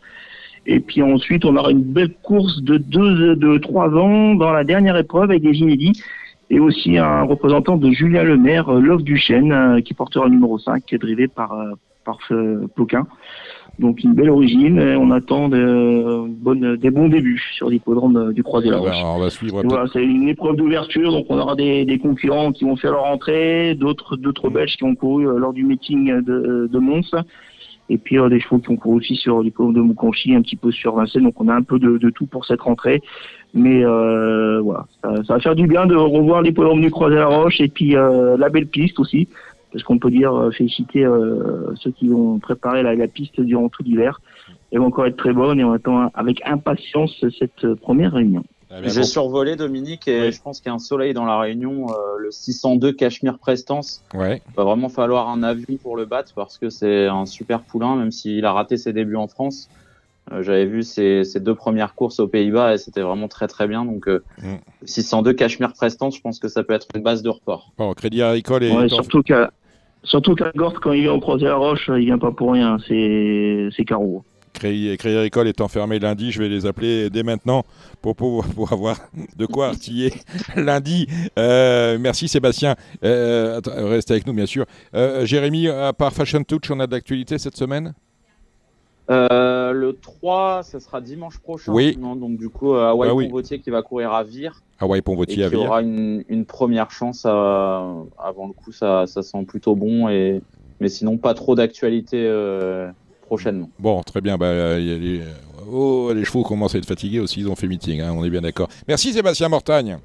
Et 0.66 0.80
puis 0.80 1.04
ensuite, 1.04 1.44
on 1.44 1.54
aura 1.58 1.70
une 1.70 1.84
belle 1.84 2.14
course 2.24 2.62
de 2.62 2.78
deux, 2.78 3.36
de 3.36 3.58
trois 3.58 3.90
ans 3.90 4.34
dans 4.36 4.54
la 4.54 4.64
dernière 4.64 4.96
épreuve 4.96 5.32
avec 5.32 5.42
des 5.42 5.58
inédits. 5.58 6.02
Et 6.50 6.62
aussi 6.62 6.98
un 6.98 7.24
représentant 7.24 7.76
de 7.76 7.92
Julien 7.92 8.24
Lemaire, 8.24 8.72
Love 8.72 9.04
du 9.04 9.18
Chêne, 9.18 9.82
qui 9.84 9.94
portera 9.94 10.28
le 10.28 10.32
numéro 10.32 10.58
5, 10.60 10.96
drivé 10.96 11.28
par, 11.28 11.54
par 12.06 12.20
Ploquin. 12.74 13.06
Donc 13.82 14.04
une 14.04 14.14
belle 14.14 14.30
origine. 14.30 14.80
on 14.80 15.10
attend 15.12 15.50
de, 15.50 16.28
bonne, 16.28 16.78
des 16.78 16.92
bons 16.92 17.10
débuts 17.10 17.42
sur 17.56 17.70
l'hippodrome 17.70 18.32
du 18.32 18.44
Croisé 18.44 18.70
la 18.70 18.78
Roche. 18.78 18.96
on 19.04 19.20
va 19.20 19.30
suivre. 19.32 19.62
Voilà, 19.64 19.86
c'est 19.92 20.04
une 20.04 20.30
épreuve 20.30 20.56
d'ouverture, 20.56 21.12
donc 21.12 21.26
on 21.30 21.40
aura 21.40 21.56
des, 21.56 21.84
des, 21.84 21.98
concurrents 21.98 22.52
qui 22.52 22.64
vont 22.64 22.76
faire 22.76 22.92
leur 22.92 23.06
entrée, 23.06 23.74
d'autres 23.76 24.18
d'autres 24.18 24.50
Belges 24.50 24.78
qui 24.78 24.84
ont 24.84 24.94
couru 24.94 25.28
euh, 25.28 25.40
lors 25.40 25.52
du 25.52 25.64
meeting 25.64 26.22
de, 26.22 26.70
de 26.72 26.80
Mons. 26.80 27.16
Et 27.92 27.98
puis 27.98 28.18
euh, 28.18 28.30
des 28.30 28.40
chevaux 28.40 28.60
qui 28.60 28.70
ont 28.70 28.78
couru 28.78 29.00
aussi 29.00 29.16
sur 29.16 29.42
l'hippodrome 29.42 29.74
de 29.74 29.82
Moukanchy, 29.82 30.34
un 30.34 30.42
petit 30.42 30.56
peu 30.56 30.72
sur 30.72 30.96
Vincennes. 30.96 31.24
Donc 31.24 31.42
on 31.42 31.50
a 31.50 31.54
un 31.54 31.62
peu 31.62 31.78
de, 31.78 31.98
de 31.98 32.10
tout 32.10 32.26
pour 32.26 32.46
cette 32.46 32.62
rentrée. 32.62 33.02
Mais 33.54 33.84
euh, 33.84 34.62
voilà, 34.62 34.86
ça, 35.04 35.24
ça, 35.26 35.34
va 35.34 35.40
faire 35.42 35.56
du 35.56 35.68
bien 35.68 35.86
de 35.86 35.96
revoir 35.96 36.42
l'hippodrome 36.42 36.80
du 36.80 36.90
Croisé 36.90 37.16
la 37.16 37.28
Roche 37.28 37.60
et 37.60 37.68
puis 37.68 37.98
euh, 37.98 38.38
la 38.38 38.48
belle 38.48 38.68
piste 38.68 38.98
aussi 39.00 39.28
parce 39.72 39.84
qu'on 39.84 40.00
peut 40.00 40.12
dire 40.12 40.34
euh, 40.34 40.52
féliciter 40.52 41.04
euh, 41.04 41.74
ceux 41.76 41.92
qui 41.92 42.10
ont 42.10 42.40
préparé 42.40 42.84
la, 42.84 43.08
piste 43.08 43.40
durant 43.42 43.70
tout 43.70 43.84
l'hiver. 43.84 44.22
Elle 44.72 44.80
va 44.80 44.86
encore 44.86 45.06
être 45.06 45.18
très 45.18 45.34
bonne 45.34 45.60
et 45.60 45.64
on 45.64 45.72
attend 45.72 46.10
avec 46.14 46.42
impatience 46.46 47.26
cette 47.38 47.74
première 47.76 48.14
réunion. 48.14 48.44
Ah, 48.72 48.78
J'ai 48.84 49.04
survolé 49.04 49.58
Dominique 49.58 50.08
et 50.08 50.32
je 50.32 50.42
pense 50.42 50.62
qu'il 50.62 50.70
y 50.70 50.72
a 50.72 50.76
un 50.76 50.80
soleil 50.80 51.14
dans 51.14 51.26
la 51.26 51.38
réunion, 51.38 51.88
euh, 51.90 52.18
le 52.20 52.32
602 52.32 52.94
Cachemire 52.94 53.38
Prestance. 53.38 54.02
Ouais. 54.14 54.42
Il 54.48 54.56
va 54.56 54.64
vraiment 54.64 54.88
falloir 54.88 55.28
un 55.28 55.44
avion 55.44 55.76
pour 55.76 55.98
le 55.98 56.06
battre 56.06 56.32
parce 56.36 56.58
que 56.58 56.70
c'est 56.70 57.08
un 57.08 57.26
super 57.26 57.62
poulain, 57.62 57.98
même 57.98 58.12
s'il 58.12 58.46
a 58.46 58.54
raté 58.54 58.78
ses 58.78 58.94
débuts 58.94 59.18
en 59.18 59.28
France. 59.28 59.70
J'avais 60.40 60.66
vu 60.66 60.84
ses, 60.84 61.24
deux 61.42 61.56
premières 61.56 61.94
courses 61.94 62.20
aux 62.22 62.28
Pays-Bas 62.28 62.76
et 62.76 62.78
c'était 62.78 63.02
vraiment 63.02 63.28
très 63.28 63.48
très 63.48 63.68
bien. 63.68 63.84
Donc 63.84 64.08
602 64.86 65.32
mm. 65.32 65.36
Cachemire 65.36 65.74
Prestance, 65.74 66.16
je 66.16 66.22
pense 66.22 66.40
que 66.40 66.48
ça 66.48 66.64
peut 66.64 66.74
être 66.74 66.88
une 66.96 67.02
base 67.02 67.22
de 67.22 67.30
report. 67.30 67.74
Bon, 67.78 67.94
Crédit 67.94 68.22
Agricole 68.22 68.64
et 68.64 68.90
surtout 68.90 69.24
qu'à 69.24 69.52
Surtout 70.04 70.36
qu'à 70.36 70.52
Gorth, 70.56 70.78
quand 70.80 70.94
il 70.94 71.04
vient 71.04 71.14
au 71.14 71.20
croisé 71.20 71.46
la 71.46 71.56
roche, 71.56 71.90
il 71.90 72.06
vient 72.06 72.18
pas 72.18 72.32
pour 72.32 72.54
rien, 72.54 72.78
c'est 72.88 73.86
Caro. 73.86 74.24
Crédit, 74.54 74.98
Crédit 74.98 75.18
Agricole 75.18 75.48
est 75.48 75.62
enfermé 75.62 76.00
lundi, 76.00 76.32
je 76.32 76.40
vais 76.40 76.50
les 76.50 76.66
appeler 76.66 77.10
dès 77.10 77.24
maintenant 77.24 77.64
pour, 78.02 78.16
pour, 78.16 78.72
avoir 78.72 78.98
de 79.36 79.46
quoi 79.46 79.68
artiller 79.70 80.14
lundi. 80.56 81.08
Euh, 81.40 81.98
merci 82.00 82.28
Sébastien, 82.28 82.76
euh, 83.04 83.62
reste 83.66 84.12
avec 84.12 84.28
nous 84.28 84.34
bien 84.34 84.46
sûr. 84.46 84.66
Euh, 84.94 85.26
Jérémy, 85.26 85.68
à 85.68 85.94
part 85.94 86.14
Fashion 86.14 86.44
Touch, 86.44 86.70
on 86.70 86.80
a 86.80 86.88
de 86.88 86.92
l'actualité 86.92 87.38
cette 87.38 87.56
semaine? 87.56 87.94
Euh, 89.12 89.74
le 89.74 89.94
3, 89.94 90.64
ce 90.64 90.80
sera 90.80 91.02
dimanche 91.02 91.40
prochain. 91.40 91.72
Oui. 91.74 91.98
donc 91.98 92.38
du 92.38 92.50
coup, 92.50 92.74
euh, 92.74 92.90
Hawaii 92.90 93.12
ah, 93.12 93.28
Ponvotier 93.28 93.60
qui 93.60 93.70
va 93.70 93.82
courir 93.82 94.14
à 94.14 94.24
Vire. 94.24 94.62
Hawaii 94.80 95.02
Ponvotier 95.02 95.44
à 95.44 95.50
Vire. 95.50 95.60
Il 95.60 95.68
aura 95.68 95.82
une, 95.82 96.24
une, 96.30 96.46
première 96.46 96.92
chance 96.92 97.26
avant 97.26 98.48
le 98.48 98.54
coup, 98.54 98.72
ça, 98.72 99.06
ça, 99.08 99.22
sent 99.22 99.44
plutôt 99.46 99.76
bon. 99.76 100.08
Et... 100.08 100.42
Mais 100.80 100.90
sinon, 100.90 101.18
pas 101.18 101.34
trop 101.34 101.56
d'actualité 101.56 102.24
euh, 102.26 102.90
prochainement. 103.26 103.70
Bon, 103.80 104.02
très 104.02 104.22
bien. 104.22 104.38
Bah, 104.38 104.78
les... 104.80 105.22
Oh, 105.72 106.12
les 106.14 106.26
chevaux 106.26 106.44
commencent 106.44 106.76
à 106.76 106.80
être 106.80 106.88
fatigués 106.88 107.20
aussi, 107.20 107.42
ils 107.42 107.50
ont 107.50 107.56
fait 107.56 107.68
meeting, 107.68 108.02
hein, 108.02 108.12
on 108.14 108.26
est 108.26 108.30
bien 108.30 108.42
d'accord. 108.42 108.68
Merci 108.88 109.14
Sébastien 109.14 109.48
Mortagne. 109.48 110.00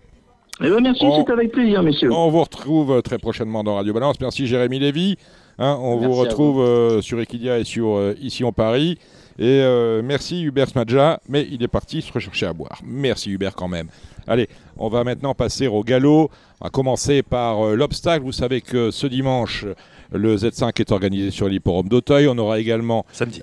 Eh 0.61 0.71
ben, 0.71 0.81
merci, 0.81 1.05
c'est 1.17 1.33
avec 1.33 1.53
plaisir, 1.53 1.83
messieurs. 1.83 2.13
On 2.13 2.31
vous 2.31 2.43
retrouve 2.43 3.03
très 3.03 3.19
prochainement 3.19 3.65
dans 3.65 3.75
Radio 3.75 3.93
Balance. 3.93 4.21
Merci 4.21 4.47
Jérémy 4.47 4.79
Lévy. 4.79 5.17
Hein, 5.59 5.79
on 5.81 5.97
vous 5.97 6.13
retrouve 6.13 6.61
euh, 6.61 7.01
sur 7.01 7.19
Equidia 7.21 7.59
et 7.59 7.65
sur 7.65 7.97
euh, 7.97 8.15
Ici 8.21 8.45
en 8.45 8.53
Paris. 8.53 8.99
Et 9.39 9.61
euh, 9.63 10.03
merci 10.03 10.43
Hubert 10.43 10.69
Smadja, 10.69 11.21
mais 11.29 11.47
il 11.51 11.63
est 11.63 11.69
parti 11.69 12.03
se 12.03 12.13
rechercher 12.13 12.47
à 12.47 12.53
boire. 12.53 12.81
Merci 12.85 13.31
Hubert 13.31 13.55
quand 13.55 13.69
même. 13.69 13.89
Allez, 14.27 14.49
on 14.77 14.89
va 14.89 15.05
maintenant 15.05 15.35
passer 15.35 15.67
au 15.67 15.83
galop. 15.83 16.31
On 16.61 16.65
va 16.65 16.71
commencer 16.71 17.23
par 17.23 17.75
l'obstacle. 17.75 18.25
Vous 18.25 18.33
savez 18.33 18.61
que 18.61 18.91
ce 18.91 19.07
dimanche, 19.07 19.67
le 20.13 20.37
Z5 20.37 20.81
est 20.81 20.93
organisé 20.93 21.31
sur 21.31 21.49
l'hipporome 21.49 21.89
d'Auteuil. 21.89 22.29
On 22.29 22.39
aura 22.39 22.59
également. 22.59 23.05
Samedi. 23.13 23.41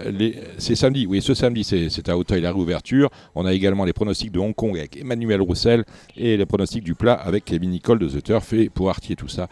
C'est 0.58 0.76
samedi, 0.76 1.06
oui, 1.08 1.22
ce 1.22 1.34
samedi, 1.34 1.64
c'est 1.64 2.10
à 2.10 2.18
Auteuil 2.18 2.42
la 2.42 2.52
réouverture. 2.52 3.10
On 3.36 3.46
a 3.46 3.54
également 3.54 3.86
les 3.86 3.94
pronostics 3.94 4.32
de 4.32 4.40
Hong 4.40 4.56
Kong 4.56 4.78
avec 4.78 4.98
Emmanuel 4.98 5.42
Roussel 5.42 5.84
et 6.18 6.38
les 6.38 6.46
pronostics 6.46 6.84
du 6.84 6.96
plat 6.96 7.14
avec 7.14 7.46
Kevin 7.46 7.72
Nicole 7.72 8.00
de 8.00 8.08
The 8.08 8.24
Turf 8.24 8.54
et 8.54 8.70
pour 8.70 8.90
artier 8.90 9.16
tout 9.16 9.28
ça, 9.28 9.48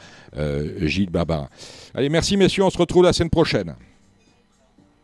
Gilles 0.82 1.10
Barbarin. 1.10 1.50
Allez, 1.93 2.10
merci 2.10 2.38
messieurs, 2.38 2.63
on 2.63 2.69
se 2.69 2.78
retrouve 2.78 3.04
la 3.04 3.13
semaine 3.13 3.30
prochaine. 3.30 3.76